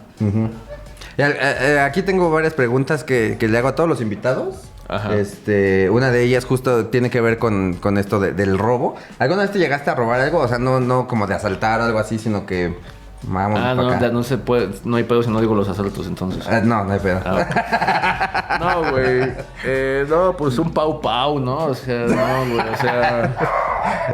Eh, 1.17 1.35
eh, 1.61 1.79
aquí 1.81 2.03
tengo 2.03 2.31
varias 2.31 2.55
preguntas 2.55 3.05
que, 3.05 3.37
que 3.39 3.47
le 3.49 3.59
hago 3.59 3.69
a 3.69 3.75
todos 3.75 3.89
los 3.89 4.01
invitados. 4.01 4.57
Ajá. 4.89 5.15
Este, 5.17 5.89
una 5.91 6.11
de 6.11 6.23
ellas 6.25 6.45
justo 6.45 6.87
tiene 6.87 7.11
que 7.11 7.21
ver 7.21 7.39
con, 7.39 7.75
con 7.75 7.97
esto 7.99 8.21
de- 8.21 8.33
del 8.33 8.59
robo. 8.59 8.97
¿Alguna 9.19 9.43
vez 9.43 9.51
te 9.53 9.59
llegaste 9.59 9.91
a 9.91 9.95
robar 9.95 10.21
algo? 10.21 10.41
O 10.41 10.49
sea, 10.49 10.59
no, 10.59 10.81
no 10.81 11.07
como 11.09 11.27
de 11.27 11.35
asaltar 11.35 11.81
o 11.81 11.85
algo 11.85 11.99
así, 11.99 12.19
sino 12.19 12.45
que 12.47 12.77
vamos 13.23 13.59
Ah, 13.63 13.75
no, 13.75 13.89
acá. 13.89 14.09
no 14.11 14.23
se 14.23 14.37
puede, 14.37 14.69
no 14.85 14.97
hay 14.97 15.05
pedo 15.05 15.23
si 15.23 15.31
no 15.31 15.41
digo 15.41 15.55
los 15.55 15.69
asaltos 15.69 16.07
entonces. 16.07 16.47
Ah, 16.47 16.61
no, 16.63 16.85
no 16.85 16.93
hay 16.93 17.01
pedo. 17.01 17.21
Ah, 17.25 18.59
No, 18.61 18.91
güey. 18.93 19.33
Eh, 19.65 20.07
no, 20.09 20.37
pues 20.37 20.59
un 20.59 20.71
pau 20.73 21.01
pau, 21.01 21.41
¿no? 21.41 21.57
O 21.67 21.75
sea, 21.75 22.07
no, 22.07 22.55
güey. 22.55 22.69
O 22.69 22.77
sea. 22.77 23.35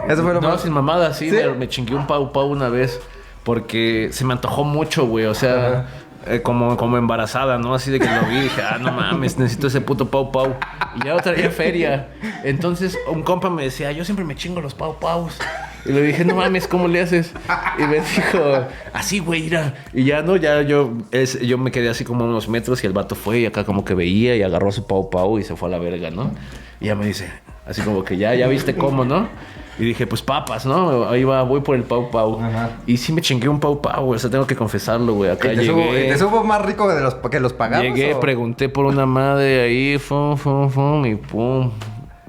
Eso 0.09 0.23
fue 0.23 0.35
lo 0.35 0.41
no, 0.41 0.49
más- 0.51 0.61
sin 0.63 0.73
mamada, 0.73 1.13
sí. 1.13 1.31
¿Sí? 1.31 1.37
Me, 1.37 1.49
me 1.55 1.69
chingué 1.69 1.95
un 1.95 2.07
pau 2.07 2.33
pau 2.33 2.47
una 2.49 2.69
vez. 2.69 3.01
Porque 3.43 4.11
se 4.13 4.25
me 4.25 4.35
antojó 4.35 4.65
mucho, 4.65 5.07
güey. 5.07 5.25
O 5.27 5.35
sea, 5.35 5.87
eh, 6.31 6.43
como, 6.43 6.77
como 6.77 6.97
embarazada, 6.97 7.59
¿no? 7.59 7.75
Así 7.75 7.91
de 7.91 7.99
que 7.99 8.07
lo 8.07 8.27
vi 8.29 8.37
y 8.37 8.41
dije, 8.43 8.63
ah, 8.63 8.79
no 8.81 8.93
mames, 8.93 9.39
necesito 9.39 9.67
ese 9.67 9.81
puto 9.81 10.09
pau 10.09 10.31
pau. 10.31 10.55
Y 10.97 11.05
ya 11.05 11.15
no 11.15 11.21
traía 11.21 11.51
feria. 11.51 12.09
Entonces, 12.45 12.99
un 13.11 13.23
compa 13.23 13.51
me 13.51 13.65
decía, 13.65 13.93
yo 13.93 14.05
siempre 14.05 14.25
me 14.25 14.37
chingo 14.37 14.61
los 14.61 14.75
pau 14.75 14.99
paus. 14.99 15.39
Y 15.85 15.93
le 15.93 16.03
dije, 16.03 16.25
no 16.25 16.35
mames, 16.35 16.69
¿cómo 16.69 16.89
le 16.89 17.01
haces? 17.01 17.33
Y 17.79 17.83
me 17.83 18.01
dijo, 18.01 18.67
así, 18.93 19.19
güey, 19.19 19.43
mira. 19.43 19.75
Y 19.93 20.05
ya 20.05 20.23
no, 20.23 20.37
ya 20.37 20.63
yo, 20.63 20.93
es, 21.11 21.41
yo 21.41 21.59
me 21.59 21.71
quedé 21.71 21.89
así 21.89 22.05
como 22.05 22.25
unos 22.25 22.49
metros 22.49 22.85
y 22.85 22.87
el 22.87 22.93
vato 22.93 23.15
fue 23.15 23.41
y 23.41 23.47
acá 23.47 23.65
como 23.65 23.85
que 23.85 23.95
veía 23.95 24.37
y 24.37 24.43
agarró 24.43 24.71
su 24.73 24.87
pau 24.87 25.11
pau 25.11 25.39
y 25.39 25.43
se 25.43 25.57
fue 25.57 25.69
a 25.69 25.73
la 25.73 25.79
verga, 25.79 26.11
¿no? 26.11 26.33
Y 26.81 26.87
ya 26.87 26.95
me 26.95 27.07
dice, 27.07 27.31
así 27.71 27.83
como 27.83 28.05
que 28.05 28.17
ya, 28.17 28.35
ya 28.35 28.49
viste 28.49 28.75
cómo, 28.75 29.05
¿no? 29.05 29.29
Y 29.79 29.85
dije, 29.85 30.07
pues 30.07 30.21
papas, 30.21 30.67
¿no? 30.67 31.09
Ahí 31.09 31.25
va, 31.25 31.43
voy 31.43 31.61
por 31.61 31.75
el 31.75 31.85
pau 31.85 32.11
pau. 32.11 32.39
Ajá. 32.39 32.71
Y 32.87 32.99
sí 32.99 33.13
me 33.15 33.23
chingué 33.23 33.49
un 33.49 33.61
pau 33.61 33.81
pau, 33.81 34.05
güey. 34.05 34.17
O 34.17 34.19
sea, 34.19 34.29
tengo 34.29 34.47
que 34.47 34.55
confesarlo, 34.55 35.15
güey. 35.15 35.31
Acá 35.31 35.53
¿Y 35.53 35.57
te, 35.57 35.67
subo, 35.67 35.79
llegué. 35.79 36.07
y 36.07 36.09
te 36.11 36.19
subo 36.19 36.45
más 36.45 36.61
rico 36.67 36.87
de 36.93 37.01
los, 37.01 37.15
que 37.15 37.41
los 37.41 37.55
pagamos? 37.55 37.87
Llegué, 37.87 38.13
o? 38.13 38.21
pregunté 38.21 38.69
por 38.69 38.85
una 38.85 39.07
madre 39.07 39.63
ahí, 39.63 39.99
fum, 39.99 40.37
fum, 40.37 40.69
fum, 40.69 41.07
y 41.07 41.15
pum. 41.15 41.71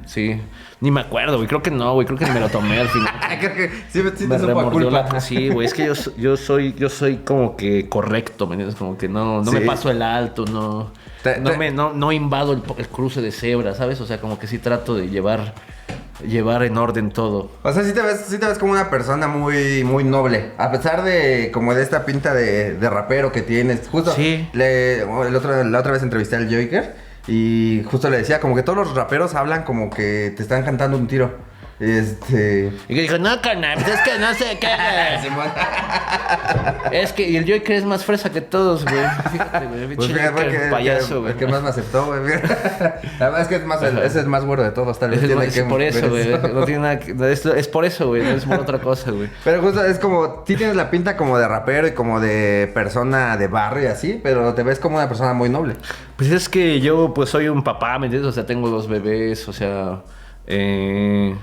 Sí. 0.05 0.39
Ni 0.79 0.91
me 0.91 1.01
acuerdo, 1.01 1.37
güey. 1.37 1.47
Creo 1.47 1.61
que 1.61 1.71
no, 1.71 1.93
güey. 1.93 2.07
Creo 2.07 2.17
que 2.17 2.25
me 2.27 2.39
lo 2.39 2.47
tomé 2.47 2.79
al 2.79 2.87
final. 2.87 3.13
Creo 3.39 3.53
que 3.53 3.69
sí, 3.89 4.01
sí 4.15 4.27
me 4.27 4.35
te 4.35 4.39
supo 4.39 4.51
a 4.51 4.63
remordió 4.63 4.89
culpa. 4.89 5.09
la... 5.11 5.19
Sí, 5.19 5.49
güey. 5.49 5.67
Es 5.67 5.73
que 5.73 5.87
yo, 5.87 5.93
yo 6.17 6.37
soy 6.37 6.73
yo 6.73 6.89
soy 6.89 7.17
como 7.17 7.57
que 7.57 7.89
correcto, 7.89 8.47
¿me 8.47 8.53
entiendes? 8.53 8.77
Como 8.77 8.97
que 8.97 9.09
no, 9.09 9.41
no 9.43 9.51
me 9.51 9.61
paso 9.61 9.91
el 9.91 10.01
alto, 10.01 10.45
no... 10.45 10.91
Te- 11.23 11.39
no, 11.39 11.51
te- 11.51 11.57
Me, 11.57 11.71
no, 11.71 11.93
no 11.93 12.11
invado 12.11 12.53
el, 12.53 12.63
el 12.77 12.87
cruce 12.87 13.21
de 13.21 13.31
cebra, 13.31 13.73
¿sabes? 13.75 13.99
O 14.01 14.05
sea, 14.05 14.19
como 14.19 14.37
que 14.39 14.47
sí 14.47 14.57
trato 14.57 14.95
de 14.95 15.09
llevar... 15.09 15.53
Llevar 16.27 16.61
en 16.61 16.77
orden 16.77 17.09
todo. 17.11 17.49
O 17.63 17.73
sea, 17.73 17.83
sí 17.83 17.93
te 17.93 18.01
ves, 18.03 18.25
sí 18.27 18.37
te 18.37 18.45
ves 18.45 18.59
como 18.59 18.73
una 18.73 18.91
persona 18.91 19.27
muy, 19.27 19.83
muy 19.83 20.03
noble. 20.03 20.51
A 20.59 20.71
pesar 20.71 21.01
de 21.03 21.49
como 21.51 21.73
de 21.73 21.81
esta 21.81 22.05
pinta 22.05 22.35
de, 22.35 22.75
de 22.75 22.89
rapero 22.91 23.31
que 23.31 23.41
tienes. 23.41 23.87
Justo 23.87 24.11
Sí. 24.11 24.47
le, 24.53 24.99
el 25.01 25.35
otro, 25.35 25.63
la 25.63 25.79
otra 25.79 25.91
vez 25.93 26.03
entrevisté 26.03 26.35
al 26.35 26.45
Joker 26.45 26.93
y 27.27 27.81
justo 27.89 28.11
le 28.11 28.17
decía 28.17 28.39
como 28.39 28.55
que 28.55 28.61
todos 28.61 28.77
los 28.77 28.93
raperos 28.95 29.33
hablan 29.33 29.63
como 29.63 29.89
que 29.89 30.31
te 30.37 30.43
están 30.43 30.61
cantando 30.61 30.95
un 30.95 31.07
tiro. 31.07 31.31
Este. 31.81 32.71
Y 32.87 32.93
que 32.93 33.01
dijo, 33.01 33.17
no, 33.17 33.41
carnal, 33.41 33.79
pues 33.79 33.95
es 33.95 34.01
que 34.01 34.19
no 34.19 34.31
sé 34.35 34.59
qué. 34.59 34.67
es 36.91 37.11
que, 37.11 37.27
y 37.27 37.37
el 37.37 37.51
Joker 37.51 37.75
es 37.75 37.85
más 37.85 38.05
fresa 38.05 38.31
que 38.31 38.41
todos, 38.41 38.85
güey. 38.85 39.03
Fíjate, 39.31 39.65
güey. 39.65 39.95
Pues 39.95 40.07
fíjate 40.11 40.47
que, 40.47 40.57
payaso, 40.69 41.07
que- 41.07 41.15
güey. 41.15 41.31
el 41.33 41.37
que 41.39 41.47
más 41.47 41.63
me 41.63 41.69
aceptó, 41.69 42.05
güey. 42.05 42.21
La 42.21 43.25
verdad 43.29 43.41
es 43.41 43.47
que 43.47 43.55
es 43.55 43.65
más, 43.65 43.81
el- 43.81 43.97
ese 43.97 44.07
es 44.07 44.15
el 44.17 44.27
más 44.27 44.45
güero 44.45 44.61
de 44.61 44.69
todos, 44.69 44.99
tal 44.99 45.09
vez. 45.09 45.23
Es, 45.23 45.29
el 45.31 45.39
que 45.39 45.45
es 45.47 45.63
por 45.63 45.81
eso, 45.81 46.07
güey. 46.09 46.29
No 46.53 46.65
tiene 46.65 46.81
nada 46.81 46.99
que- 46.99 47.15
es, 47.31 47.45
es 47.47 47.67
por 47.67 47.83
eso, 47.83 48.07
güey. 48.09 48.21
No 48.21 48.29
es 48.29 48.45
por 48.45 48.59
otra 48.59 48.77
cosa, 48.79 49.09
güey. 49.09 49.29
Pero 49.43 49.61
justo 49.63 49.83
es 49.83 49.97
como, 49.97 50.43
sí 50.45 50.55
tienes 50.55 50.75
la 50.75 50.91
pinta 50.91 51.17
como 51.17 51.39
de 51.39 51.47
rapero 51.47 51.87
y 51.87 51.93
como 51.93 52.19
de 52.19 52.69
persona 52.75 53.37
de 53.37 53.47
barrio 53.47 53.85
y 53.85 53.87
así, 53.87 54.19
pero 54.21 54.53
te 54.53 54.61
ves 54.61 54.77
como 54.77 54.97
una 54.97 55.07
persona 55.07 55.33
muy 55.33 55.49
noble. 55.49 55.77
Pues 56.15 56.29
es 56.31 56.47
que 56.47 56.79
yo, 56.79 57.11
pues 57.15 57.29
soy 57.31 57.47
un 57.47 57.63
papá, 57.63 57.97
¿me 57.97 58.05
entiendes? 58.05 58.29
O 58.29 58.33
sea, 58.33 58.45
tengo 58.45 58.69
dos 58.69 58.87
bebés, 58.87 59.47
o 59.47 59.53
sea. 59.53 60.01
eh, 60.45 61.35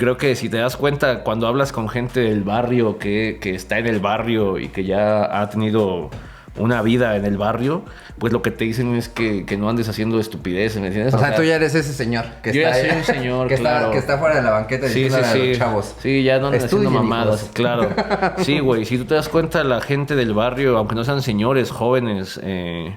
creo 0.00 0.16
que 0.16 0.34
si 0.34 0.48
te 0.48 0.56
das 0.56 0.78
cuenta, 0.78 1.22
cuando 1.22 1.46
hablas 1.46 1.72
con 1.72 1.90
gente 1.90 2.20
del 2.20 2.42
barrio 2.42 2.98
que, 2.98 3.36
que 3.38 3.54
está 3.54 3.78
en 3.78 3.86
el 3.86 4.00
barrio 4.00 4.58
y 4.58 4.68
que 4.68 4.84
ya 4.84 5.40
ha 5.42 5.50
tenido 5.50 6.08
una 6.56 6.80
vida 6.80 7.16
en 7.16 7.26
el 7.26 7.36
barrio, 7.36 7.84
pues 8.18 8.32
lo 8.32 8.40
que 8.40 8.50
te 8.50 8.64
dicen 8.64 8.94
es 8.96 9.10
que, 9.10 9.44
que 9.44 9.58
no 9.58 9.68
andes 9.68 9.88
haciendo 9.90 10.18
estupideces, 10.18 10.80
¿me 10.80 10.86
entiendes? 10.88 11.12
O 11.14 11.18
sea, 11.18 11.34
tú 11.34 11.42
ya 11.42 11.56
eres 11.56 11.74
ese 11.74 11.92
señor 11.92 12.24
que 12.42 12.52
yo 12.54 12.62
está 12.62 12.76
ya 12.76 12.80
soy 12.80 12.90
ahí- 12.90 12.96
un 12.98 13.04
señor, 13.04 13.48
que 13.50 13.54
claro. 13.56 13.78
Está, 13.80 13.92
que 13.92 13.98
está 13.98 14.18
fuera 14.18 14.36
de 14.36 14.42
la 14.42 14.50
banqueta 14.52 14.88
Sí, 14.88 14.94
sí, 14.94 15.00
diciéndole 15.04 15.26
a 15.26 15.32
sí. 15.32 15.48
los 15.50 15.58
chavos. 15.58 15.94
Sí, 16.00 16.22
ya 16.22 16.38
no 16.38 16.46
andan 16.48 16.64
haciendo 16.64 16.90
mamadas, 16.90 17.42
hijos. 17.42 17.50
claro. 17.54 17.90
Sí, 18.38 18.58
güey. 18.58 18.86
Si 18.86 18.96
tú 18.98 19.04
te 19.04 19.14
das 19.14 19.28
cuenta, 19.28 19.62
la 19.64 19.80
gente 19.82 20.16
del 20.16 20.32
barrio, 20.34 20.78
aunque 20.78 20.94
no 20.94 21.04
sean 21.04 21.20
señores, 21.22 21.70
jóvenes, 21.70 22.40
eh, 22.42 22.96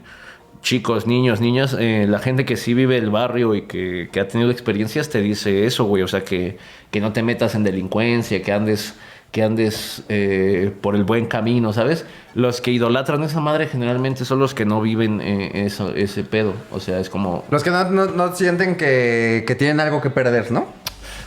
chicos, 0.64 1.06
niños, 1.06 1.42
niñas, 1.42 1.76
eh, 1.80 2.08
la 2.10 2.18
gente 2.20 2.46
que 2.46 2.58
sí 2.58 2.74
vive 2.74 2.98
el 2.98 3.10
barrio 3.12 3.54
y 3.54 3.64
que, 3.64 4.10
que 4.12 4.20
ha 4.20 4.28
tenido 4.28 4.50
experiencias 4.50 5.10
te 5.10 5.22
dice 5.22 5.66
eso, 5.68 5.84
güey. 5.84 6.02
O 6.02 6.08
sea, 6.08 6.24
que, 6.24 6.58
que 6.90 7.00
no 7.02 7.12
te 7.14 7.22
metas 7.22 7.54
en 7.54 7.64
delincuencia, 7.64 8.42
que 8.42 8.52
andes 8.52 8.96
que 9.32 9.42
andes 9.42 10.04
eh, 10.10 10.72
por 10.82 10.96
el 10.96 11.04
buen 11.06 11.26
camino, 11.26 11.74
¿sabes? 11.74 12.06
Los 12.36 12.62
que 12.62 12.70
idolatran 12.70 13.24
a 13.24 13.26
esa 13.26 13.40
madre 13.40 13.66
generalmente 13.66 14.26
son 14.26 14.38
los 14.38 14.54
que 14.54 14.64
no 14.64 14.80
viven 14.80 15.22
eh, 15.22 15.66
eso, 15.66 15.92
ese 15.96 16.24
pedo. 16.24 16.54
O 16.72 16.80
sea, 16.80 17.00
es 17.00 17.10
como... 17.10 17.44
Los 17.50 17.64
que 17.64 17.72
no, 17.72 17.84
no- 17.90 18.06
no 18.06 18.36
sienten 18.36 18.76
que, 18.78 19.44
que 19.48 19.56
tienen 19.56 19.80
algo 19.80 20.02
que 20.02 20.12
perder, 20.12 20.52
¿no? 20.52 20.68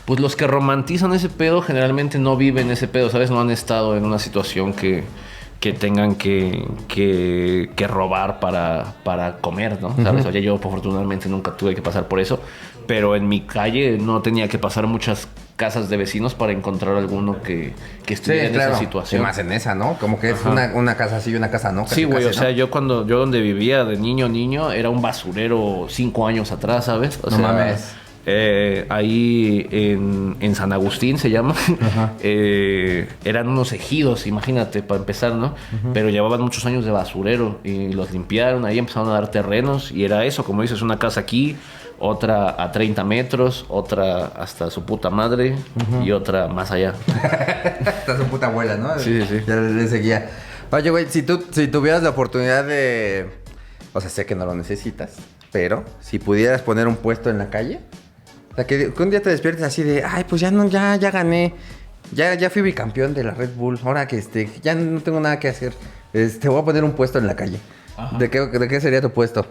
Pues 0.04 0.20
los 0.20 0.36
que 0.36 0.46
romantizan 0.46 1.12
ese 1.14 1.28
pedo 1.28 1.62
generalmente 1.62 2.20
no 2.20 2.36
viven 2.36 2.70
ese 2.70 2.86
pedo, 2.86 3.10
¿sabes? 3.10 3.32
No 3.32 3.40
han 3.40 3.50
estado 3.50 3.96
en 3.96 4.04
una 4.04 4.20
situación 4.20 4.72
que, 4.72 5.02
que 5.66 5.72
tengan 5.72 6.14
que, 6.14 6.64
que, 6.86 7.70
que 7.74 7.86
robar 7.88 8.38
para, 8.38 8.94
para 9.02 9.38
comer, 9.38 9.82
¿no? 9.82 9.96
¿Sabes? 10.00 10.24
Oye, 10.24 10.40
yo 10.40 10.54
afortunadamente 10.54 11.28
nunca 11.28 11.56
tuve 11.56 11.74
que 11.74 11.82
pasar 11.82 12.06
por 12.06 12.20
eso, 12.20 12.40
pero 12.86 13.16
en 13.16 13.26
mi 13.28 13.40
calle 13.40 13.98
no 14.00 14.22
tenía 14.22 14.46
que 14.46 14.58
pasar 14.58 14.86
muchas 14.86 15.26
casas 15.56 15.88
de 15.88 15.96
vecinos 15.96 16.34
para 16.34 16.52
encontrar 16.52 16.94
alguno 16.96 17.42
que, 17.42 17.72
que 18.04 18.14
estuviera 18.14 18.46
en 18.46 18.54
esa 18.54 18.78
situación. 18.78 19.22
Y 19.22 19.24
más 19.24 19.38
en 19.38 19.50
esa, 19.50 19.74
¿no? 19.74 19.96
Como 19.98 20.20
que 20.20 20.30
es 20.30 20.44
una, 20.44 20.70
una 20.74 20.96
casa 20.96 21.20
sí 21.20 21.32
y 21.32 21.34
una 21.34 21.50
casa 21.50 21.72
no. 21.72 21.82
casi, 21.82 21.94
Sí, 21.96 22.04
güey, 22.04 22.24
o 22.26 22.32
sea, 22.32 22.52
yo 22.52 22.70
cuando, 22.70 23.04
yo 23.04 23.18
donde 23.18 23.40
vivía 23.40 23.84
de 23.84 23.96
niño, 23.96 24.28
niño, 24.28 24.70
era 24.70 24.88
un 24.88 25.02
basurero 25.02 25.86
cinco 25.88 26.28
años 26.28 26.52
atrás, 26.52 26.84
¿sabes? 26.84 27.18
O 27.24 27.30
No 27.30 27.38
sea, 27.38 27.48
mames. 27.48 27.92
Eh, 28.28 28.86
ahí 28.88 29.68
en, 29.70 30.36
en 30.40 30.54
San 30.56 30.72
Agustín 30.72 31.18
se 31.18 31.30
llama. 31.30 31.54
Eh, 32.22 33.08
eran 33.24 33.48
unos 33.48 33.72
ejidos, 33.72 34.26
imagínate, 34.26 34.82
para 34.82 34.98
empezar, 34.98 35.34
¿no? 35.34 35.54
Pero 35.92 36.08
llevaban 36.08 36.40
muchos 36.40 36.66
años 36.66 36.84
de 36.84 36.90
basurero 36.90 37.60
y 37.62 37.92
los 37.92 38.10
limpiaron, 38.10 38.64
ahí 38.64 38.78
empezaron 38.78 39.08
a 39.10 39.12
dar 39.12 39.30
terrenos 39.30 39.92
y 39.92 40.04
era 40.04 40.24
eso, 40.24 40.44
como 40.44 40.62
dices, 40.62 40.82
una 40.82 40.98
casa 40.98 41.20
aquí, 41.20 41.56
otra 41.98 42.60
a 42.62 42.72
30 42.72 43.04
metros, 43.04 43.66
otra 43.68 44.26
hasta 44.26 44.70
su 44.70 44.84
puta 44.84 45.10
madre 45.10 45.56
y 46.02 46.10
otra 46.10 46.48
más 46.48 46.72
allá. 46.72 46.94
Está 47.06 48.16
su 48.16 48.24
puta 48.24 48.46
abuela, 48.46 48.76
¿no? 48.76 48.98
Sí, 48.98 49.22
sí, 49.22 49.38
sí. 49.38 49.44
Ya 49.46 49.56
le, 49.56 49.86
seguía. 49.86 50.30
Oye, 50.70 50.90
güey, 50.90 51.06
si 51.08 51.22
tú 51.22 51.44
si 51.50 51.68
tuvieras 51.68 52.02
la 52.02 52.10
oportunidad 52.10 52.64
de... 52.64 53.30
O 53.92 54.00
sea, 54.00 54.10
sé 54.10 54.26
que 54.26 54.34
no 54.34 54.46
lo 54.46 54.54
necesitas, 54.54 55.14
pero 55.52 55.84
si 56.00 56.18
pudieras 56.18 56.62
poner 56.62 56.88
un 56.88 56.96
puesto 56.96 57.30
en 57.30 57.38
la 57.38 57.50
calle, 57.50 57.80
sea, 58.56 58.66
que, 58.66 58.92
un 58.98 59.10
día 59.10 59.22
te 59.22 59.30
despiertes 59.30 59.62
así 59.64 59.82
de, 59.82 60.02
ay, 60.04 60.24
pues 60.28 60.40
ya 60.40 60.50
no, 60.50 60.66
ya, 60.66 60.96
ya 60.96 61.10
gané, 61.10 61.54
ya, 62.12 62.34
ya 62.34 62.50
fui 62.50 62.62
bicampeón 62.62 63.14
de 63.14 63.24
la 63.24 63.32
Red 63.32 63.50
Bull, 63.54 63.78
ahora 63.84 64.06
que 64.08 64.16
este, 64.18 64.50
ya 64.62 64.74
no 64.74 65.00
tengo 65.00 65.20
nada 65.20 65.38
que 65.38 65.48
hacer, 65.48 65.72
este, 66.12 66.48
voy 66.48 66.60
a 66.60 66.64
poner 66.64 66.84
un 66.84 66.92
puesto 66.92 67.18
en 67.18 67.26
la 67.26 67.36
calle. 67.36 67.60
¿De 68.18 68.28
qué, 68.30 68.40
¿De 68.40 68.68
qué 68.68 68.80
sería 68.80 69.00
tu 69.00 69.10
puesto? 69.10 69.46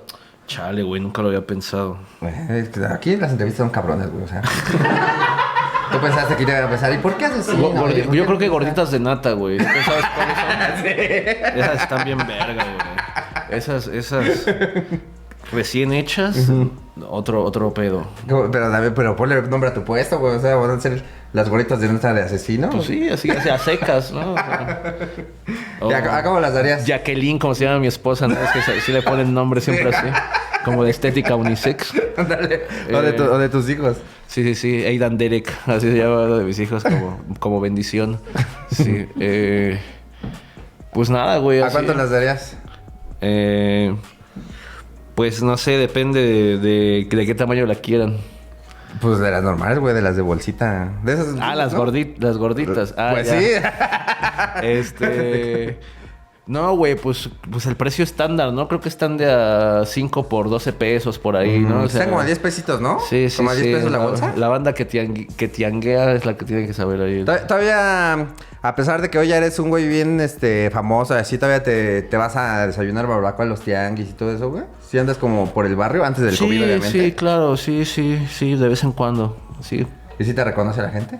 Chale, 0.47 0.83
güey, 0.83 1.01
nunca 1.01 1.21
lo 1.23 1.29
había 1.29 1.45
pensado. 1.45 1.97
Eh, 2.21 2.69
Aquí 2.91 3.15
las 3.15 3.31
entrevistas 3.31 3.63
son 3.65 3.69
cabrones, 3.71 4.09
güey, 4.11 4.23
o 4.23 4.27
sea. 4.27 4.41
Tú 5.91 5.99
pensaste 5.99 6.35
que 6.35 6.43
iba 6.43 6.53
a 6.53 6.59
empezar, 6.61 6.93
¿y 6.93 6.97
por 6.97 7.15
qué 7.17 7.25
haces 7.25 7.47
así? 7.47 7.57
No, 7.57 7.69
gordi- 7.73 8.03
¿por 8.03 8.11
qué? 8.11 8.17
yo 8.17 8.25
creo 8.25 8.37
que 8.37 8.47
gorditas 8.49 8.91
de 8.91 8.99
nata, 8.99 9.31
güey. 9.33 9.57
¿Tú 9.57 9.63
sabes 9.63 10.05
cuáles 10.15 10.37
son? 10.37 10.85
Esas 11.59 11.81
están 11.81 12.03
bien 12.05 12.17
verga, 12.19 12.63
güey. 12.63 13.57
Esas, 13.57 13.87
esas 13.87 14.45
recién 15.55 15.91
hechas, 15.93 16.49
otro, 17.09 17.43
otro 17.43 17.73
pedo. 17.73 18.05
Pero, 18.27 18.49
también, 18.51 18.93
pero 18.93 19.15
ponle 19.15 19.41
nombre 19.43 19.69
a 19.69 19.73
tu 19.73 19.83
puesto, 19.83 20.19
güey. 20.19 20.35
O 20.35 20.39
sea, 20.39 20.55
van 20.55 20.71
a 20.71 20.79
ser 20.79 21.03
las 21.33 21.49
gorritas 21.49 21.79
de 21.81 21.87
nota 21.89 22.13
de 22.13 22.21
asesino. 22.21 22.69
Pues 22.69 22.85
sí, 22.85 23.09
así, 23.09 23.29
así 23.31 23.49
a 23.49 23.57
secas, 23.57 24.11
¿no? 24.11 24.33
O 24.33 24.35
sea, 24.37 24.95
o- 25.81 25.89
¿Y 25.89 25.93
a, 25.93 26.17
a 26.17 26.23
cómo 26.23 26.39
las 26.39 26.53
darías? 26.53 26.85
Jacqueline, 26.85 27.39
como 27.39 27.55
se 27.55 27.65
llama 27.65 27.79
mi 27.79 27.87
esposa, 27.87 28.27
¿no? 28.27 28.35
Es 28.35 28.51
que 28.51 28.81
sí 28.81 28.91
le 28.91 29.01
ponen 29.01 29.33
nombre 29.33 29.59
siempre 29.61 29.89
así. 29.95 30.07
Como 30.63 30.83
de 30.83 30.91
estética 30.91 31.35
unisex. 31.35 31.93
Ándale. 32.17 32.61
o, 32.93 33.01
de 33.01 33.13
tu- 33.13 33.23
Eh. 33.23 33.27
o 33.29 33.37
de 33.37 33.49
tus 33.49 33.69
hijos. 33.69 33.97
Sí, 34.27 34.43
sí, 34.43 34.55
sí. 34.55 34.83
Aidan 34.85 35.17
Derek, 35.17 35.51
así 35.67 35.91
se 35.91 35.97
llama 35.97 36.23
uno 36.23 36.37
de 36.37 36.43
mis 36.45 36.57
hijos 36.59 36.83
como, 36.83 37.19
como 37.39 37.61
bendición. 37.61 38.19
Sí. 38.71 39.05
eh, 39.19 39.79
pues 40.93 41.09
nada, 41.09 41.37
güey. 41.37 41.61
¿A 41.61 41.67
así. 41.67 41.73
cuánto 41.75 41.93
las 41.93 42.09
darías? 42.09 42.57
Eh, 43.21 43.95
pues 45.15 45.41
no 45.41 45.57
sé, 45.57 45.71
depende 45.77 46.21
de, 46.21 46.57
de- 46.59 47.07
de 47.09 47.25
qué 47.25 47.35
tamaño 47.35 47.65
la 47.65 47.75
quieran. 47.75 48.17
Pues 49.01 49.19
de 49.19 49.29
las 49.29 49.43
normales, 49.43 49.79
güey, 49.79 49.93
de 49.93 50.01
las 50.01 50.15
de 50.15 50.21
bolsita. 50.21 50.89
De 51.03 51.13
esas. 51.13 51.35
Ah, 51.41 51.53
las, 51.55 51.73
gordi- 51.75 52.15
las 52.19 52.37
gorditas. 52.37 52.93
Ah, 52.97 53.09
pues 53.13 53.27
ya. 53.27 53.39
sí. 53.39 53.47
Este. 54.65 55.79
No, 56.47 56.75
güey, 56.77 56.93
pues, 56.95 57.27
pues 57.51 57.65
el 57.65 57.75
precio 57.75 58.03
estándar, 58.03 58.53
¿no? 58.53 58.67
Creo 58.67 58.79
que 58.79 58.87
están 58.87 59.17
de 59.17 59.25
a 59.31 59.83
5 59.83 60.29
por 60.29 60.47
12 60.47 60.73
pesos 60.73 61.17
por 61.17 61.35
ahí, 61.35 61.59
¿no? 61.59 61.77
O 61.81 61.89
sea, 61.89 62.01
Están 62.01 62.09
como 62.09 62.21
a 62.21 62.25
10 62.25 62.37
pesitos, 62.37 62.79
¿no? 62.79 62.99
Sí, 62.99 63.31
sí, 63.31 63.37
Como 63.37 63.49
a 63.49 63.55
10 63.55 63.65
sí. 63.65 63.73
pesos 63.73 63.91
la 63.91 63.97
bolsa. 63.97 64.33
La 64.37 64.47
banda 64.47 64.73
que, 64.73 64.85
que 65.35 65.47
tianguea 65.47 66.13
es 66.13 66.23
la 66.23 66.37
que 66.37 66.45
tiene 66.45 66.67
que 66.67 66.73
saber 66.73 67.01
ahí. 67.01 67.25
To- 67.25 67.35
Todavía, 67.47 68.27
a 68.67 68.75
pesar 68.75 69.01
de 69.01 69.09
que 69.09 69.17
hoy 69.17 69.27
ya 69.27 69.37
eres 69.37 69.59
un 69.59 69.69
güey 69.69 69.87
bien 69.87 70.19
este, 70.19 70.69
famoso, 70.71 71.13
así 71.13 71.37
todavía 71.37 71.63
te, 71.63 72.01
te 72.01 72.17
vas 72.17 72.35
a 72.35 72.67
desayunar 72.67 73.07
barbacoa 73.07 73.45
a 73.45 73.47
los 73.47 73.61
tianguis 73.61 74.09
y 74.09 74.13
todo 74.13 74.31
eso, 74.31 74.49
güey. 74.49 74.63
Si 74.87 74.97
andas 74.97 75.17
como 75.17 75.51
por 75.53 75.65
el 75.65 75.75
barrio 75.75 76.03
antes 76.03 76.23
del 76.23 76.35
sí, 76.35 76.43
COVID, 76.43 76.63
obviamente. 76.63 76.91
sí, 76.91 77.11
claro, 77.11 77.57
sí, 77.57 77.85
sí, 77.85 78.25
sí, 78.29 78.55
de 78.55 78.67
vez 78.67 78.83
en 78.83 78.91
cuando, 78.91 79.37
sí. 79.61 79.85
¿Y 80.17 80.23
si 80.23 80.33
te 80.33 80.43
reconoce 80.43 80.81
la 80.81 80.89
gente? 80.89 81.19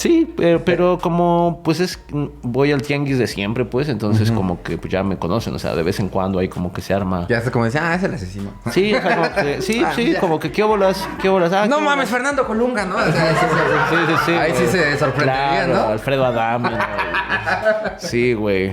Sí, 0.00 0.32
pero, 0.34 0.64
pero 0.64 0.98
como 0.98 1.60
pues 1.62 1.78
es 1.78 2.00
voy 2.40 2.72
al 2.72 2.80
tianguis 2.80 3.18
de 3.18 3.26
siempre, 3.26 3.66
pues, 3.66 3.86
entonces 3.90 4.30
como 4.32 4.62
que 4.62 4.78
pues, 4.78 4.90
ya 4.90 5.02
me 5.02 5.18
conocen, 5.18 5.54
o 5.54 5.58
sea, 5.58 5.74
de 5.74 5.82
vez 5.82 6.00
en 6.00 6.08
cuando 6.08 6.38
hay 6.38 6.48
como 6.48 6.72
que 6.72 6.80
se 6.80 6.94
arma. 6.94 7.26
Ya 7.28 7.42
se 7.42 7.50
como 7.50 7.66
decía, 7.66 7.82
ah, 7.90 7.94
es 7.96 8.02
el 8.02 8.14
asesino. 8.14 8.50
Sí, 8.72 8.94
o 8.94 9.02
sea, 9.02 9.14
como 9.16 9.34
que- 9.34 9.60
sí, 9.62 9.82
Ah, 9.84 9.92
sí, 9.94 10.12
ya. 10.12 10.20
como 10.20 10.40
que 10.40 10.50
qué 10.50 10.62
bolas, 10.62 11.06
qué 11.20 11.28
bolas. 11.28 11.52
Ah, 11.52 11.66
no 11.68 11.76
qué 11.76 11.82
mames, 11.82 11.96
bolas. 11.96 12.08
Fernando 12.08 12.46
Colunga, 12.46 12.86
¿no? 12.86 12.96
O 12.96 12.98
sea, 13.12 13.34
sí, 13.90 13.96
sí, 14.08 14.14
Sí. 14.24 14.32
Ahí 14.32 14.52
sí 14.56 14.66
se 14.68 14.96
sorprendería, 14.96 15.64
Claro, 15.66 15.74
¿no? 15.74 15.88
Alfredo 15.88 16.24
Adame. 16.24 16.70
¿no? 16.70 16.78
Sí, 17.98 18.32
güey. 18.32 18.72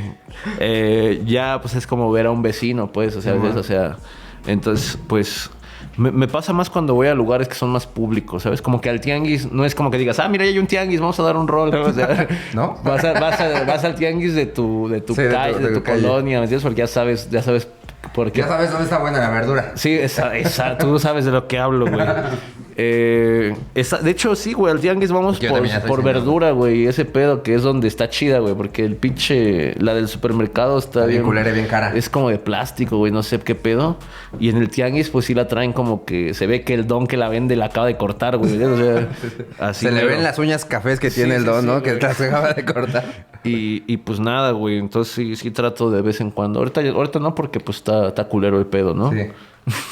Eh, 0.59 1.21
ya, 1.25 1.59
pues 1.61 1.75
es 1.75 1.85
como 1.85 2.09
ver 2.09 2.27
a 2.27 2.31
un 2.31 2.41
vecino, 2.41 2.87
pues, 2.93 3.17
o 3.17 3.21
sea, 3.21 3.33
¿ves? 3.33 3.55
o 3.57 3.63
sea, 3.63 3.97
entonces, 4.45 4.97
pues. 5.07 5.49
Me, 5.97 6.11
me 6.11 6.27
pasa 6.27 6.53
más 6.53 6.69
cuando 6.69 6.93
voy 6.93 7.07
a 7.07 7.15
lugares 7.15 7.47
que 7.47 7.55
son 7.55 7.69
más 7.71 7.87
públicos, 7.87 8.43
¿sabes? 8.43 8.61
Como 8.61 8.79
que 8.81 8.89
al 8.89 9.01
tianguis 9.01 9.51
no 9.51 9.65
es 9.65 9.73
como 9.75 9.89
que 9.91 9.97
digas, 9.97 10.19
ah, 10.19 10.29
mira, 10.29 10.43
hay 10.45 10.57
un 10.59 10.67
tianguis, 10.67 10.99
vamos 10.99 11.19
a 11.19 11.23
dar 11.23 11.35
un 11.37 11.47
rol. 11.47 11.73
O 11.75 11.91
sea, 11.93 12.27
¿No? 12.53 12.77
Vas, 12.83 13.03
a- 13.03 13.13
vas, 13.19 13.39
a- 13.41 13.63
vas 13.63 13.83
al 13.83 13.95
tianguis 13.95 14.35
de 14.35 14.45
tu, 14.45 14.87
de 14.89 15.01
tu 15.01 15.15
Sí, 15.15 15.23
de 15.23 15.29
tu- 15.29 15.33
calle, 15.35 15.59
de 15.59 15.69
de 15.69 15.73
tu, 15.75 15.83
colonia, 15.83 16.37
¿me 16.37 16.43
entiendes? 16.45 16.63
Porque 16.63 16.79
ya 16.79 16.87
sabes, 16.87 17.29
ya 17.31 17.41
sabes 17.41 17.67
por 18.13 18.31
qué. 18.31 18.41
Ya 18.41 18.47
sabes 18.47 18.69
dónde 18.69 18.83
está 18.85 18.99
buena 18.99 19.19
la 19.19 19.29
verdura. 19.31 19.71
Sí, 19.75 19.91
esa, 19.93 20.35
esa, 20.37 20.77
tú 20.77 20.99
sabes 20.99 21.25
de 21.25 21.31
lo 21.31 21.47
que 21.47 21.57
hablo, 21.59 21.87
güey. 21.87 22.05
Eh, 22.79 23.55
esa- 23.73 23.97
de 23.97 24.11
hecho, 24.11 24.35
sí, 24.35 24.53
güey, 24.53 24.71
al 24.71 24.79
tianguis 24.79 25.11
vamos 25.11 25.39
Yo 25.39 25.49
por, 25.87 26.03
verdura, 26.03 26.51
güey. 26.51 26.85
Ese 26.85 27.05
pedo 27.05 27.41
que 27.41 27.55
es 27.55 27.63
donde 27.63 27.87
está 27.87 28.07
chida, 28.07 28.37
güey. 28.37 28.53
Porque 28.53 28.85
el 28.85 28.95
pinche, 28.95 29.73
la 29.81 29.95
del 29.95 30.07
supermercado 30.07 30.77
está, 30.77 31.07
bien 31.07 31.23
culera 31.23 31.49
y 31.49 31.53
bien 31.53 31.65
cara. 31.65 31.95
Es 31.95 32.07
como 32.07 32.29
de 32.29 32.37
plástico, 32.37 32.97
güey, 32.97 33.11
no 33.11 33.23
sé 33.23 33.39
qué 33.39 33.55
pedo. 33.55 33.97
Y 34.39 34.49
en 34.49 34.57
el 34.57 34.69
tianguis, 34.69 35.09
pues 35.09 35.25
sí 35.25 35.33
la 35.33 35.47
traen 35.47 35.73
como 35.73 36.05
que 36.05 36.35
se 36.35 36.45
ve 36.45 36.61
que 36.63 36.75
el 36.75 36.85
don 36.85 37.07
que 37.07 37.17
la 37.17 37.29
vende 37.29 37.55
la 37.55 37.65
acaba 37.65 37.87
de 37.87 37.97
cortar, 37.97 38.37
güey. 38.37 38.61
O 38.63 38.77
sea, 38.77 39.09
así. 39.59 39.87
se 39.87 39.91
le 39.91 40.05
ven 40.05 40.23
las 40.23 40.37
uñas 40.37 40.63
cafés 40.63 40.99
que 40.99 41.09
tiene 41.09 41.31
Sí, 41.31 41.37
el 41.37 41.45
don, 41.45 41.61
sí, 41.61 41.67
¿no? 41.67 41.81
Que 41.81 41.95
las 41.95 42.21
acaba 42.21 42.53
de 42.53 42.63
cortar. 42.63 43.05
Y, 43.43 43.83
y 43.87 43.97
pues 43.97 44.19
nada, 44.19 44.51
güey. 44.51 44.77
Entonces 44.77 45.13
sí, 45.13 45.35
sí 45.37 45.51
trato 45.51 45.89
de 45.89 46.01
vez 46.01 46.19
en 46.19 46.31
cuando. 46.31 46.59
Ahorita, 46.59 46.81
ahorita 46.81 47.19
no, 47.19 47.33
porque 47.33 47.61
pues 47.61 47.77
está, 47.77 48.09
está 48.09 48.25
culero 48.25 48.59
el 48.59 48.65
pedo, 48.65 48.93
¿no? 48.93 49.11
Sí. 49.11 49.19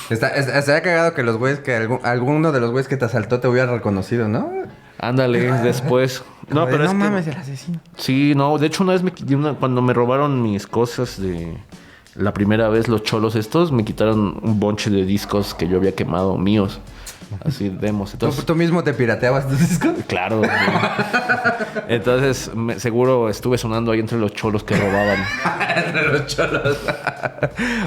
Está, 0.09 0.29
es- 0.29 0.47
estaría 0.47 0.81
cagado 0.81 1.13
que 1.13 1.23
los 1.23 1.37
güeyes, 1.37 1.59
que 1.59 1.75
algún- 1.75 1.99
alguno 2.03 2.51
de 2.51 2.59
los 2.59 2.71
güeyes 2.71 2.87
que 2.87 2.97
te 2.97 3.05
asaltó 3.05 3.39
te 3.39 3.47
hubiera 3.47 3.71
reconocido, 3.71 4.27
¿no? 4.27 4.49
Ándale, 4.99 5.51
después. 5.63 6.23
No, 6.49 6.65
pero 6.67 6.85
es 6.85 6.93
no 6.93 6.97
que- 6.99 7.09
mames, 7.09 7.27
el 7.27 7.35
asesino. 7.35 7.79
Sí, 7.97 8.33
no, 8.35 8.57
de 8.57 8.67
hecho 8.67 8.83
una 8.83 8.93
vez 8.93 9.03
me 9.03 9.11
una- 9.35 9.53
cuando 9.55 9.81
me 9.81 9.93
robaron 9.93 10.41
mis 10.41 10.65
cosas 10.67 11.19
de 11.21 11.57
la 12.15 12.33
primera 12.33 12.69
vez 12.69 12.87
los 12.87 13.03
cholos 13.03 13.35
estos, 13.35 13.71
me 13.73 13.83
quitaron 13.83 14.39
un 14.41 14.59
bonche 14.59 14.89
de 14.89 15.03
discos 15.05 15.53
que 15.53 15.67
yo 15.67 15.77
había 15.77 15.93
quemado 15.93 16.37
míos. 16.37 16.79
Así 17.43 17.69
demos. 17.69 18.11
¿Tú, 18.11 18.15
Entonces, 18.27 18.45
tú 18.45 18.55
mismo 18.55 18.83
te 18.83 18.93
pirateabas 18.93 19.47
tus 19.49 19.59
discos? 19.59 19.91
claro. 20.07 20.41
Entonces, 21.87 22.51
me- 22.55 22.79
seguro 22.79 23.29
estuve 23.29 23.57
sonando 23.57 23.91
ahí 23.91 23.99
entre 23.99 24.17
los 24.17 24.33
cholos 24.33 24.63
que 24.63 24.75
robaban. 24.77 25.17
Entre 25.75 26.07
los 26.07 26.27
cholos. 26.27 26.77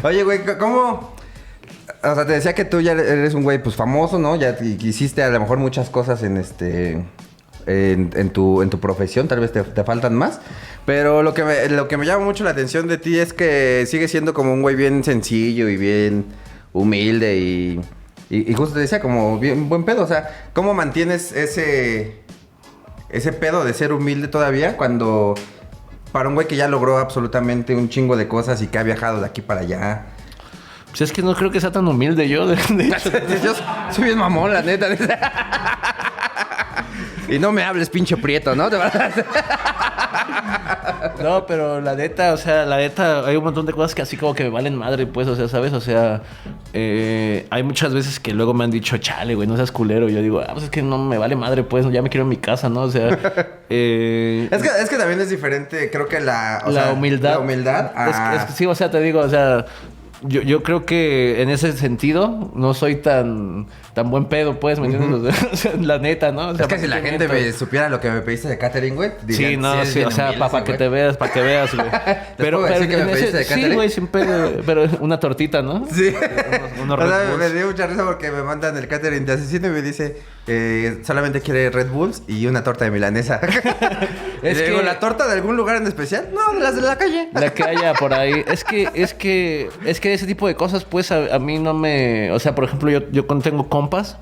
Oye, 0.02 0.22
güey, 0.24 0.40
¿cómo...? 0.58 1.14
O 2.02 2.14
sea, 2.14 2.26
te 2.26 2.32
decía 2.32 2.54
que 2.54 2.64
tú 2.64 2.80
ya 2.80 2.92
eres 2.92 3.34
un 3.34 3.42
güey, 3.42 3.62
pues, 3.62 3.74
famoso, 3.74 4.18
¿no? 4.18 4.36
Ya 4.36 4.56
hiciste 4.60 5.22
a 5.22 5.30
lo 5.30 5.40
mejor 5.40 5.58
muchas 5.58 5.90
cosas 5.90 6.22
en 6.22 6.36
este... 6.36 7.04
En, 7.66 8.30
tu, 8.30 8.62
en 8.62 8.70
tu 8.70 8.80
profesión, 8.80 9.28
tal 9.28 9.40
vez 9.40 9.52
te, 9.52 9.62
faltan 9.84 10.14
más. 10.14 10.40
Pero 10.86 11.22
lo 11.22 11.34
que, 11.34 11.44
me, 11.44 11.68
lo 11.68 11.86
que 11.86 11.98
me 11.98 12.06
llama 12.06 12.24
mucho 12.24 12.42
la 12.42 12.50
atención 12.50 12.88
de 12.88 12.96
ti 12.96 13.18
es 13.18 13.34
que 13.34 13.84
sigues 13.86 14.10
siendo 14.10 14.32
como 14.32 14.54
un 14.54 14.62
güey 14.62 14.74
bien 14.74 15.04
sencillo 15.04 15.68
y 15.68 15.76
bien 15.76 16.26
humilde 16.72 17.36
y... 17.36 17.80
Y, 18.30 18.50
y 18.50 18.54
justo 18.54 18.74
te 18.74 18.80
decía, 18.80 19.00
como 19.00 19.38
bien 19.38 19.68
buen 19.68 19.84
pedo. 19.84 20.02
O 20.02 20.06
sea, 20.06 20.48
¿cómo 20.54 20.72
mantienes 20.72 21.32
ese... 21.32 22.22
Ese 23.10 23.32
pedo 23.32 23.64
de 23.64 23.74
ser 23.74 23.92
humilde 23.92 24.28
todavía 24.28 24.76
cuando... 24.76 25.34
Para 26.12 26.30
un 26.30 26.36
güey 26.36 26.46
que 26.46 26.56
ya 26.56 26.68
logró 26.68 26.96
absolutamente 26.96 27.74
un 27.74 27.90
chingo 27.90 28.16
de 28.16 28.28
cosas 28.28 28.62
y 28.62 28.68
que 28.68 28.78
ha 28.78 28.82
viajado 28.82 29.20
de 29.20 29.26
aquí 29.26 29.42
para 29.42 29.60
allá. 29.60 30.06
Pues 30.90 31.02
es 31.02 31.12
que 31.12 31.22
no 31.22 31.34
creo 31.34 31.50
que 31.50 31.60
sea 31.60 31.70
tan 31.70 31.86
humilde 31.86 32.28
yo, 32.28 32.46
de, 32.46 32.56
de 32.56 32.84
hecho. 32.88 33.10
Yo 33.44 33.54
soy 33.90 34.04
bien 34.04 34.18
mamón, 34.18 34.52
la 34.52 34.62
neta. 34.62 34.86
y 37.28 37.38
no 37.38 37.52
me 37.52 37.62
hables, 37.62 37.90
pinche 37.90 38.16
prieto, 38.16 38.54
¿no? 38.56 38.68
No, 41.22 41.46
pero 41.46 41.80
la 41.80 41.94
neta, 41.94 42.32
o 42.32 42.36
sea, 42.36 42.64
la 42.64 42.76
neta, 42.76 43.26
hay 43.26 43.36
un 43.36 43.44
montón 43.44 43.66
de 43.66 43.72
cosas 43.72 43.94
que 43.94 44.02
así 44.02 44.16
como 44.16 44.34
que 44.34 44.44
me 44.44 44.50
valen 44.50 44.74
madre, 44.76 45.06
pues, 45.06 45.26
o 45.28 45.36
sea, 45.36 45.48
¿sabes? 45.48 45.72
O 45.72 45.80
sea, 45.80 46.22
eh, 46.72 47.46
hay 47.50 47.62
muchas 47.62 47.92
veces 47.92 48.18
que 48.20 48.32
luego 48.32 48.54
me 48.54 48.64
han 48.64 48.70
dicho, 48.70 48.96
chale, 48.98 49.34
güey, 49.34 49.46
no 49.48 49.56
seas 49.56 49.70
culero. 49.72 50.08
Y 50.08 50.14
yo 50.14 50.22
digo, 50.22 50.40
ah, 50.40 50.50
pues 50.52 50.64
es 50.64 50.70
que 50.70 50.82
no 50.82 50.98
me 50.98 51.18
vale 51.18 51.36
madre, 51.36 51.62
pues, 51.64 51.86
ya 51.90 52.02
me 52.02 52.08
quiero 52.08 52.22
en 52.24 52.28
mi 52.30 52.36
casa, 52.36 52.68
¿no? 52.68 52.82
O 52.82 52.90
sea, 52.90 53.18
eh, 53.70 54.48
Es 54.50 54.62
que, 54.62 54.68
es 54.82 54.88
que 54.88 54.96
también 54.96 55.20
es 55.20 55.30
diferente, 55.30 55.90
creo 55.90 56.08
que 56.08 56.20
la... 56.20 56.62
o 56.66 56.70
la 56.70 56.84
sea, 56.84 56.92
humildad. 56.92 57.30
La 57.32 57.38
humildad. 57.40 57.86
Es, 58.08 58.16
a- 58.16 58.34
es 58.48 58.54
sí, 58.54 58.66
o 58.66 58.74
sea, 58.74 58.90
te 58.90 59.00
digo, 59.00 59.20
o 59.20 59.28
sea, 59.28 59.64
yo, 60.22 60.42
yo 60.42 60.62
creo 60.62 60.84
que 60.84 61.42
en 61.42 61.50
ese 61.50 61.72
sentido 61.72 62.50
no 62.54 62.74
soy 62.74 62.96
tan, 62.96 63.66
tan 63.94 64.10
buen 64.10 64.26
pedo, 64.26 64.58
pues, 64.58 64.78
¿me 64.80 64.86
entiendes? 64.88 65.34
O 65.52 65.56
sea, 65.56 65.72
la 65.80 65.98
neta, 65.98 66.32
¿no? 66.32 66.48
O 66.48 66.54
sea, 66.54 66.66
es 66.66 66.72
que 66.72 66.78
si 66.78 66.86
la 66.86 66.96
¿para 66.96 67.02
qué 67.04 67.10
gente 67.10 67.28
miento? 67.28 67.46
me 67.46 67.52
supiera 67.52 67.88
lo 67.88 68.00
que 68.00 68.10
me 68.10 68.20
pediste 68.20 68.48
de 68.48 68.58
catering, 68.58 68.94
güey. 68.96 69.12
Sí, 69.28 69.56
no, 69.56 69.84
sí, 69.84 70.02
o 70.02 70.10
sea, 70.10 70.32
para 70.38 70.58
ese 70.58 70.64
que 70.64 70.78
te 70.78 70.88
veas, 70.88 71.16
para 71.16 71.32
que 71.32 71.40
veas, 71.42 71.74
güey. 71.74 71.88
puedo 72.36 72.62
decir 72.62 72.88
que 72.88 72.96
me 72.96 73.12
pediste 73.12 73.36
de 73.38 73.44
sí, 73.44 73.70
güey, 73.72 73.88
sin 73.90 74.06
pedo, 74.08 74.62
pero 74.66 74.88
una 75.00 75.20
tortita, 75.20 75.62
¿no? 75.62 75.86
Sí. 75.92 76.14
unos 76.82 76.98
O 77.00 77.08
sea, 77.08 77.36
me 77.38 77.50
dio 77.50 77.66
mucha 77.66 77.86
risa 77.86 78.04
porque 78.04 78.30
me 78.30 78.42
mandan 78.42 78.76
el 78.76 78.88
catering 78.88 79.24
de 79.24 79.32
asesino 79.34 79.68
y 79.68 79.70
me 79.70 79.82
dice 79.82 80.16
eh, 80.48 81.02
solamente 81.04 81.42
quiere 81.42 81.68
Red 81.70 81.90
Bulls 81.90 82.22
y 82.26 82.46
una 82.46 82.64
torta 82.64 82.86
de 82.86 82.90
milanesa. 82.90 83.38
Es 84.42 84.56
es 84.58 84.66
digo, 84.66 84.78
que- 84.78 84.84
¿la 84.84 84.98
torta 84.98 85.26
de 85.26 85.34
algún 85.34 85.56
lugar 85.56 85.76
en 85.76 85.86
especial? 85.86 86.30
No, 86.32 86.58
las 86.58 86.74
de 86.74 86.82
la 86.82 86.96
calle. 86.96 87.28
La 87.32 87.52
que 87.52 87.64
haya 87.64 87.92
por 87.94 88.14
ahí. 88.14 88.44
Es 88.46 88.64
que, 88.64 88.88
es 88.94 89.12
que, 89.12 89.68
es 89.84 90.00
que 90.00 90.07
ese 90.14 90.26
tipo 90.26 90.46
de 90.46 90.54
cosas, 90.54 90.84
pues, 90.84 91.12
a, 91.12 91.34
a 91.34 91.38
mí 91.38 91.58
no 91.58 91.74
me. 91.74 92.30
O 92.32 92.38
sea, 92.38 92.54
por 92.54 92.64
ejemplo, 92.64 92.90
yo, 92.90 93.00
yo 93.10 93.24
tengo 93.24 93.68
compas 93.68 94.16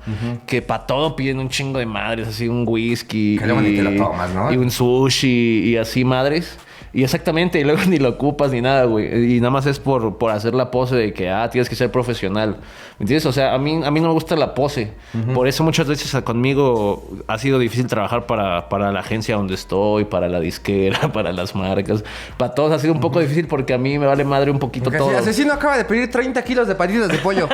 que 0.45 0.61
para 0.61 0.85
todo 0.85 1.15
piden 1.15 1.39
un 1.39 1.49
chingo 1.49 1.79
de 1.79 1.85
madres, 1.85 2.27
así 2.27 2.47
un 2.47 2.65
whisky. 2.67 3.37
Que 3.39 3.45
luego 3.45 3.61
ni 3.61 3.75
te 3.75 3.83
lo 3.83 3.95
tomas, 3.95 4.33
¿no? 4.33 4.53
Y 4.53 4.57
un 4.57 4.71
sushi 4.71 5.63
y 5.65 5.77
así 5.77 6.03
madres. 6.03 6.57
Y 6.97 7.03
exactamente, 7.03 7.59
y 7.59 7.63
luego 7.63 7.81
ni 7.87 7.99
lo 7.99 8.09
ocupas 8.09 8.51
ni 8.51 8.59
nada, 8.59 8.85
güey. 8.85 9.35
Y 9.35 9.39
nada 9.39 9.51
más 9.51 9.67
es 9.67 9.77
por, 9.77 10.17
por 10.17 10.31
hacer 10.31 10.55
la 10.55 10.71
pose 10.71 10.95
de 10.95 11.13
que, 11.13 11.29
ah, 11.29 11.47
tienes 11.47 11.69
que 11.69 11.75
ser 11.75 11.91
profesional. 11.91 12.57
¿Me 12.97 13.03
entiendes? 13.03 13.27
O 13.27 13.31
sea, 13.31 13.53
a 13.53 13.59
mí, 13.59 13.79
a 13.85 13.91
mí 13.91 13.99
no 13.99 14.07
me 14.07 14.13
gusta 14.15 14.35
la 14.35 14.55
pose. 14.55 14.93
Por 15.35 15.47
eso 15.47 15.63
muchas 15.63 15.85
veces 15.85 16.19
conmigo 16.23 17.07
ha 17.27 17.37
sido 17.37 17.59
difícil 17.59 17.85
trabajar 17.85 18.25
para, 18.25 18.67
para 18.67 18.91
la 18.91 19.01
agencia 19.01 19.35
donde 19.35 19.53
estoy, 19.53 20.05
para 20.05 20.27
la 20.27 20.39
disquera, 20.39 21.11
para 21.13 21.31
las 21.31 21.53
marcas. 21.53 22.03
Para 22.35 22.55
todos 22.55 22.71
ha 22.71 22.79
sido 22.79 22.93
un 22.93 22.99
poco 22.99 23.19
difícil 23.19 23.45
porque 23.45 23.75
a 23.75 23.77
mí 23.77 23.99
me 23.99 24.07
vale 24.07 24.23
madre 24.23 24.49
un 24.49 24.57
poquito 24.57 24.85
Porque 24.85 24.97
todo. 24.97 25.09
así, 25.09 25.17
asesino 25.17 25.53
acaba 25.53 25.77
de 25.77 25.85
pedir 25.85 26.09
30 26.09 26.43
kilos 26.43 26.67
de 26.67 26.73
patitas 26.73 27.09
de 27.09 27.19
pollo. 27.19 27.47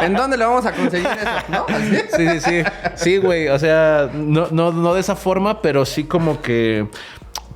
¿En 0.00 0.14
dónde 0.14 0.38
le 0.38 0.46
vamos 0.46 0.64
a 0.64 0.72
conseguir 0.72 1.06
eso? 1.06 1.30
¿No? 1.50 1.66
Así. 1.68 1.96
Sí, 2.16 2.28
sí, 2.28 2.40
sí. 2.40 2.62
Sí, 2.94 3.16
güey. 3.18 3.48
O 3.48 3.58
sea, 3.58 4.08
no, 4.14 4.46
no, 4.50 4.72
no 4.72 4.94
de 4.94 5.00
esa 5.00 5.16
forma, 5.16 5.60
pero 5.60 5.84
sí 5.84 6.04
como 6.04 6.40
que, 6.40 6.86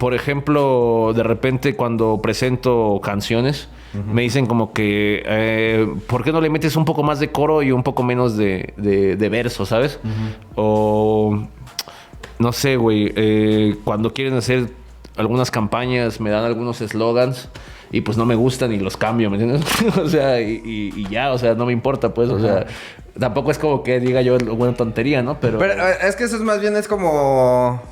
por 0.00 0.14
ejemplo, 0.14 1.12
de 1.14 1.22
repente 1.22 1.76
cuando 1.76 2.18
presento 2.22 3.00
canciones, 3.02 3.68
me 4.12 4.22
dicen 4.22 4.46
como 4.46 4.72
que, 4.72 5.22
eh, 5.26 5.86
¿por 6.06 6.24
qué 6.24 6.32
no 6.32 6.40
le 6.40 6.48
metes 6.48 6.74
un 6.76 6.84
poco 6.86 7.02
más 7.02 7.20
de 7.20 7.30
coro 7.30 7.62
y 7.62 7.70
un 7.70 7.82
poco 7.82 8.02
menos 8.02 8.36
de, 8.36 8.72
de, 8.78 9.16
de 9.16 9.28
verso, 9.28 9.66
¿sabes? 9.66 10.00
O, 10.54 11.38
no 12.38 12.52
sé, 12.52 12.76
güey, 12.76 13.12
eh, 13.14 13.76
cuando 13.84 14.12
quieren 14.14 14.34
hacer 14.34 14.68
algunas 15.16 15.50
campañas, 15.50 16.18
me 16.20 16.30
dan 16.30 16.44
algunos 16.44 16.80
eslogans. 16.80 17.48
Y 17.92 18.02
pues 18.02 18.16
no 18.16 18.24
me 18.24 18.36
gustan 18.36 18.72
y 18.72 18.78
los 18.78 18.96
cambio, 18.96 19.28
¿me 19.30 19.36
entiendes? 19.36 19.66
o 19.98 20.08
sea, 20.08 20.40
y, 20.40 20.62
y- 20.64 20.92
y 21.00 21.08
ya, 21.08 21.32
o 21.32 21.38
sea, 21.38 21.54
no 21.56 21.66
me 21.66 21.72
importa, 21.72 22.14
pues, 22.14 22.30
o 22.30 22.38
sea, 22.40 22.66
tampoco 23.18 23.50
es 23.50 23.58
como 23.58 23.82
que 23.82 23.98
diga 23.98 24.22
yo 24.22 24.38
buena 24.38 24.74
tontería, 24.76 25.22
¿no? 25.24 25.40
Pero, 25.40 25.58
Pero 25.58 25.74
es 25.88 26.14
que 26.14 26.22
eso 26.24 26.36
es 26.36 26.42
más 26.42 26.60
bien 26.60 26.76
es 26.76 26.86
como 26.86 27.82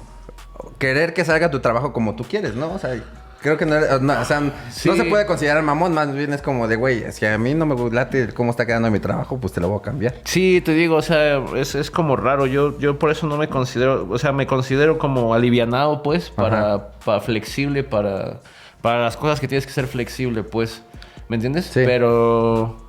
querer 0.79 1.14
que 1.14 1.24
salga 1.24 1.51
tu 1.51 1.61
trabajo 1.61 1.93
como 1.93 2.14
tú 2.16 2.24
quieres, 2.24 2.55
¿no? 2.55 2.72
O 2.72 2.79
sea, 2.79 2.95
creo 3.41 3.57
que 3.57 3.66
no, 3.66 3.76
no, 4.01 4.20
o 4.20 4.24
sea, 4.24 4.41
Sí. 4.70 4.89
no 4.89 4.97
se 4.97 5.05
puede 5.05 5.26
considerar 5.26 5.62
mamón, 5.62 5.93
más 5.95 6.12
bien 6.12 6.33
es 6.33 6.43
como 6.43 6.66
de, 6.68 6.76
güey, 6.76 7.05
que 7.18 7.29
a 7.29 7.39
mí 7.39 7.55
no 7.55 7.66
me 7.66 7.91
late 7.91 8.33
cómo 8.35 8.51
está 8.51 8.66
quedando 8.66 8.91
mi 8.91 8.99
trabajo, 9.01 9.39
pues 9.39 9.53
te 9.53 9.61
lo 9.61 9.68
voy 9.68 9.79
a 9.79 9.83
cambiar. 9.83 10.14
Sí, 10.24 10.61
te 10.61 10.72
digo, 10.72 10.97
o 10.97 11.03
sea, 11.03 11.39
es, 11.57 11.74
es 11.74 11.91
como 11.91 12.16
raro. 12.16 12.47
Yo, 12.47 12.79
yo 12.79 12.99
por 12.99 13.11
eso 13.11 13.26
no 13.26 13.37
me 13.37 13.49
considero, 13.49 14.07
o 14.11 14.18
sea, 14.18 14.33
me 14.33 14.47
considero 14.47 14.99
como 14.99 15.35
alivianado, 15.35 16.03
pues, 16.03 16.31
para, 16.31 16.89
para 17.05 17.20
flexible, 17.20 17.85
para, 17.85 18.41
para 18.83 19.01
las 19.03 19.16
cosas 19.16 19.41
que 19.41 19.49
tienes 19.49 19.66
que 19.66 19.72
ser 19.72 19.87
flexible, 19.87 20.43
pues. 20.43 20.83
¿Me 21.29 21.37
entiendes? 21.37 21.66
Sí. 21.66 21.83
Pero. 21.85 22.88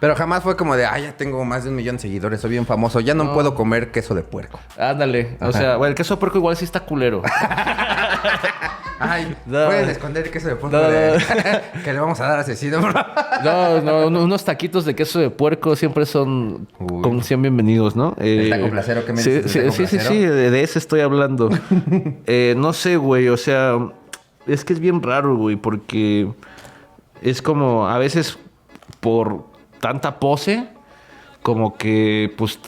Pero 0.00 0.14
jamás 0.14 0.42
fue 0.44 0.56
como 0.56 0.76
de, 0.76 0.86
ay, 0.86 1.02
ya 1.04 1.16
tengo 1.16 1.44
más 1.44 1.64
de 1.64 1.70
un 1.70 1.76
millón 1.76 1.96
de 1.96 2.02
seguidores, 2.02 2.40
soy 2.40 2.50
bien 2.50 2.66
famoso, 2.66 3.00
ya 3.00 3.14
no, 3.14 3.24
No. 3.24 3.34
puedo 3.34 3.54
comer 3.54 3.90
queso 3.90 4.14
de 4.14 4.22
puerco. 4.22 4.60
Ándale. 4.78 5.36
O 5.40 5.50
sea, 5.52 5.76
bueno, 5.76 5.90
el 5.90 5.94
queso 5.96 6.14
de 6.14 6.20
puerco 6.20 6.38
igual 6.38 6.56
sí 6.56 6.64
está 6.64 6.80
culero. 6.80 7.22
Ay, 9.00 9.36
No. 9.46 9.66
pueden 9.66 9.88
esconder 9.90 10.24
el 10.26 10.32
queso 10.32 10.48
de 10.48 10.56
puerco 10.56 10.76
No, 10.76 10.82
de- 10.90 11.18
no. 11.18 11.82
que 11.84 11.92
le 11.92 12.00
vamos 12.00 12.18
a 12.20 12.26
dar 12.26 12.38
asesino, 12.40 12.80
bro. 12.80 12.92
No, 13.44 13.80
no, 13.80 14.06
uno- 14.08 14.24
unos 14.24 14.44
taquitos 14.44 14.84
de 14.84 14.94
queso 14.96 15.20
de 15.20 15.30
puerco 15.30 15.76
siempre 15.76 16.04
son 16.06 16.66
Uy. 16.80 17.02
con 17.02 17.22
100 17.22 17.42
bienvenidos, 17.42 17.94
¿no? 17.94 18.14
El 18.18 18.50
taco 18.50 18.68
placero, 18.70 19.04
¿qué 19.04 19.12
me 19.12 19.22
sí, 19.22 19.30
dices 19.30 19.52
sí, 19.74 19.86
sí, 19.86 19.98
sí, 19.98 20.04
sí, 20.04 20.18
de, 20.18 20.50
de 20.50 20.62
ese 20.62 20.80
estoy 20.80 21.00
hablando. 21.00 21.48
Eh, 22.26 22.54
no 22.56 22.72
sé, 22.72 22.96
güey, 22.96 23.28
o 23.28 23.36
sea, 23.36 23.78
es 24.48 24.64
que 24.64 24.72
es 24.72 24.80
bien 24.80 25.00
raro, 25.02 25.36
güey, 25.36 25.54
porque 25.54 26.28
es 27.22 27.40
como 27.40 27.88
a 27.88 27.98
veces 27.98 28.36
por 28.98 29.44
tanta 29.80 30.18
pose, 30.20 30.68
como 31.42 31.76
que 31.76 32.32
pues 32.36 32.58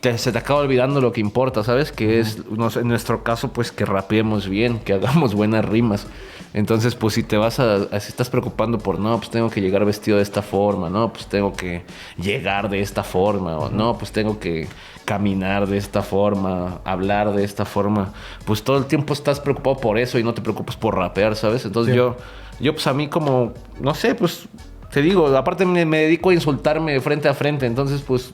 te- 0.00 0.16
se 0.18 0.32
te 0.32 0.38
acaba 0.38 0.60
olvidando 0.60 1.00
lo 1.00 1.12
que 1.12 1.20
importa, 1.20 1.62
¿sabes? 1.62 1.92
Que 1.92 2.20
es, 2.20 2.46
no 2.48 2.70
sé, 2.70 2.80
en 2.80 2.88
nuestro 2.88 3.22
caso, 3.22 3.52
pues 3.52 3.70
que 3.72 3.84
rapeemos 3.84 4.48
bien, 4.48 4.78
que 4.80 4.94
hagamos 4.94 5.34
buenas 5.34 5.64
rimas. 5.64 6.06
Entonces, 6.52 6.96
pues 6.96 7.14
si 7.14 7.22
te 7.22 7.36
vas 7.36 7.60
a, 7.60 7.74
a- 7.76 8.00
si 8.00 8.08
estás 8.08 8.28
preocupando 8.30 8.78
por, 8.78 8.98
no, 8.98 9.16
pues 9.18 9.30
tengo 9.30 9.50
que 9.50 9.60
llegar 9.60 9.84
vestido 9.84 10.16
de 10.16 10.22
esta 10.22 10.42
forma, 10.42 10.90
no, 10.90 11.12
pues 11.12 11.26
tengo 11.26 11.52
que 11.52 11.82
llegar 12.20 12.68
de 12.70 12.80
esta 12.80 13.04
forma, 13.04 13.56
o 13.58 13.70
no, 13.70 13.96
pues 13.98 14.10
tengo 14.10 14.40
que 14.40 14.66
caminar 15.04 15.68
de 15.68 15.76
esta 15.76 16.02
forma, 16.02 16.80
hablar 16.84 17.32
de 17.34 17.44
esta 17.44 17.64
forma, 17.64 18.12
pues 18.46 18.62
todo 18.64 18.78
el 18.78 18.86
tiempo 18.86 19.12
estás 19.12 19.38
preocupado 19.38 19.76
por 19.76 19.98
eso 19.98 20.18
y 20.18 20.24
no 20.24 20.34
te 20.34 20.40
preocupas 20.42 20.76
por 20.76 20.96
rapear, 20.96 21.36
¿sabes? 21.36 21.64
Entonces 21.64 21.92
Sí. 21.92 21.96
yo, 21.98 22.16
yo 22.58 22.72
pues 22.72 22.86
a 22.86 22.94
mí 22.94 23.06
como, 23.08 23.52
no 23.80 23.94
sé, 23.94 24.14
pues 24.14 24.48
te 24.90 25.02
digo, 25.02 25.26
aparte 25.36 25.64
me, 25.64 25.84
dedico 25.84 26.30
a 26.30 26.34
insultarme 26.34 27.00
frente 27.00 27.28
a 27.28 27.34
frente, 27.34 27.66
entonces 27.66 28.02
pues 28.02 28.32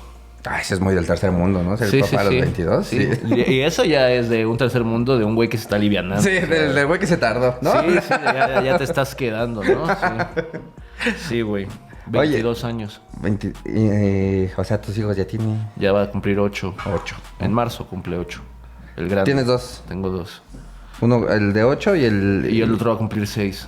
Ah, 0.52 0.62
ese 0.62 0.74
es 0.74 0.80
muy 0.80 0.96
del 0.96 1.06
tercer 1.06 1.32
mundo, 1.32 1.62
¿no? 1.62 1.78
Ser 1.78 1.90
Sí, 1.90 2.00
papá 2.00 2.10
sí, 2.10 2.16
a 2.16 2.24
los 2.24 2.34
sí. 2.34 2.40
22. 2.40 2.88
Sí. 2.88 3.10
Y 3.48 3.60
eso 3.62 3.86
ya 3.86 4.10
es 4.10 4.30
de 4.30 4.48
un 4.48 4.58
tercer 4.58 4.84
mundo, 4.84 5.20
de 5.20 5.24
un 5.24 5.36
güey 5.36 5.48
que 5.48 5.58
se 5.58 5.64
está 5.64 5.76
alivianando. 5.76 6.24
Sí, 6.24 6.32
del, 6.32 6.74
del 6.74 6.88
güey 6.88 7.00
que 7.00 7.06
se 7.06 7.18
tardó, 7.18 7.60
¿no? 7.62 7.72
Sí, 7.84 7.88
sí, 8.02 8.14
ya, 8.24 8.62
ya 8.64 8.78
te 8.80 8.84
estás 8.84 9.14
quedando, 9.14 9.64
¿no? 9.64 9.86
Sí, 9.88 11.12
Sí, 11.28 11.42
güey. 11.42 11.68
22 12.08 12.64
años. 12.64 13.00
20 13.22 13.54
eh, 13.66 14.52
o 14.58 14.64
sea, 14.64 14.82
tus 14.82 14.98
hijos 14.98 15.16
ya 15.16 15.26
tienen 15.26 15.68
Ya 15.76 15.92
va 15.92 16.04
a 16.04 16.10
cumplir 16.10 16.40
8. 16.40 16.76
8. 16.96 17.16
En 17.42 17.54
marzo 17.54 17.86
cumple 17.86 18.18
8. 18.18 18.42
El 18.98 19.08
grande. 19.08 19.26
Tienes 19.26 19.46
dos. 19.46 19.84
Tengo 19.88 20.10
dos. 20.10 20.42
Uno, 21.02 21.30
el 21.30 21.54
de 21.54 21.64
8 21.64 21.96
y 21.96 22.06
el... 22.06 22.48
Y 22.50 22.62
el 22.62 22.74
otro 22.74 22.90
va 22.90 22.96
a 22.96 22.98
cumplir 22.98 23.28
6. 23.28 23.68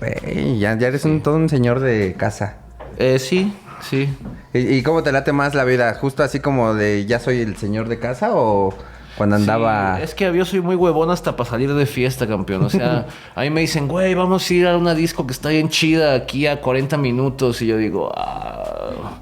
Güey, 0.00 0.58
ya, 0.58 0.76
ya 0.76 0.88
eres 0.88 1.04
un, 1.04 1.22
todo 1.22 1.36
un 1.36 1.48
señor 1.48 1.78
de 1.78 2.14
casa. 2.18 2.56
Eh, 2.98 3.18
sí, 3.18 3.54
sí. 3.88 4.08
¿Y, 4.52 4.58
y 4.58 4.82
cómo 4.82 5.02
te 5.02 5.12
late 5.12 5.32
más 5.32 5.54
la 5.54 5.64
vida? 5.64 5.94
¿Justo 5.94 6.22
así 6.22 6.40
como 6.40 6.74
de 6.74 7.06
ya 7.06 7.18
soy 7.18 7.40
el 7.40 7.56
señor 7.56 7.88
de 7.88 7.98
casa 7.98 8.30
o 8.32 8.74
cuando 9.16 9.36
andaba... 9.36 9.96
Sí, 9.98 10.02
es 10.04 10.14
que 10.14 10.32
yo 10.34 10.44
soy 10.44 10.60
muy 10.60 10.74
huevón 10.74 11.10
hasta 11.10 11.36
para 11.36 11.48
salir 11.48 11.72
de 11.72 11.86
fiesta, 11.86 12.26
campeón. 12.26 12.64
O 12.64 12.70
sea, 12.70 13.06
a 13.34 13.42
mí 13.42 13.50
me 13.50 13.60
dicen, 13.60 13.88
güey, 13.88 14.14
vamos 14.14 14.48
a 14.48 14.54
ir 14.54 14.66
a 14.66 14.76
una 14.76 14.94
disco 14.94 15.26
que 15.26 15.32
está 15.32 15.50
bien 15.50 15.68
chida 15.68 16.14
aquí 16.14 16.46
a 16.46 16.60
40 16.60 16.96
minutos. 16.96 17.60
Y 17.62 17.66
yo 17.66 17.76
digo, 17.76 18.10
ah, 18.16 19.20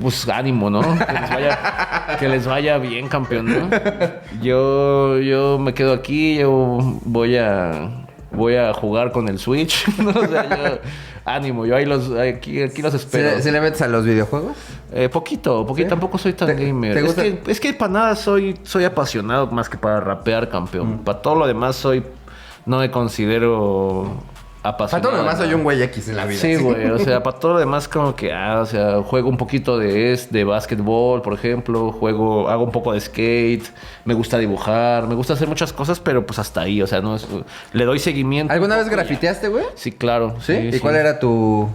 pues 0.00 0.28
ánimo, 0.28 0.70
¿no? 0.70 0.80
Que 0.80 1.12
les 1.12 1.30
vaya, 1.30 2.16
que 2.18 2.28
les 2.28 2.46
vaya 2.46 2.78
bien, 2.78 3.08
campeón, 3.08 3.46
¿no? 3.46 3.70
Yo, 4.40 5.18
yo 5.18 5.58
me 5.58 5.74
quedo 5.74 5.92
aquí, 5.92 6.36
yo 6.36 6.78
voy 7.04 7.36
a, 7.36 8.05
voy 8.36 8.56
a 8.56 8.72
jugar 8.74 9.10
con 9.12 9.28
el 9.28 9.38
Switch. 9.38 9.86
¿no? 9.98 10.10
O 10.16 10.26
sea, 10.28 10.48
yo, 10.48 10.78
ánimo, 11.24 11.66
yo 11.66 11.74
ahí 11.76 11.84
los, 11.84 12.10
aquí, 12.12 12.62
aquí 12.62 12.82
los 12.82 12.92
¿Se, 12.92 12.98
espero. 12.98 13.40
se 13.40 13.50
le 13.50 13.60
metes 13.60 13.82
a 13.82 13.88
los 13.88 14.04
videojuegos? 14.04 14.56
Eh, 14.92 15.08
poquito, 15.08 15.66
poquito, 15.66 15.86
¿Sí? 15.86 15.90
tampoco 15.90 16.18
soy 16.18 16.32
tan 16.34 16.54
¿Te- 16.54 16.66
gamer. 16.66 16.94
te 16.94 17.04
es, 17.06 17.14
que, 17.14 17.42
es 17.50 17.60
que 17.60 17.72
para 17.74 17.92
nada 17.92 18.16
soy, 18.16 18.56
soy 18.62 18.84
apasionado 18.84 19.48
más 19.48 19.68
que 19.68 19.76
para 19.76 20.00
rapear, 20.00 20.48
campeón. 20.48 20.96
Mm. 20.96 20.98
Para 21.04 21.20
todo 21.22 21.34
lo 21.34 21.46
demás 21.46 21.74
soy, 21.76 22.04
no 22.64 22.78
me 22.78 22.90
considero 22.90 24.16
Para 24.76 25.00
todo 25.00 25.12
lo 25.12 25.18
demás 25.18 25.38
soy 25.38 25.52
un 25.54 25.62
güey 25.62 25.82
X 25.82 26.08
en 26.08 26.16
la 26.16 26.24
vida. 26.24 26.40
Sí, 26.40 26.56
güey, 26.56 26.86
o 26.90 26.98
sea, 26.98 27.22
para 27.22 27.38
todo 27.38 27.52
lo 27.54 27.58
demás 27.58 27.88
como 27.88 28.14
que, 28.16 28.32
ah, 28.32 28.60
o 28.62 28.66
sea, 28.66 29.02
juego 29.02 29.28
un 29.28 29.36
poquito 29.36 29.78
de 29.78 30.18
de 30.30 30.44
básquetbol, 30.44 31.20
por 31.22 31.34
ejemplo, 31.34 31.92
juego, 31.92 32.48
hago 32.48 32.64
un 32.64 32.72
poco 32.72 32.92
de 32.92 33.00
skate, 33.00 33.64
me 34.04 34.14
gusta 34.14 34.38
dibujar, 34.38 35.06
me 35.06 35.14
gusta 35.14 35.34
hacer 35.34 35.46
muchas 35.48 35.72
cosas, 35.72 36.00
pero 36.00 36.24
pues 36.26 36.38
hasta 36.38 36.62
ahí, 36.62 36.80
o 36.82 36.86
sea, 36.86 37.00
no 37.00 37.16
es, 37.16 37.26
le 37.72 37.84
doy 37.84 37.98
seguimiento. 37.98 38.52
¿Alguna 38.52 38.76
vez 38.76 38.88
grafiteaste, 38.88 39.48
güey? 39.48 39.64
Sí, 39.74 39.92
claro. 39.92 40.36
¿Sí? 40.40 40.52
¿Y 40.72 40.78
cuál 40.80 40.96
era 40.96 41.18
tu... 41.18 41.68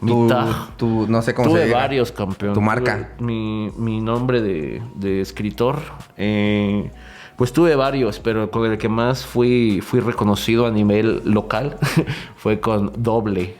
Mi 0.00 0.12
tu, 0.12 0.28
tu- 0.76 1.06
no 1.08 1.22
sé 1.22 1.34
cómo 1.34 1.48
se 1.48 1.54
Tuve 1.56 1.64
diga? 1.64 1.78
varios, 1.78 2.12
campeón. 2.12 2.54
Tu 2.54 2.60
marca. 2.60 3.08
Tuve 3.18 3.26
Mi, 3.26 3.72
mi 3.76 4.00
nombre 4.00 4.40
de, 4.40 4.80
de 4.94 5.20
escritor. 5.20 5.80
eh, 6.16 6.88
pues 7.38 7.52
tuve 7.54 7.74
varios, 7.76 8.18
pero 8.20 8.50
con 8.50 8.70
el 8.70 8.76
que 8.76 8.90
más 8.90 9.24
fui, 9.24 9.80
fui 9.80 10.00
reconocido 10.00 10.66
a 10.66 10.70
nivel 10.70 11.22
local 11.24 11.78
fue 12.36 12.60
con 12.60 12.92
doble. 13.02 13.54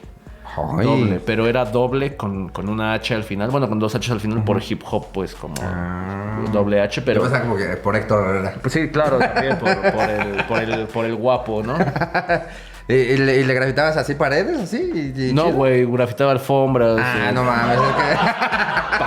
Ay. 0.77 0.85
Doble, 0.85 1.21
pero 1.25 1.47
era 1.47 1.63
doble 1.63 2.17
con, 2.17 2.49
con 2.49 2.67
una 2.69 2.93
H 2.93 3.15
al 3.15 3.23
final. 3.23 3.49
Bueno, 3.49 3.69
con 3.69 3.79
dos 3.79 3.95
H 3.95 4.11
al 4.11 4.19
final 4.19 4.43
por 4.43 4.61
hip 4.61 4.81
hop, 4.91 5.07
pues 5.13 5.33
como 5.33 5.53
Ah. 5.61 6.41
doble 6.51 6.81
H, 6.81 7.01
pero. 7.03 7.21
Pensaba 7.21 7.43
como 7.43 7.55
que 7.55 7.65
por 7.77 7.95
Héctor 7.95 8.27
Herrera. 8.27 8.55
Pues 8.61 8.73
sí, 8.73 8.89
claro, 8.89 9.17
también 9.19 9.57
por, 9.57 9.69
por 9.93 10.09
el, 10.09 10.43
por, 10.45 10.59
el, 10.59 10.87
por 10.87 11.05
el 11.05 11.15
guapo, 11.15 11.63
¿no? 11.63 11.77
¿Y, 12.89 12.93
y 12.93 13.17
le, 13.17 13.37
y 13.39 13.43
le 13.45 13.53
grafitabas 13.53 13.95
así 13.97 14.15
paredes, 14.15 14.59
así? 14.59 15.13
y- 15.15 15.33
No, 15.33 15.51
güey, 15.51 15.85
grafitaba 15.85 16.31
alfombras. 16.31 16.97
Ah, 16.99 17.29
eh, 17.29 17.31
no 17.31 17.43
mames. 17.43 17.77
es 17.77 17.83
que- 17.95 18.97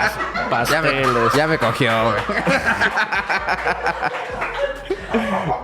pas- 0.49 0.70
ya, 0.70 0.81
me, 0.81 0.91
pasteles. 1.03 1.33
ya 1.35 1.47
me 1.49 1.59
cogió, 1.59 1.91
güey. 2.05 2.16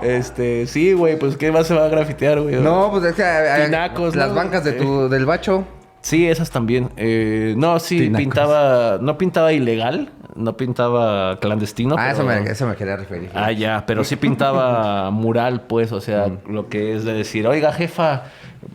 Este, 0.03 0.67
sí, 0.67 0.93
güey, 0.93 1.19
pues 1.19 1.37
¿qué 1.37 1.51
más 1.51 1.67
se 1.67 1.75
va 1.75 1.87
a 1.87 1.89
grafitear, 1.89 2.41
güey? 2.41 2.57
No, 2.57 2.91
pues 2.91 3.05
es 3.05 3.15
que... 3.15 3.25
Tinacos, 3.65 4.15
Las 4.17 4.29
¿no? 4.29 4.35
bancas 4.35 4.65
de 4.65 4.73
tu, 4.73 5.09
del 5.09 5.27
bacho. 5.27 5.65
Sí, 6.01 6.29
esas 6.29 6.51
también. 6.51 6.91
Eh, 6.97 7.55
no, 7.57 7.79
sí, 7.81 7.99
Tinacos. 7.99 8.19
pintaba, 8.25 8.99
no 9.01 9.19
pintaba 9.19 9.53
ilegal, 9.53 10.11
no 10.37 10.57
pintaba 10.57 11.39
clandestino. 11.41 11.97
ah, 11.99 12.13
eso 12.13 12.23
me, 12.25 12.39
eso 12.45 12.67
me 12.67 12.77
quería 12.77 12.97
referir. 12.97 13.31
Ah, 13.35 13.51
ya, 13.53 13.85
pero 13.87 14.05
sí 14.05 14.17
pintaba 14.17 15.11
mural, 15.13 15.63
pues, 15.63 15.91
o 15.93 16.01
sea, 16.01 16.27
lo 16.49 16.69
que 16.69 16.95
es 16.97 17.05
de 17.05 17.13
decir, 17.15 17.47
oiga, 17.49 17.73
jefa, 17.73 18.25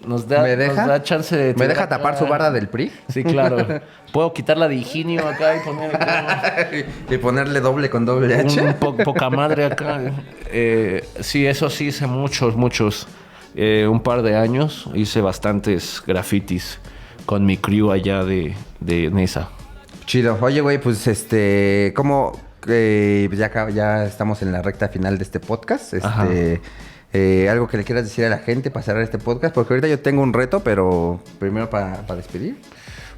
nos 0.05 0.27
da, 0.27 0.41
¿Me 0.43 0.55
deja? 0.57 0.73
nos 0.75 0.87
da 0.87 1.01
chance 1.03 1.35
de... 1.35 1.53
¿Me 1.55 1.67
deja 1.67 1.87
tapar 1.87 2.13
acá?" 2.13 2.19
su 2.19 2.27
barra 2.27 2.51
del 2.51 2.67
PRI? 2.67 2.91
Sí, 3.07 3.23
claro. 3.23 3.81
Puedo 4.11 4.33
quitarla 4.33 4.67
de 4.67 4.75
higinio 4.75 5.25
acá 5.27 5.55
y 5.55 5.59
poner 5.61 5.95
acá 5.95 6.67
y 7.09 7.17
ponerle 7.17 7.61
doble 7.61 7.89
con 7.89 8.05
doble 8.05 8.35
H. 8.35 8.61
un 8.61 8.73
po- 8.75 8.95
poca 8.97 9.29
madre 9.29 9.65
acá. 9.65 10.01
Eh, 10.51 11.03
sí, 11.21 11.47
eso 11.47 11.69
sí 11.69 11.87
hice 11.87 12.05
muchos, 12.05 12.55
muchos. 12.55 13.07
Eh, 13.55 13.87
un 13.89 14.01
par 14.01 14.23
de 14.23 14.35
años 14.35 14.89
hice 14.93 15.21
bastantes 15.21 16.01
grafitis 16.05 16.79
con 17.25 17.45
mi 17.45 17.57
crew 17.57 17.91
allá 17.91 18.23
de, 18.23 18.55
de 18.79 19.09
Nesa. 19.11 19.49
Chido. 20.05 20.37
Oye, 20.41 20.61
güey, 20.61 20.79
pues 20.79 21.07
este, 21.07 21.93
¿cómo? 21.95 22.33
eh, 22.67 23.29
ya, 23.33 23.69
ya 23.69 24.05
estamos 24.05 24.41
en 24.41 24.51
la 24.51 24.61
recta 24.61 24.89
final 24.89 25.17
de 25.17 25.23
este 25.23 25.39
podcast. 25.39 25.93
Ajá. 26.01 26.25
Este, 26.25 26.61
eh, 27.13 27.49
algo 27.49 27.67
que 27.67 27.77
le 27.77 27.83
quieras 27.83 28.05
decir 28.05 28.25
a 28.25 28.29
la 28.29 28.39
gente 28.39 28.71
para 28.71 28.83
cerrar 28.83 29.03
este 29.03 29.19
podcast, 29.19 29.53
porque 29.53 29.73
ahorita 29.73 29.87
yo 29.87 29.99
tengo 29.99 30.23
un 30.23 30.33
reto, 30.33 30.61
pero 30.61 31.19
primero 31.39 31.69
para, 31.69 32.05
para 32.07 32.17
despedir. 32.17 32.57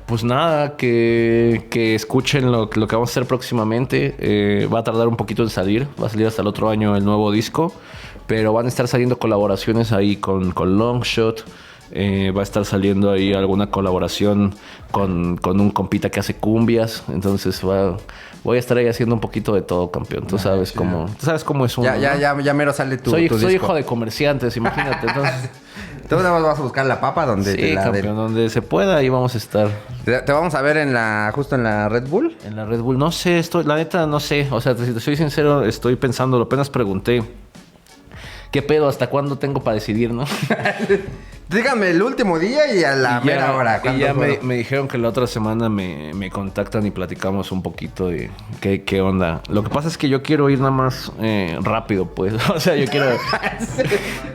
Pues 0.05 0.23
nada, 0.23 0.77
que, 0.77 1.65
que 1.71 1.95
escuchen 1.95 2.51
lo, 2.51 2.69
lo 2.75 2.87
que 2.87 2.95
vamos 2.95 3.09
a 3.09 3.11
hacer 3.11 3.25
próximamente. 3.25 4.15
Eh, 4.19 4.67
va 4.71 4.79
a 4.79 4.83
tardar 4.83 5.07
un 5.07 5.15
poquito 5.15 5.41
en 5.41 5.49
salir. 5.49 5.87
Va 6.01 6.07
a 6.07 6.09
salir 6.09 6.27
hasta 6.27 6.41
el 6.43 6.47
otro 6.47 6.69
año 6.69 6.95
el 6.95 7.03
nuevo 7.03 7.31
disco. 7.31 7.73
Pero 8.27 8.53
van 8.53 8.65
a 8.65 8.69
estar 8.69 8.87
saliendo 8.87 9.17
colaboraciones 9.17 9.91
ahí 9.91 10.17
con, 10.17 10.51
con 10.51 10.77
Longshot. 10.77 11.43
Eh, 11.97 12.31
va 12.35 12.41
a 12.41 12.43
estar 12.43 12.65
saliendo 12.65 13.09
ahí 13.09 13.33
alguna 13.33 13.71
colaboración 13.71 14.53
con, 14.91 15.37
con 15.37 15.61
un 15.61 15.71
compita 15.71 16.09
que 16.09 16.19
hace 16.19 16.35
cumbias. 16.35 17.03
Entonces 17.07 17.61
va, 17.65 17.95
voy 18.43 18.57
a 18.57 18.59
estar 18.59 18.77
ahí 18.77 18.87
haciendo 18.87 19.15
un 19.15 19.21
poquito 19.21 19.53
de 19.55 19.61
todo, 19.61 19.89
campeón. 19.91 20.27
Tú 20.27 20.37
sabes 20.37 20.73
cómo, 20.73 21.05
tú 21.17 21.25
sabes 21.25 21.45
cómo 21.45 21.65
es 21.65 21.77
uno. 21.77 21.87
ya, 21.87 21.95
ya, 21.95 22.17
ya, 22.17 22.41
ya 22.41 22.53
mero 22.53 22.73
sale 22.73 22.97
tu, 22.97 23.11
soy 23.11 23.29
tu 23.29 23.39
soy 23.39 23.53
disco. 23.53 23.67
hijo 23.67 23.75
de 23.75 23.85
comerciantes, 23.85 24.57
imagínate. 24.57 25.07
Entonces, 25.07 25.49
Tú 26.09 26.17
nada 26.17 26.33
más 26.33 26.43
vas 26.43 26.59
a 26.59 26.61
buscar 26.61 26.85
la 26.85 27.01
papa 27.01 27.25
donde 27.25 27.55
te 27.55 27.69
sí, 27.69 27.73
la 27.73 27.85
campeón, 27.85 28.15
donde 28.15 28.49
se 28.51 28.61
pueda, 28.61 28.97
ahí 28.97 29.09
vamos 29.09 29.33
a 29.33 29.37
estar. 29.39 29.69
Te, 30.03 30.19
te 30.19 30.31
vamos 30.31 30.53
a 30.53 30.61
ver 30.61 30.77
en 30.77 30.93
la, 30.93 31.31
justo 31.33 31.55
en 31.55 31.63
la 31.63 31.89
Red 31.89 32.07
Bull. 32.07 32.37
En 32.45 32.55
la 32.55 32.65
Red 32.65 32.81
Bull, 32.81 32.99
no 32.99 33.11
sé, 33.11 33.39
estoy, 33.39 33.63
la 33.63 33.75
neta 33.75 34.05
no 34.05 34.19
sé. 34.19 34.47
O 34.51 34.61
sea, 34.61 34.75
si 34.77 34.91
te 34.91 34.99
soy 34.99 35.15
sincero, 35.15 35.65
estoy 35.65 35.95
pensando, 35.95 36.39
apenas 36.39 36.69
pregunté. 36.69 37.23
¿Qué 38.51 38.61
pedo? 38.61 38.87
¿Hasta 38.87 39.07
cuándo 39.07 39.37
tengo 39.37 39.63
para 39.63 39.75
decidir, 39.75 40.13
no? 40.13 40.25
Dígame 41.47 41.91
el 41.91 42.01
último 42.01 42.39
día 42.39 42.73
y 42.73 42.83
a 42.83 42.95
la 42.95 43.09
Y 43.23 43.27
ya- 43.27 43.35
mera 43.35 43.55
hora. 43.55 43.77
Y 43.77 43.81
¿cuándo 43.81 44.05
ya 44.05 44.13
me, 44.13 44.55
dijeron 44.55 44.87
que 44.87 44.97
la 44.97 45.09
otra 45.09 45.27
semana 45.27 45.69
me, 45.69 46.11
me 46.15 46.31
contactan 46.31 46.85
y 46.87 46.91
platicamos 46.91 47.51
un 47.51 47.61
poquito 47.61 48.07
de 48.07 48.31
qué, 48.61 48.83
qué 48.83 48.99
onda. 49.01 49.41
Lo 49.49 49.63
que 49.63 49.69
pasa 49.69 49.87
es 49.87 49.97
que 49.97 50.09
yo 50.09 50.23
quiero 50.23 50.49
ir 50.49 50.57
nada 50.59 50.71
más 50.71 51.11
eh, 51.21 51.57
rápido, 51.61 52.05
pues. 52.07 52.33
O 52.49 52.59
sea, 52.59 52.75
yo 52.75 52.85
quiero... 52.87 53.05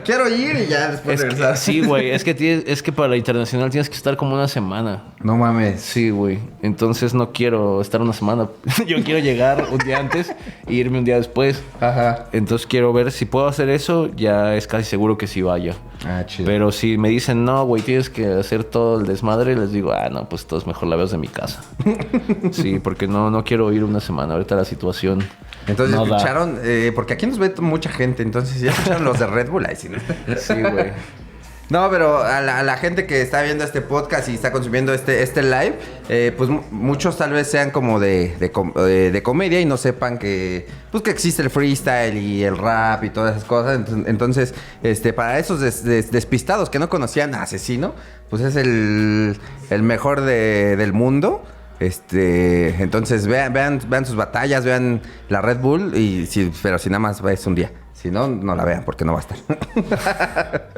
Quiero 0.03 0.27
ir 0.29 0.55
y 0.57 0.65
ya 0.67 0.89
después 0.91 1.19
es 1.19 1.21
que- 1.25 1.29
regresar. 1.31 1.57
sí, 1.57 1.81
güey. 1.81 2.09
Es 2.09 2.23
que, 2.23 2.33
tienes- 2.33 2.63
es 2.65 2.81
que 2.81 2.91
para 2.91 3.09
la 3.09 3.17
internacional 3.17 3.69
tienes 3.69 3.87
que 3.87 3.95
estar 3.95 4.17
como 4.17 4.33
una 4.33 4.47
semana. 4.47 5.03
No 5.21 5.37
mames. 5.37 5.79
Sí, 5.81 6.09
güey. 6.09 6.39
Entonces 6.63 7.13
no 7.13 7.31
quiero 7.31 7.79
estar 7.81 8.01
una 8.01 8.13
semana. 8.13 8.47
yo 8.87 9.03
quiero 9.03 9.19
llegar 9.19 9.67
un 9.71 9.77
día 9.77 9.99
antes 9.99 10.33
e 10.67 10.73
irme 10.73 10.97
un 10.97 11.05
día 11.05 11.17
después. 11.17 11.61
Ajá. 11.79 12.25
Entonces 12.31 12.65
quiero 12.65 12.91
ver 12.93 13.11
si 13.11 13.25
puedo 13.25 13.47
hacer 13.47 13.69
eso. 13.69 14.09
Ya 14.15 14.55
es 14.55 14.65
casi 14.65 14.85
seguro 14.85 15.17
que 15.19 15.27
sí 15.27 15.43
vaya. 15.43 15.75
Ah, 16.03 16.23
chido. 16.25 16.47
Pero 16.47 16.71
si 16.71 16.97
me 17.01 17.09
dicen, 17.09 17.43
no, 17.43 17.65
güey, 17.65 17.81
tienes 17.81 18.09
que 18.09 18.27
hacer 18.27 18.63
todo 18.63 19.01
el 19.01 19.07
desmadre, 19.07 19.55
les 19.55 19.71
digo, 19.71 19.91
ah, 19.91 20.09
no, 20.09 20.29
pues 20.29 20.43
entonces 20.43 20.67
mejor 20.67 20.87
la 20.87 20.95
veo 20.95 21.07
de 21.07 21.17
mi 21.17 21.27
casa. 21.27 21.63
sí, 22.51 22.79
porque 22.79 23.07
no, 23.07 23.31
no 23.31 23.43
quiero 23.43 23.73
ir 23.73 23.83
una 23.83 23.99
semana. 23.99 24.33
Ahorita 24.33 24.55
la 24.55 24.65
situación. 24.65 25.23
Entonces 25.65 25.95
no 25.95 26.03
escucharon, 26.03 26.59
eh, 26.63 26.91
porque 26.93 27.13
aquí 27.13 27.25
nos 27.25 27.39
ve 27.39 27.53
mucha 27.59 27.89
gente, 27.89 28.21
entonces 28.21 28.61
ya 28.61 28.69
escucharon 28.69 29.03
los 29.03 29.17
de 29.19 29.25
Red 29.25 29.49
Bull. 29.49 29.65
Ahí 29.65 29.75
sí, 29.75 29.89
¿no? 29.89 29.97
Sí, 30.37 30.53
güey. 30.61 30.91
No, 31.71 31.89
pero 31.89 32.21
a 32.21 32.41
la, 32.41 32.75
gente 32.75 33.05
que 33.07 33.21
está 33.21 33.41
viendo 33.43 33.63
este 33.63 33.79
podcast 33.79 34.27
y 34.27 34.33
está 34.35 34.51
consumiendo 34.51 34.93
este, 34.93 35.23
este 35.23 35.41
live, 35.41 35.79
eh, 36.09 36.33
pues 36.37 36.49
mu- 36.49 36.63
muchos 36.69 37.17
tal 37.17 37.31
vez 37.31 37.47
sean 37.49 37.71
como 37.71 37.97
de, 38.01 38.35
de, 38.41 38.51
com- 38.51 38.73
de 38.73 39.23
comedia 39.23 39.61
y 39.61 39.63
no 39.63 39.77
sepan 39.77 40.17
que, 40.17 40.67
pues 40.91 41.01
que 41.01 41.11
existe 41.11 41.41
el 41.41 41.49
freestyle 41.49 42.17
y 42.17 42.43
el 42.43 42.57
rap 42.57 43.05
y 43.05 43.09
todas 43.09 43.37
esas 43.37 43.47
cosas. 43.47 43.79
Entonces, 44.05 44.53
este, 44.83 45.13
para 45.13 45.39
esos 45.39 45.61
des- 45.61 45.85
des- 45.85 46.11
despistados 46.11 46.69
que 46.69 46.77
no 46.77 46.89
conocían 46.89 47.33
a 47.35 47.43
Asesino, 47.43 47.95
pues 48.29 48.41
es 48.41 48.57
el, 48.57 49.39
el 49.69 49.81
mejor 49.83 50.19
de- 50.19 50.75
del 50.75 50.91
mundo. 50.91 51.41
Este, 51.79 52.81
entonces 52.83 53.27
vean, 53.27 53.53
vean, 53.53 53.79
vean 53.87 54.05
sus 54.05 54.17
batallas, 54.17 54.65
vean 54.65 55.01
la 55.29 55.41
Red 55.41 55.59
Bull 55.59 55.95
y 55.95 56.25
si, 56.25 56.51
pero 56.61 56.77
si 56.79 56.89
nada 56.89 56.99
más 56.99 57.21
es 57.23 57.47
un 57.47 57.55
día. 57.55 57.71
Si 57.93 58.09
no, 58.09 58.27
no 58.27 58.55
la 58.55 58.65
vean 58.65 58.83
porque 58.83 59.05
no 59.05 59.13
va 59.13 59.19
a 59.19 59.21
estar. 59.21 59.37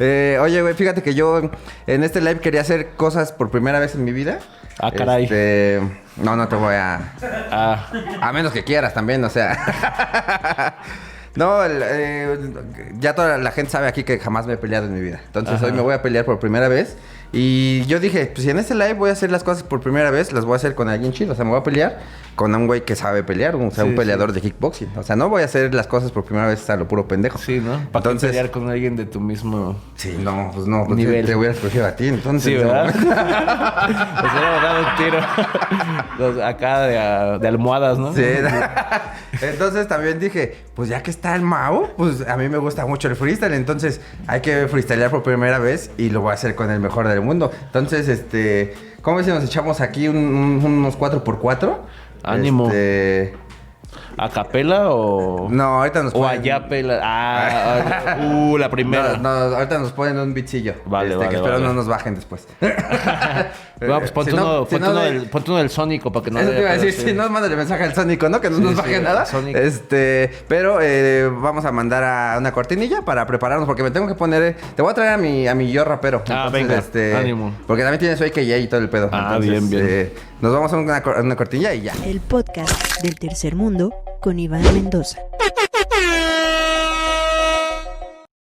Eh, 0.00 0.38
oye, 0.40 0.62
güey, 0.62 0.74
fíjate 0.74 1.02
que 1.02 1.14
yo 1.14 1.50
en 1.86 2.02
este 2.02 2.20
live 2.20 2.40
quería 2.40 2.62
hacer 2.62 2.90
cosas 2.96 3.32
por 3.32 3.50
primera 3.50 3.78
vez 3.78 3.94
en 3.94 4.04
mi 4.04 4.12
vida. 4.12 4.38
Ah, 4.80 4.90
caray. 4.90 5.24
Este, 5.24 5.80
no, 6.16 6.34
no 6.36 6.48
te 6.48 6.56
voy 6.56 6.74
a. 6.74 7.12
Ah, 7.50 7.86
A 8.20 8.32
menos 8.32 8.52
que 8.52 8.64
quieras 8.64 8.94
también, 8.94 9.22
o 9.24 9.30
sea. 9.30 10.76
No, 11.36 11.62
el, 11.62 11.80
eh, 11.84 12.38
ya 12.98 13.14
toda 13.14 13.38
la 13.38 13.52
gente 13.52 13.70
sabe 13.70 13.86
aquí 13.86 14.02
que 14.02 14.18
jamás 14.18 14.46
me 14.48 14.54
he 14.54 14.56
peleado 14.56 14.86
en 14.86 14.94
mi 14.94 15.00
vida. 15.00 15.20
Entonces 15.26 15.54
Ajá. 15.54 15.66
hoy 15.66 15.72
me 15.72 15.80
voy 15.80 15.94
a 15.94 16.02
pelear 16.02 16.24
por 16.24 16.40
primera 16.40 16.66
vez. 16.66 16.96
Y 17.32 17.84
yo 17.86 18.00
dije, 18.00 18.26
pues 18.34 18.44
si 18.44 18.50
en 18.50 18.58
este 18.58 18.74
live 18.74 18.94
voy 18.94 19.10
a 19.10 19.12
hacer 19.12 19.30
las 19.30 19.44
cosas 19.44 19.62
por 19.62 19.80
primera 19.80 20.10
vez, 20.10 20.32
las 20.32 20.44
voy 20.44 20.54
a 20.54 20.56
hacer 20.56 20.74
con 20.74 20.88
alguien 20.88 21.12
chido. 21.12 21.32
O 21.32 21.36
sea, 21.36 21.44
me 21.44 21.52
voy 21.52 21.60
a 21.60 21.62
pelear 21.62 21.98
con 22.34 22.54
un 22.54 22.66
güey 22.66 22.84
que 22.84 22.96
sabe 22.96 23.22
pelear, 23.22 23.54
o 23.54 23.70
sea, 23.70 23.84
Sí, 23.84 23.90
un 23.90 23.94
peleador 23.96 24.32
de 24.32 24.40
kickboxing. 24.40 24.88
O 24.96 25.02
sea, 25.02 25.14
no 25.14 25.28
voy 25.28 25.42
a 25.42 25.44
hacer 25.44 25.74
las 25.74 25.86
cosas 25.86 26.10
por 26.10 26.24
primera 26.24 26.46
vez 26.48 26.68
a 26.70 26.76
lo 26.76 26.88
puro 26.88 27.06
pendejo. 27.06 27.38
sí, 27.38 27.60
¿no? 27.60 27.72
Para 27.92 27.98
Entonces, 28.04 28.30
pelear 28.30 28.50
con 28.50 28.68
alguien 28.70 28.96
de 28.96 29.04
tu 29.04 29.20
mismo... 29.20 29.76
sí, 29.94 30.16
no, 30.20 30.50
pues 30.54 30.66
no, 30.66 30.84
pues 30.86 30.96
Nivel. 30.96 31.26
te 31.26 31.36
hubiera 31.36 31.54
escogido 31.54 31.86
a 31.86 31.94
ti, 31.94 32.08
entonces. 32.08 32.50
Sí. 32.52 32.54
¿verdad? 32.58 32.86
Nos 32.94 34.32
hubiéramos 34.32 34.62
dado 34.62 34.80
un 34.80 34.96
tiro. 34.96 35.18
Los- 36.18 36.42
acá 36.42 36.80
de, 36.80 37.38
de 37.40 37.48
almohadas, 37.48 37.98
¿no? 37.98 38.12
Sí. 38.14 38.24
entonces 39.42 39.86
también 39.88 40.18
dije, 40.18 40.56
pues 40.74 40.88
ya 40.88 41.02
que 41.02 41.10
está 41.10 41.34
el 41.36 41.42
Mao, 41.42 41.90
pues 41.96 42.26
a 42.26 42.36
mí 42.36 42.48
me 42.48 42.58
gusta 42.58 42.86
mucho 42.86 43.08
el 43.08 43.16
freestyle, 43.16 43.54
entonces 43.54 44.00
hay 44.26 44.40
que 44.40 44.66
freestylear 44.68 45.10
por 45.10 45.22
primera 45.22 45.58
vez 45.58 45.90
y 45.98 46.10
lo 46.10 46.20
voy 46.22 46.30
a 46.30 46.34
hacer 46.34 46.54
con 46.54 46.70
el 46.70 46.80
mejor 46.80 47.06
del 47.08 47.19
mundo. 47.22 47.50
Entonces, 47.66 48.08
este, 48.08 48.74
¿cómo 49.02 49.16
ves 49.18 49.26
si 49.26 49.32
nos 49.32 49.44
echamos 49.44 49.80
aquí 49.80 50.08
un- 50.08 50.16
un- 50.16 50.64
unos 50.64 50.96
4x4? 50.98 51.78
Ánimo. 52.22 52.66
Este, 52.66 53.34
¿A 54.16 54.28
capela 54.28 54.90
o.? 54.90 55.48
No, 55.50 55.62
ahorita 55.80 56.02
nos 56.02 56.14
O 56.14 56.18
ponen- 56.20 56.40
allá 56.40 56.68
pela. 56.68 57.00
Ah, 57.02 58.16
uh, 58.32 58.56
la 58.58 58.68
primera. 58.70 59.16
No, 59.16 59.48
no, 59.48 59.56
ahorita 59.56 59.78
nos 59.78 59.92
ponen 59.92 60.18
un 60.18 60.34
bitcillo. 60.34 60.74
Vale, 60.84 61.06
este, 61.10 61.16
vale, 61.16 61.28
Que 61.30 61.36
espero 61.36 61.54
vale. 61.54 61.66
no 61.66 61.72
nos 61.74 61.88
bajen 61.88 62.14
después. 62.14 62.46
No, 63.80 63.98
pues 63.98 64.12
ponte, 64.12 64.30
Si 64.30 64.36
no- 64.36 64.42
uno, 64.44 64.66
si 64.66 64.70
ponte, 64.72 64.78
no 64.86 64.90
uno 64.92 65.00
de- 65.00 65.12
del, 65.12 65.28
ponte 65.30 65.50
uno 65.50 65.58
del 65.60 65.70
Sónico 65.70 66.12
para 66.12 66.24
que 66.24 66.30
no 66.30 66.40
Eso 66.40 66.50
te 66.50 66.60
iba 66.60 66.70
a 66.70 66.76
decir, 66.76 66.92
si 66.92 67.12
no, 67.14 67.28
mándale 67.30 67.56
mensaje 67.56 67.84
al 67.84 67.94
Sónico, 67.94 68.28
¿no? 68.28 68.40
Que 68.40 68.50
no 68.50 68.56
Sí, 68.56 68.62
nos 68.62 68.76
baje 68.76 69.00
nada. 69.00 69.24
Este, 69.54 70.30
pero 70.48 70.78
eh, 70.82 71.30
vamos 71.32 71.64
a 71.64 71.72
mandar 71.72 72.04
a 72.04 72.36
una 72.38 72.52
cortinilla 72.52 73.02
para 73.02 73.26
prepararnos, 73.26 73.66
porque 73.66 73.82
me 73.82 73.90
tengo 73.90 74.06
que 74.06 74.14
poner. 74.14 74.42
eh, 74.42 74.56
te 74.76 74.82
voy 74.82 74.90
a 74.90 74.94
traer 74.94 75.12
a 75.12 75.16
mi, 75.16 75.48
a 75.48 75.54
mi 75.54 75.70
yo 75.72 75.84
rapero. 75.84 76.22
Ah, 76.28 76.50
venga, 76.52 76.82
ánimo. 77.18 77.54
Porque 77.66 77.82
también 77.82 77.98
tiene 78.00 78.16
su 78.16 78.24
AKJ 78.24 78.58
y 78.58 78.66
todo 78.68 78.80
el 78.80 78.88
pedo. 78.90 79.08
Ah, 79.12 79.38
bien, 79.40 79.68
bien. 79.70 79.86
eh, 79.88 80.12
nos 80.40 80.52
vamos 80.52 80.72
a 80.72 80.76
una, 80.76 80.96
a 80.98 81.20
una 81.20 81.36
cortinilla 81.36 81.72
y 81.74 81.82
ya. 81.82 81.92
El 82.04 82.20
podcast 82.20 83.00
del 83.02 83.14
tercer 83.18 83.54
mundo 83.56 83.94
con 84.20 84.38
Iván 84.38 84.62
Mendoza. 84.74 85.18